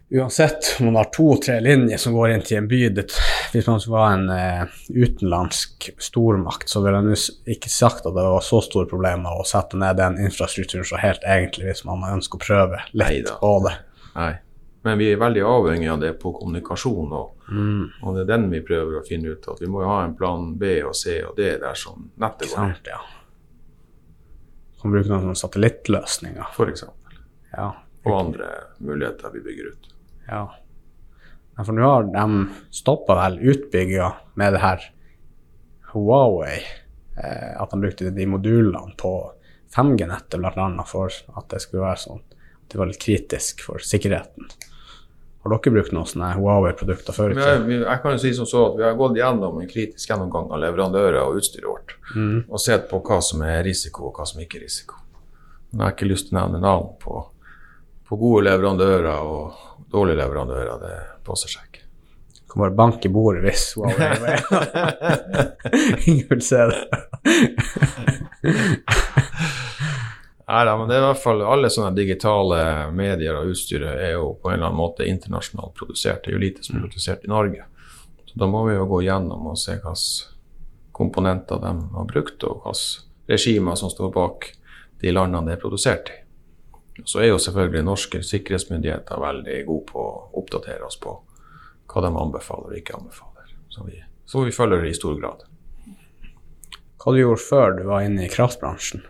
Uansett 0.09 0.77
om 0.79 0.87
man 0.87 0.97
har 1.01 1.09
to-tre 1.11 1.57
linjer 1.61 1.99
som 1.99 2.15
går 2.15 2.31
inn 2.31 2.43
til 2.47 2.61
en 2.61 2.69
by 2.71 2.79
det, 2.95 3.09
Hvis 3.51 3.67
man 3.67 3.81
skulle 3.83 4.03
ha 4.05 4.13
en 4.15 4.29
eh, 4.31 4.77
utenlandsk 4.95 5.89
stormakt, 5.99 6.71
så 6.71 6.79
ville 6.85 7.01
man 7.03 7.17
ikke 7.51 7.71
sagt 7.73 8.07
at 8.07 8.15
det 8.15 8.27
var 8.29 8.45
så 8.47 8.61
store 8.63 8.87
problemer 8.87 9.35
å 9.35 9.47
sette 9.47 9.79
ned 9.81 9.99
den 9.99 10.21
infrastrukturen 10.23 10.87
så 10.87 11.01
helt 11.03 11.27
egentlig, 11.27 11.67
hvis 11.73 11.83
man 11.89 12.07
ønsker 12.07 12.39
å 12.39 12.45
prøve 12.45 12.85
litt 12.93 13.03
Neida. 13.03 13.35
på 13.41 13.51
det. 13.67 13.75
Nei. 14.15 14.33
Men 14.87 15.03
vi 15.03 15.11
er 15.11 15.19
veldig 15.19 15.43
avhengig 15.43 15.91
av 15.91 15.99
det 16.05 16.13
på 16.23 16.31
kommunikasjon, 16.39 17.11
og, 17.11 17.36
Mm, 17.49 17.91
og 18.03 18.17
det 18.17 18.25
er 18.25 18.31
den 18.33 18.49
vi 18.51 18.61
prøver 18.67 18.99
å 18.99 19.05
finne 19.07 19.35
ut 19.37 19.47
av. 19.49 19.61
Vi 19.61 19.69
må 19.71 19.85
jo 19.85 19.91
ha 19.91 20.01
en 20.05 20.17
plan 20.19 20.49
B 20.59 20.81
og 20.87 20.97
C 20.99 21.21
og 21.23 21.37
D 21.39 21.53
dersom 21.63 22.09
nettet 22.23 22.53
går 22.53 22.73
ned, 22.73 22.91
ja. 22.91 23.01
Kan 24.81 24.95
bruke 24.95 25.11
noen 25.11 25.39
satellittløsninger. 25.39 26.53
f.eks. 26.53 26.85
Ja. 27.55 27.71
Og 28.07 28.19
andre 28.19 28.51
muligheter 28.79 29.33
vi 29.35 29.45
bygger 29.47 29.71
ut. 29.73 29.89
Ja. 30.27 30.43
ja 31.57 31.65
for 31.65 31.75
nå 31.75 31.87
har 31.87 32.11
de 32.11 32.27
stoppa 32.75 33.17
vel 33.23 33.41
utbygginga 33.55 34.11
med 34.39 34.59
det 34.59 34.63
her 34.63 34.91
Huawei. 35.93 36.61
Eh, 37.17 37.53
at 37.57 37.73
de 37.73 37.81
brukte 37.81 38.13
de 38.13 38.29
modulene 38.29 38.95
på 39.01 39.15
5G-nettet 39.75 40.39
bl.a. 40.41 40.69
for 40.87 41.15
at 41.35 41.49
det 41.51 41.63
skulle 41.65 41.87
være 41.87 42.03
sånn 42.03 42.21
at 42.21 42.73
det 42.73 42.81
var 42.81 42.91
litt 42.91 43.03
kritisk 43.03 43.63
for 43.65 43.83
sikkerheten. 43.83 44.51
Har 45.47 45.53
dere 45.63 45.71
brukt 45.77 45.93
noen 45.95 46.09
sånne 46.11 46.33
Huawei-produkter 46.35 47.15
før? 47.15 47.31
i 47.31 47.35
jeg, 47.39 47.61
vi- 47.69 47.77
jeg 47.85 47.99
kan 48.03 48.11
jo 48.17 48.19
si 48.19 48.33
som 48.35 48.47
så 48.51 48.65
at 48.73 48.77
Vi 48.81 48.83
har 48.83 48.97
gått 48.99 49.15
gjennom 49.21 49.61
en 49.63 49.69
kritisk 49.71 50.09
gjennomgang 50.11 50.51
av 50.51 50.59
leverandører 50.65 51.21
og 51.23 51.37
utstyret 51.39 51.69
vårt. 51.71 51.95
Mm. 52.17 52.41
Og 52.51 52.59
sett 52.61 52.91
på 52.91 52.99
hva 53.07 53.21
som 53.23 53.43
er 53.47 53.63
risiko, 53.63 54.09
og 54.11 54.15
hva 54.19 54.27
som 54.27 54.41
ikke 54.43 54.59
er 54.59 54.65
risiko. 54.67 54.95
Men 55.71 55.79
jeg 55.79 55.87
har 55.87 55.95
ikke 55.95 56.11
lyst 56.11 56.27
til 56.29 56.35
å 56.37 56.41
nevne 56.43 56.59
navn 56.67 56.89
på, 57.03 57.15
på 58.09 58.13
gode 58.19 58.43
leverandører 58.49 59.19
og 59.23 59.55
dårlige 59.93 60.19
leverandører. 60.25 60.77
Det 60.83 60.97
passer 61.27 61.49
seg 61.55 61.63
ikke. 61.71 61.83
Kan 62.51 62.59
bare 62.63 62.75
banke 62.79 63.05
i 63.07 63.13
bordet 63.13 63.43
hvis 63.47 63.65
Huawei 63.77 64.03
er 64.03 64.21
med. 64.27 64.39
Ingen 66.11 66.27
vil 66.31 66.43
se 66.43 66.61
det. 66.73 66.81
Nei 70.47 70.65
da, 70.65 70.77
men 70.79 70.87
det 70.87 70.95
er 70.95 71.01
i 71.03 71.07
hvert 71.09 71.19
fall 71.19 71.41
alle 71.43 71.69
sånne 71.75 71.97
digitale 71.97 72.59
medier 72.95 73.35
og 73.35 73.51
utstyret 73.51 73.99
er 73.99 74.13
jo 74.15 74.29
på 74.39 74.53
en 74.53 74.61
eller 74.61 74.69
annen 74.69 74.79
måte 74.79 75.07
internasjonalt 75.11 75.75
produsert. 75.75 76.23
Det 76.23 76.31
er 76.31 76.37
jo 76.37 76.43
lite 76.45 76.63
som 76.63 76.77
er 76.77 76.85
produsert 76.85 77.25
i 77.27 77.31
Norge. 77.33 77.65
Så 78.31 78.39
da 78.39 78.47
må 78.51 78.61
vi 78.69 78.77
jo 78.77 78.85
gå 78.87 79.01
gjennom 79.09 79.49
og 79.51 79.59
se 79.59 79.75
hvilke 79.75 80.31
komponenter 80.95 81.59
de 81.65 81.73
har 81.97 82.07
brukt, 82.13 82.47
og 82.47 82.63
hvilke 82.63 83.33
regimer 83.33 83.75
som 83.81 83.91
står 83.91 84.13
bak 84.15 84.47
de 85.03 85.13
landene 85.13 85.51
det 85.51 85.57
er 85.57 85.65
produsert 85.65 86.13
i. 86.15 86.21
Så 87.03 87.25
er 87.25 87.33
jo 87.33 87.43
selvfølgelig 87.43 87.83
norske 87.85 88.23
sikkerhetsmyndigheter 88.25 89.21
veldig 89.21 89.59
gode 89.67 89.85
på 89.91 90.07
å 90.07 90.23
oppdatere 90.41 90.87
oss 90.87 90.97
på 91.03 91.17
hva 91.91 92.05
de 92.07 92.13
anbefaler 92.23 92.71
og 92.71 92.79
ikke 92.79 92.95
anbefaler. 93.01 93.51
Så 93.75 93.83
vi, 93.91 93.99
så 94.31 94.47
vi 94.47 94.55
følger 94.55 94.87
det 94.87 94.95
i 94.95 94.97
stor 94.97 95.19
grad. 95.19 95.43
Hva 97.03 97.13
du 97.13 97.21
gjorde 97.21 97.43
før 97.43 97.77
du 97.77 97.85
var 97.91 98.07
inne 98.07 98.25
i 98.25 98.33
kraftbransjen? 98.33 99.03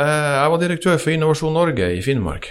Eh, 0.00 0.34
Jeg 0.40 0.50
var 0.52 0.60
direktør 0.62 0.98
for 1.00 1.12
Innovasjon 1.12 1.52
Norge 1.56 1.88
i 1.96 2.02
Finnmark. 2.04 2.46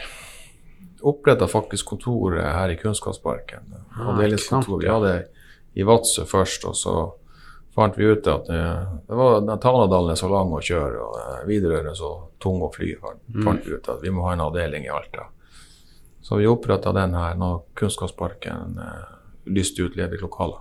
Oppretta 1.09 1.47
faktisk 1.47 1.87
kontoret 1.93 2.43
her 2.43 2.69
i 2.73 2.75
Kunnskapsparken. 2.77 3.63
avdelingskontoret 3.95 4.09
Avdelingskontor. 4.09 4.81
Vi 4.83 4.89
hadde 4.91 5.13
i 5.79 5.83
Vadsø 5.87 6.25
først, 6.27 6.65
og 6.67 6.75
så 6.75 6.93
fant 7.75 7.95
vi 7.97 8.09
ut 8.11 8.27
at 8.27 8.49
eh, 8.49 8.85
det 9.07 9.15
var, 9.15 9.39
Tanadalen 9.63 10.11
er 10.11 10.19
så 10.19 10.27
lang 10.29 10.51
å 10.51 10.59
kjøre, 10.61 10.99
og 11.05 11.15
eh, 11.21 11.45
Widerøe 11.47 11.85
er 11.89 11.95
så 11.97 12.11
tung 12.43 12.61
å 12.65 12.71
fly. 12.73 12.95
Fant, 13.01 13.21
Mm. 13.29 13.43
fant 13.45 13.65
vi 13.65 13.73
ut 13.77 13.89
at 13.89 14.01
vi 14.01 14.09
må 14.11 14.25
ha 14.27 14.33
en 14.33 14.41
avdeling 14.49 14.85
i 14.85 14.89
Alta. 14.93 15.27
Så 16.21 16.37
vi 16.37 16.45
oppretta 16.49 16.91
den 16.93 17.13
her 17.15 17.35
når 17.39 17.61
Kunnskapsparken 17.79 18.77
eh, 18.77 19.15
lyste 19.47 19.85
ut 19.87 19.95
ledige 19.95 20.21
lokaler. 20.21 20.59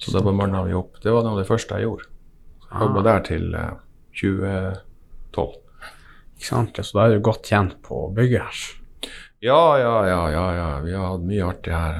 Så 0.00 0.10
da 0.12 0.20
bemanna 0.24 0.64
vi 0.64 0.72
opp. 0.74 0.96
Det 1.02 1.12
var 1.12 1.22
noe 1.22 1.32
av 1.36 1.38
det 1.42 1.46
første 1.48 1.76
jeg 1.76 1.84
gjorde. 1.86 2.08
Så 2.64 2.70
jeg 2.72 2.88
jobba 2.88 3.02
der 3.04 3.20
til 3.28 3.54
eh, 3.54 3.70
2012. 5.34 5.60
Ikke 6.38 6.48
sant? 6.48 6.80
Så 6.80 6.98
da 6.98 7.06
er 7.06 7.16
du 7.16 7.24
godt 7.24 7.50
kjent 7.50 7.76
på 7.84 8.06
bygget 8.16 8.42
her. 8.48 8.64
Ja, 9.44 9.78
ja, 9.78 9.94
ja, 10.08 10.20
ja, 10.32 10.44
ja. 10.56 10.68
Vi 10.80 10.94
har 10.96 11.10
hatt 11.12 11.24
mye 11.28 11.46
artig 11.46 11.74
her. 11.74 11.98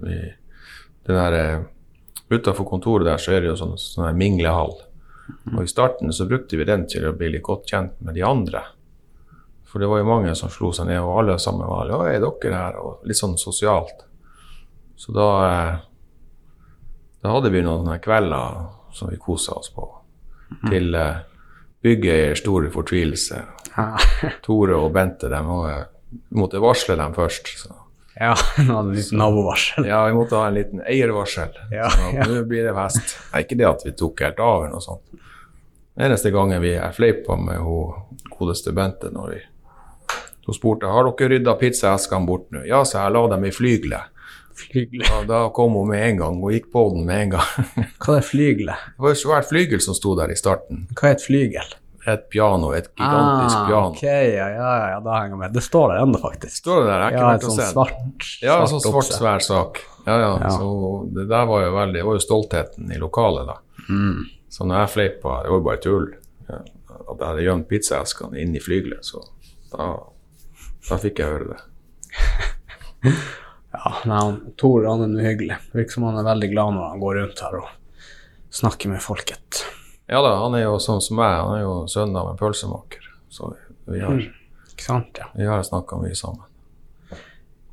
Vi, 0.00 0.20
det 1.06 1.16
der 1.16 1.38
eh, 1.40 1.64
Utenfor 2.26 2.66
kontoret 2.66 3.06
der 3.06 3.20
så 3.22 3.36
er 3.36 3.44
det 3.44 3.52
jo 3.52 3.58
sånn, 3.60 3.76
sånn 3.78 4.16
minglehall. 4.18 4.72
Og 5.52 5.60
i 5.62 5.68
starten 5.70 6.10
så 6.14 6.26
brukte 6.26 6.58
vi 6.58 6.66
den 6.66 6.86
til 6.90 7.04
å 7.06 7.12
bli 7.14 7.28
litt 7.30 7.44
godt 7.46 7.68
kjent 7.70 8.00
med 8.02 8.16
de 8.18 8.24
andre. 8.26 8.64
For 9.66 9.82
det 9.82 9.86
var 9.90 10.00
jo 10.00 10.08
mange 10.08 10.32
som 10.38 10.50
slo 10.50 10.72
seg 10.74 10.88
ned, 10.88 10.98
og 11.04 11.20
alle 11.20 11.36
sammen 11.42 11.68
var 11.70 11.90
Ja, 11.92 12.00
er 12.08 12.24
dere 12.24 12.56
her? 12.58 12.80
Og 12.82 13.06
litt 13.06 13.20
sånn 13.20 13.36
sosialt. 13.38 14.06
Så 14.96 15.12
da 15.14 15.28
eh, 15.46 15.76
Da 17.22 17.32
hadde 17.32 17.50
vi 17.50 17.62
noen 17.62 17.84
sånne 17.84 18.00
kvelder 18.02 18.58
som 18.94 19.10
vi 19.10 19.20
kosa 19.20 19.56
oss 19.60 19.70
på. 19.74 19.84
Til 20.70 20.94
eh, 20.94 21.22
byggeiers 21.86 22.42
stor 22.42 22.66
fortvilelse. 22.74 23.42
Ja, 23.76 23.90
Tore 24.46 24.78
og 24.80 24.92
Bente 24.96 25.30
de 25.30 25.42
måtte 26.36 26.62
varsle 26.62 26.96
dem 26.98 27.14
først. 27.14 27.52
Så. 27.60 27.74
ja 28.18 28.34
nabovarsel. 29.20 29.86
Ja, 29.86 30.06
vi 30.06 30.16
måtte 30.16 30.40
ha 30.40 30.48
en 30.48 30.58
liten 30.58 30.82
eiervarsel. 30.82 31.54
Ja, 31.70 31.90
så 31.90 32.10
ja. 32.16 32.26
Nå 32.26 32.42
blir 32.48 32.66
det 32.68 32.74
fest. 32.76 33.18
Nei, 33.32 33.44
ikke 33.44 33.60
det 33.60 33.68
at 33.70 33.84
vi 33.86 33.94
tok 33.96 34.24
helt 34.26 34.40
av 34.42 34.64
eller 34.64 34.74
noe 34.76 34.84
sånt. 34.84 35.04
Eneste 35.96 36.30
gangen 36.32 36.60
vi 36.60 36.74
er 36.76 36.92
fleipa 36.92 37.38
med 37.40 37.62
hun 37.64 38.26
godeste 38.36 38.74
Bente 38.76 39.08
når 39.12 39.30
vi 39.32 39.44
Hun 40.46 40.54
spurte 40.54 40.86
har 40.86 41.08
dere 41.08 41.28
rydda 41.32 41.56
pizzaeskene 41.58 42.26
bort 42.26 42.52
nå. 42.54 42.60
Ja, 42.68 42.84
så 42.86 43.00
jeg 43.00 43.14
la 43.16 43.22
dem 43.32 43.48
i 43.48 43.50
flygelet. 43.50 44.12
Flygle. 44.56 45.04
Ja, 45.04 45.22
da 45.28 45.40
kom 45.52 45.74
hun 45.76 45.90
med 45.90 46.02
en 46.10 46.20
gang 46.22 46.38
og 46.42 46.52
gikk 46.54 46.70
på 46.72 46.86
den 46.94 47.04
med 47.08 47.26
en 47.26 47.34
gang. 47.36 47.66
Hva 48.02 48.14
er 48.18 48.24
flygle? 48.24 48.76
Det 48.96 49.04
var 49.04 49.12
et 49.12 49.20
svært 49.20 49.48
flygel 49.50 49.82
som 49.84 49.96
sto 49.98 50.14
der 50.18 50.32
i 50.32 50.38
starten. 50.38 50.86
Hva 50.96 51.10
er 51.10 51.18
et 51.18 51.24
flygel? 51.26 51.74
Et 52.06 52.22
piano, 52.30 52.68
et 52.70 52.86
gigantisk 52.94 53.56
ah, 53.58 53.64
piano. 53.66 53.88
Ok, 53.90 54.02
ja, 54.06 54.46
ja, 54.54 54.68
ja, 54.92 54.98
da 55.02 55.16
henger 55.18 55.32
jeg 55.34 55.40
med. 55.40 55.54
Det 55.56 55.62
står 55.66 55.88
der 55.90 56.02
ennå, 56.04 56.20
faktisk. 56.22 56.60
Står 56.62 56.84
det 56.84 56.86
der? 56.86 57.00
Jeg 57.02 57.02
har 57.02 57.10
ikke 57.10 57.18
Ja, 57.18 57.26
vært 57.26 57.42
et 57.42 57.46
sånn 57.48 57.58
sett. 57.58 57.72
svart, 57.74 58.28
Ja, 58.46 58.58
en 58.62 58.70
sånn 58.70 58.84
svart, 58.84 59.10
svær 59.16 59.42
sak. 59.42 59.80
Ja, 60.06 60.18
ja, 60.22 60.28
Ja. 60.44 60.50
Så 60.54 60.68
det 61.16 61.24
der 61.32 61.48
var 61.50 61.64
jo 61.64 61.72
veldig 61.74 61.98
Det 61.98 62.04
var 62.06 62.14
jo 62.14 62.22
stoltheten 62.22 62.92
i 62.94 63.00
lokalet, 63.02 63.50
da. 63.50 63.56
Mm. 63.90 64.20
Så 64.48 64.64
når 64.70 64.78
jeg 64.84 64.92
fleipa, 64.94 65.32
det 65.42 65.50
var 65.50 65.58
jo 65.58 65.64
bare 65.66 65.82
tull, 65.82 66.06
ja, 66.48 66.60
at 66.62 67.18
jeg 67.18 67.26
hadde 67.26 67.42
gjemt 67.48 67.68
pizzaeskene 67.74 68.38
i 68.46 68.62
flygelet, 68.62 69.02
så 69.04 69.24
da, 69.74 69.88
da 70.88 70.98
fikk 71.02 71.18
jeg 71.24 71.26
høre 71.34 71.56
det. 71.56 71.60
Ja, 73.76 73.92
nei, 74.08 74.18
han, 74.18 74.38
Tor 74.56 74.86
han 74.88 75.04
er 75.04 75.12
uhyggelig. 75.12 75.28
hyggelig. 75.28 75.58
Virker 75.76 75.96
som 75.98 76.06
han 76.08 76.18
er 76.20 76.26
veldig 76.26 76.50
glad 76.52 76.76
når 76.76 76.88
han 76.90 77.02
går 77.02 77.18
rundt 77.20 77.42
her 77.44 77.58
og 77.60 77.68
snakker 78.56 78.92
med 78.92 79.02
folket. 79.04 79.62
Ja 80.08 80.20
da, 80.22 80.36
han 80.40 80.54
er 80.54 80.66
jo 80.68 80.76
sånn 80.82 81.02
som 81.02 81.18
meg, 81.18 81.34
han 81.42 81.56
er 81.58 81.64
jo 81.64 81.78
sønn 81.90 82.14
av 82.16 82.30
en 82.30 82.38
pølsemaker. 82.40 83.08
Så 83.28 83.52
vi 83.90 84.00
har, 84.00 84.20
Ikke 84.72 84.86
sant, 84.86 85.18
ja. 85.18 85.26
vi 85.34 85.48
har 85.50 85.64
snakka 85.66 85.98
mye 86.00 86.16
sammen. 86.18 86.44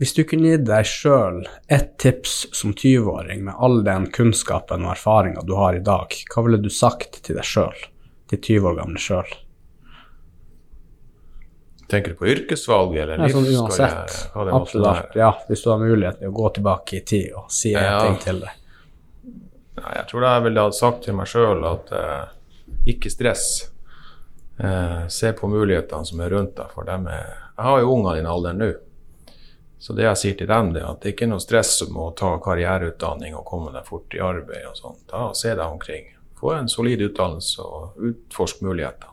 Hvis 0.02 0.16
du 0.18 0.24
kunne 0.28 0.50
gitt 0.50 0.66
deg 0.68 0.88
sjøl 0.90 1.44
ett 1.72 1.94
tips 2.02 2.48
som 2.58 2.74
20-åring 2.74 3.44
med 3.46 3.56
all 3.56 3.84
den 3.86 4.10
kunnskapen 4.12 4.84
og 4.84 4.96
erfaringa 4.96 5.46
du 5.46 5.54
har 5.56 5.78
i 5.78 5.84
dag, 5.86 6.12
hva 6.34 6.44
ville 6.44 6.60
du 6.60 6.70
sagt 6.74 7.22
til 7.24 7.38
deg 7.38 7.46
sjøl, 7.48 7.78
til 8.34 8.42
20 8.42 8.72
år 8.72 8.80
gamle 8.82 9.00
sjøl? 9.00 9.30
Tenker 11.94 12.14
du 12.16 12.18
på 12.18 12.26
yrkesvalg 12.32 12.96
eller 12.98 13.22
Ja, 13.22 13.28
sånn 13.30 13.46
uansett. 13.54 14.16
Hva 14.34 14.46
Absolutt. 14.58 15.16
Ja, 15.20 15.32
hvis 15.50 15.62
du 15.64 15.70
har 15.70 15.82
mulighet 15.82 16.20
til 16.24 16.32
å 16.32 16.36
gå 16.40 16.50
tilbake 16.56 16.98
i 16.98 17.02
tid 17.06 17.34
og 17.38 17.52
si 17.54 17.74
en 17.76 17.84
Ja. 17.84 18.00
ting 18.08 18.18
til 18.24 18.40
deg. 18.42 18.50
Ja, 19.78 19.92
jeg 20.00 20.08
tror 20.10 20.22
jeg 20.26 20.44
ville 20.48 20.62
ha 20.62 20.72
sagt 20.72 21.04
til 21.06 21.14
meg 21.18 21.28
sjøl 21.30 21.62
at 21.70 21.92
eh, 21.92 22.26
ikke 22.94 23.12
stress. 23.14 23.70
Eh, 24.60 25.08
se 25.10 25.32
på 25.34 25.50
mulighetene 25.50 26.06
som 26.06 26.20
er 26.22 26.30
rundt 26.34 26.56
deg, 26.56 26.72
for 26.74 26.84
dem 26.86 27.08
er 27.08 27.24
Jeg 27.58 27.66
har 27.66 27.80
jo 27.82 27.94
unger 27.94 28.16
i 28.16 28.18
den 28.22 28.26
alderen 28.32 28.58
nå. 28.58 28.72
Så 29.80 29.94
det 29.94 30.06
jeg 30.08 30.18
sier 30.18 30.38
til 30.40 30.48
dem, 30.48 30.74
det 30.74 30.82
er 30.82 30.90
at 30.90 31.02
det 31.04 31.14
ikke 31.14 31.26
er 31.28 31.32
noe 31.36 31.44
stress 31.44 31.82
om 31.86 31.98
å 32.02 32.16
ta 32.16 32.38
karriereutdanning 32.42 33.36
og 33.36 33.46
komme 33.46 33.72
deg 33.76 33.86
fort 33.86 34.14
i 34.16 34.22
arbeid 34.24 34.66
og 34.70 34.78
sånt. 34.80 35.02
Da 35.12 35.28
Se 35.34 35.50
deg 35.54 35.66
omkring. 35.68 36.06
Få 36.40 36.54
en 36.58 36.70
solid 36.72 37.02
utdannelse 37.02 37.62
og 37.62 37.98
utforsk 38.00 38.62
mulighetene. 38.66 39.12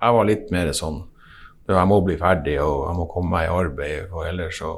Jeg 0.00 0.12
var 0.16 0.24
litt 0.24 0.50
mer 0.50 0.72
sånn 0.72 1.02
jeg 1.70 1.88
må 1.88 2.00
bli 2.02 2.16
ferdig 2.18 2.56
og 2.62 2.88
jeg 2.88 2.98
må 2.98 3.06
komme 3.10 3.36
meg 3.36 3.46
i 3.46 3.52
arbeid, 3.54 4.10
og 4.10 4.26
ellers 4.26 4.58
så 4.58 4.72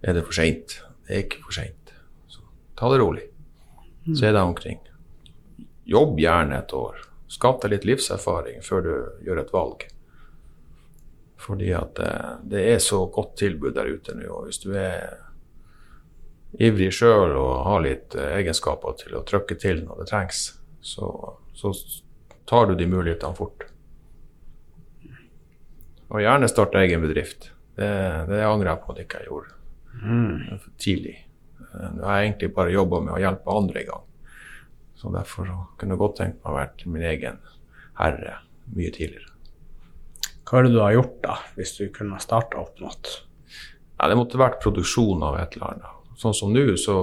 er 0.00 0.16
det 0.16 0.24
for 0.24 0.36
seint. 0.36 0.80
Det 1.04 1.16
er 1.16 1.24
ikke 1.26 1.42
for 1.44 1.56
seint. 1.58 1.94
Så 2.30 2.44
ta 2.78 2.88
det 2.92 3.00
rolig. 3.02 3.26
Se 4.08 4.30
deg 4.32 4.40
omkring. 4.40 4.80
Jobb 5.90 6.20
gjerne 6.22 6.60
et 6.62 6.74
år. 6.74 7.00
Skap 7.30 7.60
deg 7.62 7.74
litt 7.74 7.88
livserfaring 7.88 8.62
før 8.64 8.86
du 8.86 8.92
gjør 9.26 9.42
et 9.42 9.52
valg. 9.54 9.84
Fordi 11.40 11.70
at 11.76 11.98
eh, 12.04 12.30
det 12.52 12.62
er 12.74 12.80
så 12.84 13.04
godt 13.12 13.36
tilbud 13.40 13.74
der 13.76 13.88
ute 13.90 14.14
nå. 14.16 14.28
Og 14.28 14.48
hvis 14.48 14.60
du 14.64 14.72
er 14.76 15.20
ivrig 16.58 16.90
sjøl 16.94 17.36
og 17.38 17.64
har 17.68 17.84
litt 17.84 18.16
eh, 18.18 18.36
egenskaper 18.40 18.96
til 19.00 19.16
å 19.18 19.24
trykke 19.26 19.56
til 19.60 19.84
når 19.86 20.02
det 20.02 20.08
trengs, 20.10 20.42
så, 20.80 21.10
så 21.56 21.72
tar 22.50 22.70
du 22.70 22.76
de 22.76 22.88
mulighetene 22.90 23.36
fort. 23.38 23.69
Og 26.10 26.20
gjerne 26.24 26.48
starte 26.50 26.80
egen 26.82 27.02
bedrift. 27.04 27.50
Det, 27.78 27.88
det 28.28 28.40
angrer 28.44 28.72
jeg 28.72 28.82
på 28.84 28.92
at 28.94 29.02
ikke 29.04 29.20
jeg 29.22 29.28
gjorde. 29.30 29.56
Det 30.00 30.52
er 30.54 30.60
for 30.64 30.72
tidlig. 30.82 31.16
Eh, 31.60 31.88
Nå 31.96 32.04
har 32.06 32.18
jeg 32.20 32.30
egentlig 32.32 32.52
bare 32.56 32.74
jobba 32.74 33.00
med 33.06 33.14
å 33.14 33.20
hjelpe 33.22 33.56
andre 33.56 33.82
i 33.84 33.88
gang. 33.88 34.04
Så 35.00 35.12
derfor 35.14 35.46
så 35.48 35.58
kunne 35.80 35.94
jeg 35.96 36.02
godt 36.02 36.16
tenkt 36.20 36.40
meg 36.42 36.50
å 36.52 36.56
være 36.58 36.90
min 36.92 37.06
egen 37.08 37.38
herre 38.00 38.34
mye 38.74 38.90
tidligere. 38.92 39.26
Hva 40.50 40.58
er 40.58 40.66
det 40.66 40.72
du 40.74 40.80
har 40.82 40.92
gjort, 40.96 41.16
da, 41.22 41.36
hvis 41.56 41.76
du 41.78 41.84
kunne 41.94 42.18
starta 42.20 42.58
opp 42.58 42.80
noe? 42.82 42.90
Ja, 44.00 44.08
det 44.10 44.16
måtte 44.18 44.40
vært 44.40 44.58
produksjon 44.64 45.22
av 45.22 45.36
et 45.38 45.54
eller 45.56 45.76
annet. 45.76 45.96
Sånn 46.18 46.34
som 46.36 46.50
nå, 46.52 46.64
så 46.80 46.96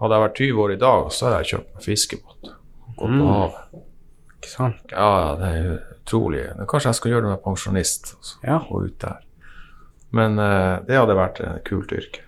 hadde 0.00 0.16
jeg 0.16 0.24
vært 0.24 0.40
20 0.40 0.62
år 0.64 0.72
i 0.74 0.80
dag, 0.80 1.08
så 1.12 1.26
hadde 1.28 1.42
jeg 1.42 1.50
kjøpt 1.52 1.74
meg 1.76 1.84
fiskebåt. 1.84 2.48
og 2.48 2.94
Gått 2.96 3.12
på 3.12 3.18
Mm. 3.18 3.28
havet. 3.34 3.84
Ikke 4.38 4.50
sant? 4.52 4.82
Ja, 4.92 5.34
det 5.38 5.48
er 5.48 5.70
utrolig. 5.98 6.44
Kanskje 6.70 6.92
jeg 6.92 7.00
skal 7.00 7.14
gjøre 7.14 7.26
det 7.26 7.32
med 7.34 7.44
pensjonist. 7.44 8.14
Altså, 8.16 8.38
Ja. 8.46 8.58
Gå 8.68 8.84
ut 8.86 9.00
der. 9.02 9.24
Men 10.14 10.38
uh, 10.40 10.78
det 10.86 10.96
hadde 10.96 11.18
vært 11.18 11.42
et 11.44 11.64
kult 11.68 11.92
yrke. 11.92 12.22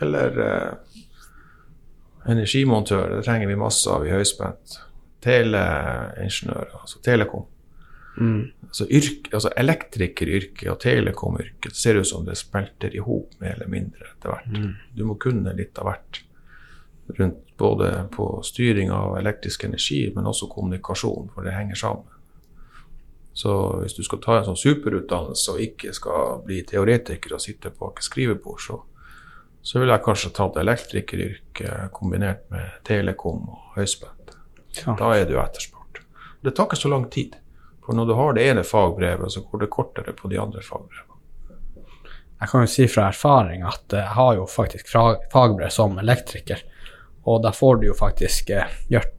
Eller 0.00 0.38
uh, 0.38 1.00
energimontør. 2.30 3.16
Det 3.16 3.24
trenger 3.26 3.50
vi 3.50 3.58
masse 3.60 3.90
av 3.90 4.06
i 4.06 4.14
høyspent. 4.14 4.78
Teleingeniører, 5.24 6.78
altså 6.80 7.02
telekom. 7.04 7.44
Mm. 8.20 8.50
Altså, 8.70 8.86
yrke, 8.86 9.34
altså 9.36 9.50
elektrikeryrket 9.60 10.70
og 10.70 10.80
telekomyrket 10.82 11.76
ser 11.76 12.00
ut 12.00 12.08
som 12.08 12.24
det 12.26 12.38
smelter 12.40 12.94
i 12.94 13.02
hop 13.04 13.36
mer 13.42 13.58
eller 13.58 13.70
mindre 13.72 14.12
etter 14.14 14.32
hvert. 14.32 14.50
Du 14.96 15.04
må 15.08 15.18
kunne 15.20 15.54
litt 15.58 15.78
av 15.80 15.90
hvert. 15.90 16.22
Rundt 17.18 17.56
både 17.58 18.08
på 18.12 18.42
styring 18.44 18.90
av 18.90 19.18
elektrisk 19.18 19.64
energi, 19.64 20.12
men 20.14 20.26
også 20.26 20.48
kommunikasjon, 20.48 21.30
for 21.34 21.44
det 21.44 21.56
henger 21.56 21.76
sammen. 21.76 22.06
Så 23.32 23.52
hvis 23.80 23.94
du 23.96 24.02
skal 24.04 24.20
ta 24.20 24.38
en 24.38 24.46
sånn 24.50 24.58
superutdannelse 24.58 25.54
og 25.54 25.64
ikke 25.64 25.92
skal 25.96 26.40
bli 26.44 26.62
teoretiker 26.66 27.36
og 27.36 27.42
sitte 27.42 27.70
på 27.72 27.92
et 27.92 28.02
skrivebord, 28.04 28.62
så, 28.64 28.80
så 29.62 29.80
ville 29.80 29.94
jeg 29.94 30.04
kanskje 30.06 30.32
tatt 30.36 30.58
elektrikeryrket 30.60 31.92
kombinert 31.96 32.48
med 32.52 32.80
telekom 32.88 33.46
og 33.52 33.76
høyspent. 33.78 34.34
Ja. 34.80 34.96
Da 34.98 35.14
er 35.16 35.28
du 35.30 35.36
etterspurt. 35.40 36.02
Det 36.40 36.56
tar 36.56 36.68
ikke 36.68 36.80
så 36.80 36.90
lang 36.92 37.06
tid. 37.12 37.36
For 37.84 37.96
når 37.96 38.10
du 38.10 38.16
har 38.18 38.34
det 38.36 38.48
ene 38.50 38.66
fagbrevet, 38.66 39.32
så 39.32 39.44
går 39.46 39.64
det 39.64 39.70
kortere 39.72 40.12
på 40.16 40.28
de 40.30 40.40
andre 40.40 40.62
fagbrevene. 40.64 41.06
Jeg 42.40 42.48
kan 42.48 42.62
jo 42.64 42.70
si 42.72 42.86
fra 42.88 43.10
erfaring 43.10 43.64
at 43.68 43.92
jeg 43.92 44.12
har 44.16 44.36
jo 44.38 44.46
faktisk 44.48 44.88
fagbrev 44.88 45.68
som 45.74 45.98
elektriker, 46.00 46.62
og 47.26 47.42
da 47.44 47.50
får 47.52 47.80
du 47.80 47.86
jo 47.90 47.94
faktisk 47.94 48.50
eh, 48.50 48.64
gjort, 48.88 49.12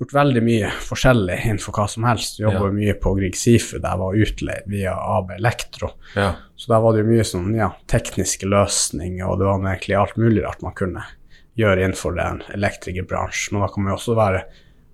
gjort 0.00 0.12
veldig 0.12 0.42
mye 0.44 0.70
forskjellig 0.82 1.38
innenfor 1.46 1.72
hva 1.78 1.86
som 1.88 2.04
helst. 2.04 2.36
Du 2.38 2.44
jobber 2.44 2.66
Ja. 2.68 2.72
mye 2.72 2.94
på 3.00 3.14
Grieg 3.16 3.36
Sifu, 3.38 3.78
der 3.78 3.88
jeg 3.94 3.98
var 4.02 4.14
utleid 4.26 4.62
via 4.66 4.94
AB 5.16 5.30
Elektro. 5.38 5.90
Ja. 6.16 6.32
Så 6.56 6.72
der 6.72 6.80
var 6.84 6.92
det 6.92 7.04
jo 7.04 7.10
mye 7.12 7.24
sånn, 7.24 7.54
ja, 7.56 7.70
tekniske 7.88 8.46
løsninger, 8.50 9.24
og 9.28 9.38
det 9.38 9.46
var 9.46 9.60
egentlig 9.62 9.96
alt 9.96 10.16
mulig 10.16 10.42
rart 10.44 10.62
man 10.62 10.74
kunne 10.76 11.04
gjøre 11.56 11.80
innenfor 11.86 12.16
den 12.16 12.42
elektrikerbransjen. 12.52 13.52
Men 13.56 13.62
da 13.66 13.68
kan 13.72 13.84
man 13.84 13.92
jo 13.94 13.96
også 14.00 14.16
være 14.18 14.42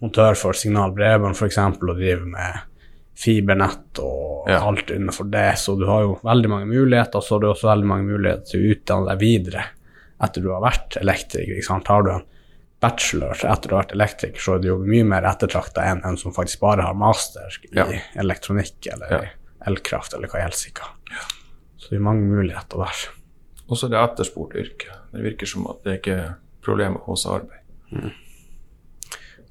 montør 0.03 0.37
for 0.39 0.53
signalbredbånd 0.53 1.35
f.eks. 1.39 1.59
og 1.59 1.97
drive 1.97 2.27
med 2.27 2.61
fibernett 3.19 3.99
og 4.03 4.49
Ja. 4.51 4.61
alt 4.67 4.91
innenfor 4.91 5.31
det, 5.31 5.59
så 5.59 5.77
du 5.79 5.87
har 5.87 6.03
jo 6.03 6.19
veldig 6.25 6.49
mange 6.51 6.67
muligheter, 6.67 7.17
og 7.17 7.23
så 7.23 7.35
har 7.37 7.41
du 7.41 7.47
også 7.53 7.69
veldig 7.71 7.87
mange 7.87 8.07
muligheter 8.11 8.45
til 8.51 8.61
å 8.61 8.73
utdanne 8.75 9.09
deg 9.13 9.19
videre 9.21 9.65
etter 10.23 10.43
du 10.43 10.49
har 10.51 10.63
vært 10.63 10.97
elektriker. 11.01 11.83
Har 11.87 12.03
du 12.03 12.11
en 12.11 12.23
bachelor 12.83 13.33
etter 13.47 13.73
å 13.73 13.77
ha 13.79 13.83
vært 13.85 13.95
elektriker, 13.97 14.43
så 14.43 14.57
er 14.57 14.63
du 14.65 14.69
jo 14.73 14.79
mye 14.83 15.05
mer 15.07 15.27
ettertrakta 15.31 15.85
enn 15.89 16.03
en 16.09 16.19
som 16.21 16.35
faktisk 16.35 16.61
bare 16.65 16.83
har 16.83 16.95
master 16.99 17.55
i 17.71 17.77
Ja. 17.79 17.87
elektronikk 18.19 18.87
eller 18.93 19.13
Ja. 19.13 19.21
elkraft 19.67 20.15
eller 20.15 20.29
hva 20.29 20.41
i 20.43 20.51
Ja. 21.13 21.23
Så 21.79 21.91
det 21.91 21.97
er 21.99 22.01
mange 22.03 22.27
muligheter 22.27 22.79
der. 22.79 23.09
Og 23.69 23.77
så 23.79 23.87
er 23.87 23.91
det 23.91 24.03
etterspurt 24.11 24.55
yrke. 24.59 24.91
Det 25.13 25.23
virker 25.23 25.47
som 25.47 25.67
at 25.71 25.83
det 25.85 26.03
ikke 26.03 26.19
er 26.19 26.35
problemer 26.63 27.01
hos 27.07 27.25
arbeid. 27.27 28.13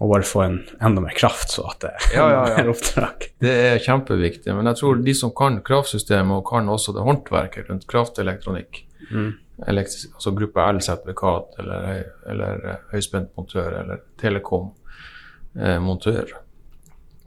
Og 0.01 0.09
bare 0.09 0.25
få 0.25 0.41
en 0.47 0.55
enda 0.82 1.01
mer 1.03 1.13
kraft, 1.13 1.51
så 1.53 1.67
at 1.69 1.79
det 1.84 1.91
er 1.93 2.13
Ja, 2.17 2.29
ja, 2.32 2.45
ja. 2.49 2.55
mer 2.57 2.71
oppdrag. 2.73 3.27
Det 3.39 3.51
er 3.51 3.77
kjempeviktig, 3.79 4.55
men 4.55 4.65
jeg 4.65 4.79
tror 4.79 5.03
de 5.05 5.13
som 5.13 5.32
kan 5.38 5.59
kraftsystemet 5.61 6.39
og 6.39 6.45
kan 6.49 6.65
også 6.73 6.93
det 6.95 7.03
håndverket 7.05 7.69
rundt 7.69 7.86
kraftelektronikk, 7.88 8.86
Mm. 9.09 9.31
altså 9.67 10.31
gruppe 10.37 10.61
L-sertifikat 10.61 11.47
eller, 11.59 12.03
eller 12.29 12.53
eh, 12.69 12.79
høyspentmontør 12.93 13.71
eller 13.81 13.97
telekom-montør, 14.21 16.27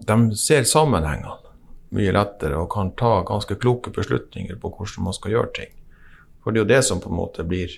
de 0.04 0.36
ser 0.36 0.62
sammenhengene 0.68 1.44
mye 1.94 2.12
lettere 2.14 2.58
og 2.58 2.70
kan 2.74 2.92
ta 2.98 3.22
ganske 3.26 3.56
kloke 3.60 3.92
beslutninger 3.94 4.58
på 4.60 4.70
hvordan 4.70 5.06
man 5.06 5.16
skal 5.16 5.34
gjøre 5.34 5.52
ting. 5.54 5.72
For 6.42 6.50
det 6.50 6.58
er 6.58 6.64
jo 6.64 6.72
det 6.74 6.82
som 6.84 7.00
på 7.00 7.10
en 7.10 7.20
måte 7.20 7.46
blir 7.46 7.70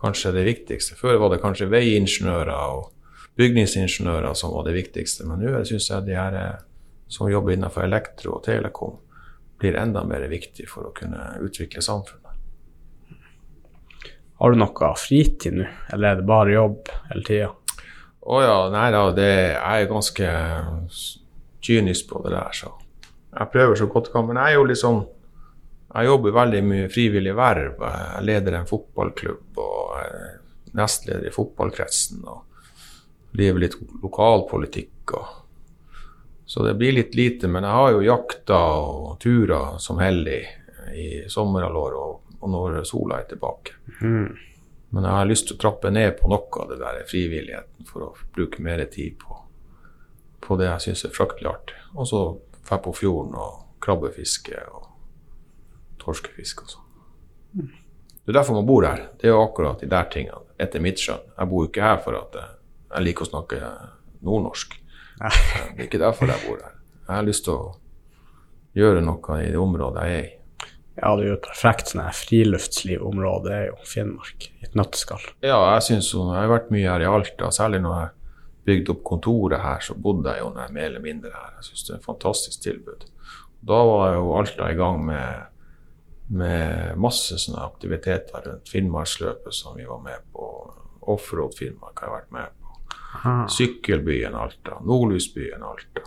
kanskje 0.00 0.34
det 0.36 0.46
viktigste. 0.46 0.96
Før 0.98 1.18
var 1.22 1.32
det 1.32 1.42
kanskje 1.42 1.70
veiingeniører 1.70 2.76
og 2.76 2.92
bygningsingeniører 3.38 4.34
som 4.38 4.54
var 4.54 4.62
det 4.68 4.76
viktigste, 4.76 5.26
men 5.28 5.42
nå 5.42 5.64
syns 5.68 5.90
jeg 5.90 6.06
de 6.06 6.16
her 6.16 6.38
eh, 6.38 6.62
som 7.12 7.30
jobber 7.30 7.56
innenfor 7.56 7.84
elektro 7.84 8.38
og 8.38 8.44
telekom, 8.46 8.96
blir 9.60 9.76
enda 9.78 10.02
mer 10.06 10.24
viktig 10.30 10.66
for 10.70 10.88
å 10.88 10.94
kunne 10.96 11.34
utvikle 11.44 11.82
samfunnet. 11.84 12.21
Har 14.42 14.50
du 14.50 14.58
noe 14.58 14.92
fritid 14.98 15.54
nå, 15.54 15.66
eller 15.94 16.08
er 16.08 16.16
det 16.18 16.26
bare 16.26 16.54
jobb 16.56 16.88
hele 17.12 17.26
tida? 17.26 17.50
Å 18.22 18.38
ja, 18.42 18.56
nei 18.74 18.86
da, 18.94 19.02
det, 19.14 19.32
jeg 19.54 19.84
er 19.84 19.90
ganske 19.90 20.30
kynisk 21.62 22.08
på 22.10 22.22
det 22.24 22.32
der, 22.34 22.54
så 22.54 22.72
jeg 23.32 23.50
prøver 23.52 23.78
så 23.78 23.86
godt 23.90 24.10
jeg 24.10 24.16
kan. 24.16 24.26
Men 24.28 24.40
jeg 24.42 24.52
er 24.52 24.58
jo 24.58 24.70
liksom 24.70 25.04
Jeg 25.92 26.08
jobber 26.08 26.32
veldig 26.32 26.60
mye 26.64 26.88
frivillig 26.88 27.34
verv. 27.36 27.82
Jeg 27.84 28.24
leder 28.24 28.54
en 28.56 28.68
fotballklubb 28.68 29.58
og 29.60 29.90
er 30.00 30.14
nestleder 30.78 31.26
i 31.28 31.32
fotballkretsen 31.34 32.22
og 32.32 32.62
driver 33.36 33.60
litt 33.60 33.76
lokalpolitikk 34.00 35.12
og 35.18 35.26
Så 36.48 36.64
det 36.64 36.74
blir 36.80 36.96
litt 36.96 37.14
lite, 37.14 37.48
men 37.48 37.64
jeg 37.64 37.76
har 37.76 37.90
jo 37.92 38.00
jakta 38.04 38.58
og 38.80 39.20
turer 39.20 39.78
som 39.80 40.00
hellig 40.00 40.40
i 40.96 41.28
sommerhalvåret 41.28 42.00
og, 42.00 42.21
og 42.42 42.50
når 42.50 42.82
sola 42.88 43.20
er 43.22 43.28
tilbake. 43.30 43.76
Mm. 44.02 44.32
Men 44.92 45.06
jeg 45.08 45.16
har 45.16 45.28
lyst 45.30 45.46
til 45.48 45.56
å 45.56 45.62
trappe 45.62 45.90
ned 45.92 46.18
på 46.18 46.28
noe 46.28 46.62
av 46.62 46.68
det 46.68 46.78
der 46.82 47.04
frivilligheten 47.08 47.88
for 47.88 48.08
å 48.08 48.10
bruke 48.34 48.62
mer 48.64 48.82
tid 48.92 49.16
på, 49.22 49.38
på 50.44 50.58
det 50.60 50.68
jeg 50.68 50.84
syns 50.86 51.06
er 51.08 51.14
fryktelig 51.16 51.48
artig. 51.48 51.78
Og 51.96 52.08
så 52.10 52.22
dra 52.66 52.78
på 52.82 52.92
fjorden 52.96 53.38
og 53.40 53.62
krabbefiske 53.82 54.58
og 54.74 54.90
torskefiske 56.02 56.66
og 56.66 56.74
sånn. 56.74 57.70
Det 58.22 58.30
er 58.30 58.38
derfor 58.38 58.58
man 58.58 58.68
bor 58.68 58.84
her. 58.86 59.06
Det 59.18 59.26
er 59.30 59.34
jo 59.34 59.40
akkurat 59.42 59.80
de 59.80 59.88
der 59.90 60.06
tingene, 60.12 60.44
etter 60.60 60.82
mitt 60.82 61.00
skjønn. 61.00 61.24
Jeg 61.38 61.50
bor 61.50 61.66
ikke 61.66 61.86
her 61.86 61.98
for 62.04 62.18
at 62.18 62.36
jeg, 62.38 62.58
jeg 62.92 63.06
liker 63.08 63.26
å 63.26 63.30
snakke 63.32 63.72
nordnorsk. 64.22 64.76
Det 65.22 65.32
er 65.78 65.86
ikke 65.86 66.02
derfor 66.02 66.30
jeg 66.30 66.44
bor 66.46 66.60
her. 66.62 66.76
Jeg 67.02 67.14
har 67.16 67.26
lyst 67.26 67.46
til 67.48 67.56
å 67.56 67.72
gjøre 68.78 69.02
noe 69.04 69.40
i 69.42 69.50
det 69.50 69.60
området 69.60 70.06
jeg 70.06 70.20
er 70.20 70.24
i. 70.28 70.32
Ja, 70.98 71.14
det 71.16 71.24
er 71.24 71.28
jo 71.30 71.36
et 71.38 71.46
perfekt 71.46 71.92
sånn 71.92 72.02
friluftslivområde, 72.16 73.48
det 73.48 73.54
er 73.56 73.70
jo 73.70 73.76
Finnmark 73.88 74.48
i 74.50 74.66
et 74.66 74.74
nøtteskall. 74.76 75.22
Ja, 75.44 75.56
jeg 75.74 75.86
syns 75.88 76.10
jo, 76.12 76.26
jeg 76.28 76.44
har 76.44 76.52
vært 76.52 76.72
mye 76.74 76.90
her 76.90 77.04
i 77.04 77.08
Alta, 77.08 77.48
særlig 77.54 77.80
når 77.84 77.96
jeg 77.96 78.10
bygde 78.68 78.92
opp 78.94 79.00
kontoret 79.08 79.62
her, 79.62 79.80
så 79.82 79.96
bodde 79.98 80.34
jeg 80.34 80.44
jo 80.44 80.50
jeg 80.58 80.74
mer 80.76 80.90
eller 80.90 81.04
mindre 81.04 81.32
her. 81.34 81.54
Jeg 81.58 81.70
synes 81.70 81.86
det 81.86 81.94
er 81.94 81.98
et 81.98 82.10
fantastisk 82.10 82.62
tilbud. 82.66 83.06
Da 83.72 83.78
var 83.88 84.16
jo 84.18 84.34
Alta 84.36 84.68
i 84.70 84.78
gang 84.78 85.00
med, 85.06 85.48
med 86.34 86.98
masse 87.00 87.38
sånne 87.40 87.64
aktiviteter 87.64 88.46
rundt 88.46 88.70
Finnmarksløpet 88.70 89.54
som 89.56 89.78
vi 89.78 89.88
var 89.88 90.02
med 90.04 90.28
på. 90.34 90.50
Offroad 91.12 91.56
Finnmark 91.58 91.98
har 91.98 92.10
jeg 92.10 92.18
vært 92.18 92.34
med 92.36 92.58
på. 92.58 92.76
Aha. 93.16 93.32
Sykkelbyen 93.50 94.36
Alta, 94.38 94.76
Nordlysbyen 94.86 95.64
Alta, 95.66 96.04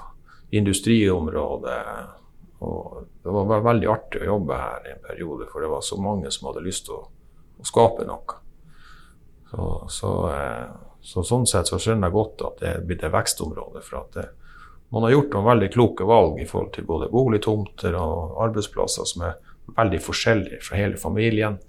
industriområdet. 0.56 1.82
Og 2.66 3.06
det 3.24 3.34
var 3.36 3.62
veldig 3.66 3.90
artig 3.92 4.24
å 4.24 4.32
jobbe 4.32 4.58
her 4.58 4.88
i 4.88 4.94
en 4.96 5.04
periode, 5.04 5.48
for 5.52 5.62
det 5.62 5.70
var 5.70 5.84
så 5.86 6.00
mange 6.02 6.32
som 6.34 6.50
hadde 6.50 6.66
lyst 6.66 6.88
til 6.88 6.98
å, 6.98 7.04
å 7.62 7.68
skape 7.68 8.08
noe. 8.08 8.40
Så, 9.52 9.68
så, 9.90 10.14
eh, 10.32 10.72
så 11.06 11.24
sånn 11.24 11.46
sett 11.50 11.70
så 11.70 11.80
skjønner 11.80 12.10
jeg 12.10 12.16
godt 12.16 12.44
at 12.48 12.64
det 12.64 12.72
er 12.72 12.88
blitt 12.88 13.06
et 13.06 13.14
vekstområde. 13.14 13.84
For 13.86 14.02
at 14.02 14.18
det, 14.18 14.26
man 14.96 15.06
har 15.06 15.14
gjort 15.14 15.36
noen 15.36 15.50
veldig 15.52 15.70
kloke 15.76 16.08
valg 16.10 16.42
i 16.42 16.48
forhold 16.50 16.74
til 16.76 16.88
både 16.90 17.12
boligtomter 17.14 17.98
og 18.00 18.42
arbeidsplasser 18.48 19.10
som 19.14 19.28
er 19.30 19.38
veldig 19.76 20.02
forskjellige 20.02 20.62
fra 20.66 20.82
hele 20.82 21.00
familien. 21.02 21.60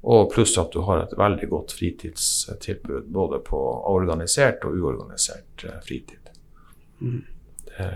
Og 0.00 0.30
pluss 0.32 0.56
at 0.60 0.72
du 0.72 0.80
har 0.86 1.02
et 1.02 1.12
veldig 1.18 1.50
godt 1.50 1.74
fritidstilbud 1.76 3.10
både 3.12 3.42
på 3.44 3.58
organisert 3.92 4.64
og 4.64 4.78
uorganisert 4.80 5.66
fritid. 5.84 6.30
fritid. 7.04 7.26
Det, 7.68 7.90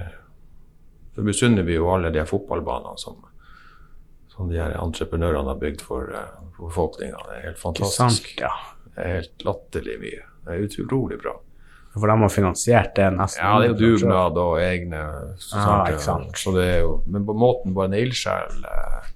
så 1.15 1.23
misunner 1.23 1.63
vi 1.63 1.75
jo 1.79 1.89
alle 1.95 2.11
de 2.15 2.25
fotballbanene 2.27 2.99
som, 2.99 3.17
som 4.35 4.49
de 4.51 4.59
her 4.59 4.75
entreprenørene 4.81 5.53
har 5.53 5.61
bygd 5.61 5.81
for, 5.87 6.11
eh, 6.13 6.37
befolkninga. 6.59 7.17
Det 7.29 7.37
er 7.39 7.43
helt 7.49 7.59
fantastisk. 7.63 8.29
sant? 8.35 8.41
Ja. 8.41 8.51
Det 8.95 9.03
er 9.05 9.15
helt 9.21 9.45
latterlig 9.47 9.99
mye. 10.01 10.23
Det 10.45 10.55
er 10.55 10.65
utrolig 10.69 11.19
bra. 11.23 11.33
For 11.95 12.11
de 12.11 12.17
har 12.19 12.29
finansiert 12.31 12.95
det 12.97 13.13
nesten. 13.15 13.43
Ja, 13.45 13.59
det 13.61 13.69
er 13.69 13.73
jo 13.75 13.97
dugnad 13.99 14.39
og 14.43 14.57
egne 14.59 15.03
sant. 15.39 16.35
Så 16.39 16.53
det 16.57 16.65
er 16.73 16.81
jo, 16.83 16.97
men 17.07 17.25
på 17.27 17.35
måten 17.39 17.75
bare 17.75 17.87
en 17.93 17.95
ildsjel 18.01 18.65
eh, 18.67 19.11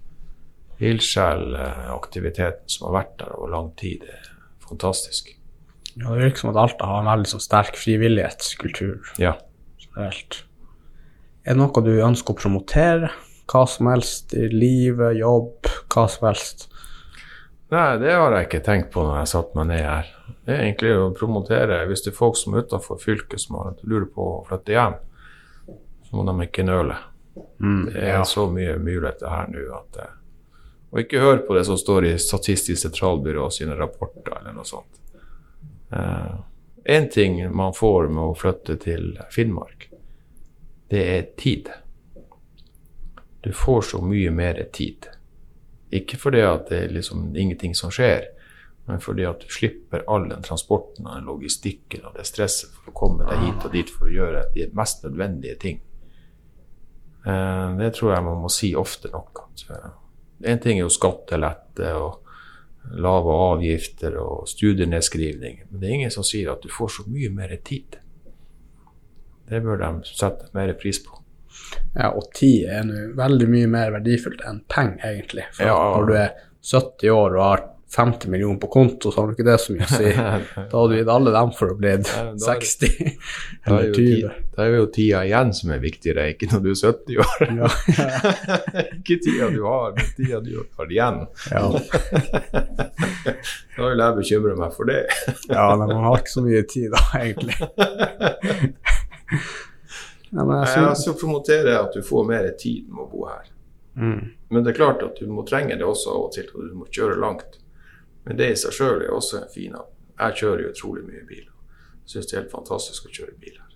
Ildsjelaktiviteten 0.78 2.68
som 2.70 2.86
har 2.88 2.94
vært 3.00 3.16
der 3.18 3.32
over 3.34 3.50
lang 3.50 3.70
tid, 3.80 4.04
er 4.06 4.28
fantastisk. 4.62 5.32
Ja, 5.98 6.12
det 6.14 6.20
virker 6.28 6.38
som 6.44 6.50
at 6.52 6.60
Alta 6.62 6.86
har 6.86 7.00
en 7.02 7.10
veldig 7.10 7.30
så 7.32 7.40
sterk 7.42 7.74
frivillighetskultur 7.80 9.00
Ja. 9.18 9.34
generelt. 9.82 10.44
Er 11.48 11.56
det 11.56 11.62
noe 11.62 11.80
du 11.80 11.94
ønsker 12.04 12.34
å 12.34 12.36
promotere? 12.36 13.08
Hva 13.48 13.62
som 13.64 13.88
helst 13.88 14.34
i 14.36 14.50
livet, 14.52 15.16
jobb, 15.16 15.64
hva 15.88 16.02
som 16.12 16.26
helst? 16.28 16.66
Nei, 17.72 17.96
det 18.00 18.12
har 18.12 18.34
jeg 18.36 18.48
ikke 18.48 18.64
tenkt 18.66 18.90
på 18.92 19.00
når 19.04 19.22
jeg 19.22 19.30
satte 19.32 19.56
meg 19.56 19.70
ned 19.70 19.80
her. 19.80 20.10
Det 20.44 20.52
er 20.52 20.62
egentlig 20.66 20.92
å 20.96 21.08
promotere 21.16 21.82
Hvis 21.88 22.04
det 22.04 22.12
er 22.12 22.16
folk 22.16 22.36
som 22.40 22.54
er 22.56 22.64
utenfor 22.64 23.00
fylket 23.00 23.40
som 23.40 23.58
lurer 23.80 24.06
på 24.12 24.24
å 24.24 24.44
flytte 24.48 24.76
hjem, 24.76 24.98
så 26.04 26.16
må 26.16 26.24
de 26.28 26.46
ikke 26.46 26.64
nøle. 26.68 26.96
Mm, 27.60 27.82
Det 27.92 28.02
er 28.02 28.14
ja. 28.18 28.22
så 28.28 28.44
mye 28.52 28.76
muligheter 28.80 29.28
her 29.32 29.48
nå 29.52 29.64
at 29.76 29.98
eh, 30.02 30.14
Og 30.92 31.02
ikke 31.04 31.20
hør 31.24 31.42
på 31.48 31.56
det 31.56 31.64
som 31.68 31.80
står 31.80 32.10
i 32.10 32.14
Statistisk 32.20 32.80
sentralbyrå 32.82 33.48
sine 33.52 33.76
rapporter 33.78 34.40
eller 34.40 34.56
noe 34.56 34.68
sånt. 34.68 35.00
Én 36.88 37.08
ting 37.12 37.40
man 37.56 37.72
får 37.76 38.08
med 38.08 38.24
å 38.24 38.36
flytte 38.36 38.76
til 38.80 39.12
Finnmark, 39.32 39.87
det 40.88 41.04
er 41.18 41.28
tid. 41.36 41.68
Du 43.44 43.52
får 43.52 43.82
så 43.92 44.00
mye 44.02 44.30
mer 44.30 44.62
tid. 44.72 45.08
Ikke 45.94 46.18
fordi 46.20 46.40
at 46.44 46.68
det 46.68 46.82
er 46.82 46.94
liksom 46.96 47.30
ingenting 47.36 47.74
som 47.76 47.92
skjer, 47.94 48.26
men 48.88 49.00
fordi 49.04 49.24
at 49.28 49.40
du 49.44 49.52
slipper 49.52 50.04
all 50.08 50.28
den 50.30 50.44
transporten 50.44 51.06
og 51.06 51.16
den 51.16 51.28
logistikken 51.28 52.06
og 52.08 52.16
det 52.16 52.26
stresset 52.28 52.72
for 52.72 52.90
å 52.90 52.96
komme 52.96 53.28
deg 53.28 53.44
hit 53.44 53.66
og 53.68 53.74
dit 53.76 53.92
for 53.92 54.08
å 54.08 54.14
gjøre 54.14 54.46
de 54.54 54.68
mest 54.76 55.04
nødvendige 55.04 55.58
ting. 55.60 55.80
Eh, 57.26 57.76
Det 57.78 57.94
tror 57.94 58.14
jeg 58.14 58.24
man 58.24 58.40
må 58.42 58.48
si 58.48 58.74
ofte 58.74 59.12
nok. 59.12 59.44
Én 59.68 60.52
en 60.52 60.58
ting 60.58 60.78
er 60.78 60.86
jo 60.86 60.92
skattelette 60.92 61.92
og 61.98 62.24
lave 62.94 63.32
avgifter 63.52 64.16
og 64.16 64.48
studienedskrivning, 64.48 65.64
men 65.70 65.80
det 65.80 65.88
er 65.88 65.94
ingen 65.94 66.10
som 66.10 66.24
sier 66.24 66.52
at 66.52 66.62
du 66.62 66.68
får 66.68 66.88
så 66.88 67.04
mye 67.08 67.30
mer 67.30 67.56
tid. 67.64 67.98
Det 69.48 69.62
bør 69.64 69.78
de 69.80 69.90
sette 70.04 70.50
mer 70.54 70.72
pris 70.80 70.98
på. 71.04 71.14
ja, 71.96 72.10
og 72.10 72.28
tid 72.36 72.66
er 72.68 72.84
nå 72.88 73.06
veldig 73.18 73.48
mye 73.48 73.66
mer 73.72 73.90
verdifullt 73.96 74.40
enn 74.48 74.62
penger, 74.68 75.00
egentlig. 75.14 75.44
For 75.56 75.64
Ja. 75.66 75.74
når 75.96 76.06
du 76.06 76.14
er 76.14 76.30
70 76.62 77.10
år 77.14 77.36
og 77.38 77.42
har 77.44 77.64
50 77.88 78.28
millioner 78.28 78.58
på 78.60 78.68
konto, 78.68 79.08
så 79.10 79.22
har 79.22 79.28
du 79.28 79.32
ikke 79.32 79.46
det 79.48 79.54
så 79.62 79.72
mye 79.72 79.86
å 79.86 79.96
si. 79.96 80.10
Da 80.68 80.76
hadde 80.76 80.90
vi 80.92 80.98
gitt 81.00 81.08
alle 81.08 81.32
dem 81.32 81.52
for 81.56 81.72
å 81.72 81.76
bli 81.78 81.88
Ja, 81.94 82.24
men 82.26 82.36
da 82.36 82.50
er- 82.52 82.60
60 82.60 82.84
er, 83.00 83.14
eller 83.64 83.86
jo 83.88 83.94
20. 83.96 84.34
da 84.58 84.66
er 84.66 84.74
jo 84.76 84.86
tida 84.92 85.22
igjen 85.24 85.54
som 85.56 85.70
er 85.72 85.80
viktigere, 85.80 86.26
ikke 86.34 86.50
når 86.52 86.60
du 86.66 86.68
er 86.74 86.80
70 86.82 87.16
år. 87.24 87.54
Ja, 87.62 87.70
ikke 88.98 89.18
tida 89.24 89.48
du 89.54 89.62
har, 89.64 89.96
men 89.96 90.12
tida 90.18 90.40
du 90.44 90.52
har 90.76 90.92
igjen. 90.92 91.24
ja, 91.48 91.64
Da 93.78 93.88
vil 93.88 94.00
jeg 94.04 94.16
bekymre 94.20 94.56
meg 94.58 94.72
for 94.76 94.84
det. 94.90 95.00
ja, 95.48 95.66
men 95.76 95.88
man 95.94 96.04
har 96.10 96.20
ikke 96.20 96.34
så 96.36 96.44
mye 96.44 96.62
tid 96.68 96.92
da, 96.92 97.02
egentlig. 97.22 97.56
Ja, 99.30 100.44
men 100.44 100.56
jeg 100.58 100.66
Jeg 100.66 100.74
synes, 100.74 101.02
skal 101.02 101.14
promotere 101.20 101.76
at 101.80 101.94
du 101.96 102.02
får 102.04 102.26
mer 102.28 102.50
tid 102.60 102.88
med 102.88 103.04
å 103.06 103.10
bo 103.10 103.26
her. 103.30 103.46
mm, 103.96 104.24
Men 104.50 104.64
det 104.64 104.72
er 104.74 104.76
klart 104.76 105.02
at 105.02 105.16
du 105.20 105.26
må 105.32 105.44
trenge 105.48 105.76
det 105.76 105.84
også 105.86 106.10
av 106.12 106.26
og 106.26 106.32
til, 106.36 106.48
og 106.54 106.68
du 106.68 106.74
må 106.76 106.84
kjøre 106.92 107.16
langt. 107.20 107.58
Men 108.24 108.36
det 108.36 108.50
i 108.52 108.56
seg 108.60 108.72
sjøl 108.76 109.02
er 109.06 109.14
også 109.14 109.40
en 109.42 109.48
fin 109.52 109.74
av. 109.78 109.86
Jeg 110.18 110.36
kjører 110.42 110.62
jo 110.66 110.72
utrolig 110.74 111.04
mye 111.06 111.24
bil. 111.28 111.46
Syns 112.08 112.26
det 112.28 112.36
er 112.36 112.42
helt 112.42 112.52
fantastisk 112.52 113.06
å 113.08 113.12
kjøre 113.14 113.36
bil 113.40 113.56
her. 113.56 113.72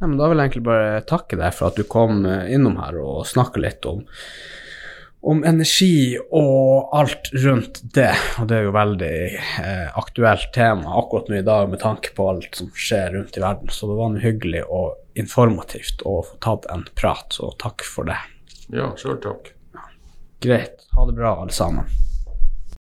ja, 0.00 0.06
men 0.06 0.16
da 0.18 0.28
vil 0.28 0.38
jeg 0.40 0.48
egentlig 0.50 0.66
bare 0.66 1.00
takke 1.08 1.36
deg 1.40 1.54
for 1.56 1.70
at 1.70 1.76
du 1.78 1.84
kom 1.88 2.24
eh, 2.28 2.48
innom 2.54 2.76
her 2.80 2.98
og 3.00 3.26
snakka 3.28 3.60
litt 3.62 3.86
om, 3.88 4.02
om 5.26 5.42
energi 5.44 6.16
og 6.30 6.94
alt 6.94 7.32
rundt 7.42 7.80
det. 7.96 8.12
Og 8.40 8.46
det 8.50 8.60
er 8.60 8.68
jo 8.68 8.76
veldig 8.76 9.16
eh, 9.34 9.98
aktuelt 9.98 10.52
tema 10.54 10.94
akkurat 11.00 11.30
nå 11.32 11.40
i 11.40 11.46
dag 11.46 11.66
med 11.72 11.82
tanke 11.82 12.14
på 12.14 12.28
alt 12.30 12.60
som 12.60 12.70
skjer 12.70 13.10
rundt 13.16 13.36
i 13.36 13.42
verden. 13.42 13.72
Så 13.74 13.90
det 13.90 13.98
var 13.98 14.14
noe 14.14 14.22
hyggelig 14.22 14.62
og 14.70 15.18
informativt 15.18 16.04
å 16.06 16.20
få 16.28 16.40
tatt 16.44 16.70
en 16.70 16.86
prat, 16.94 17.26
så 17.34 17.50
takk 17.62 17.82
for 17.82 18.06
det. 18.06 18.20
Ja, 18.70 18.92
sjøl 18.98 19.18
takk. 19.24 19.54
Greit. 20.44 20.86
Ha 20.94 21.06
det 21.08 21.16
bra, 21.16 21.38
alle 21.42 21.54
sammen. 21.54 21.90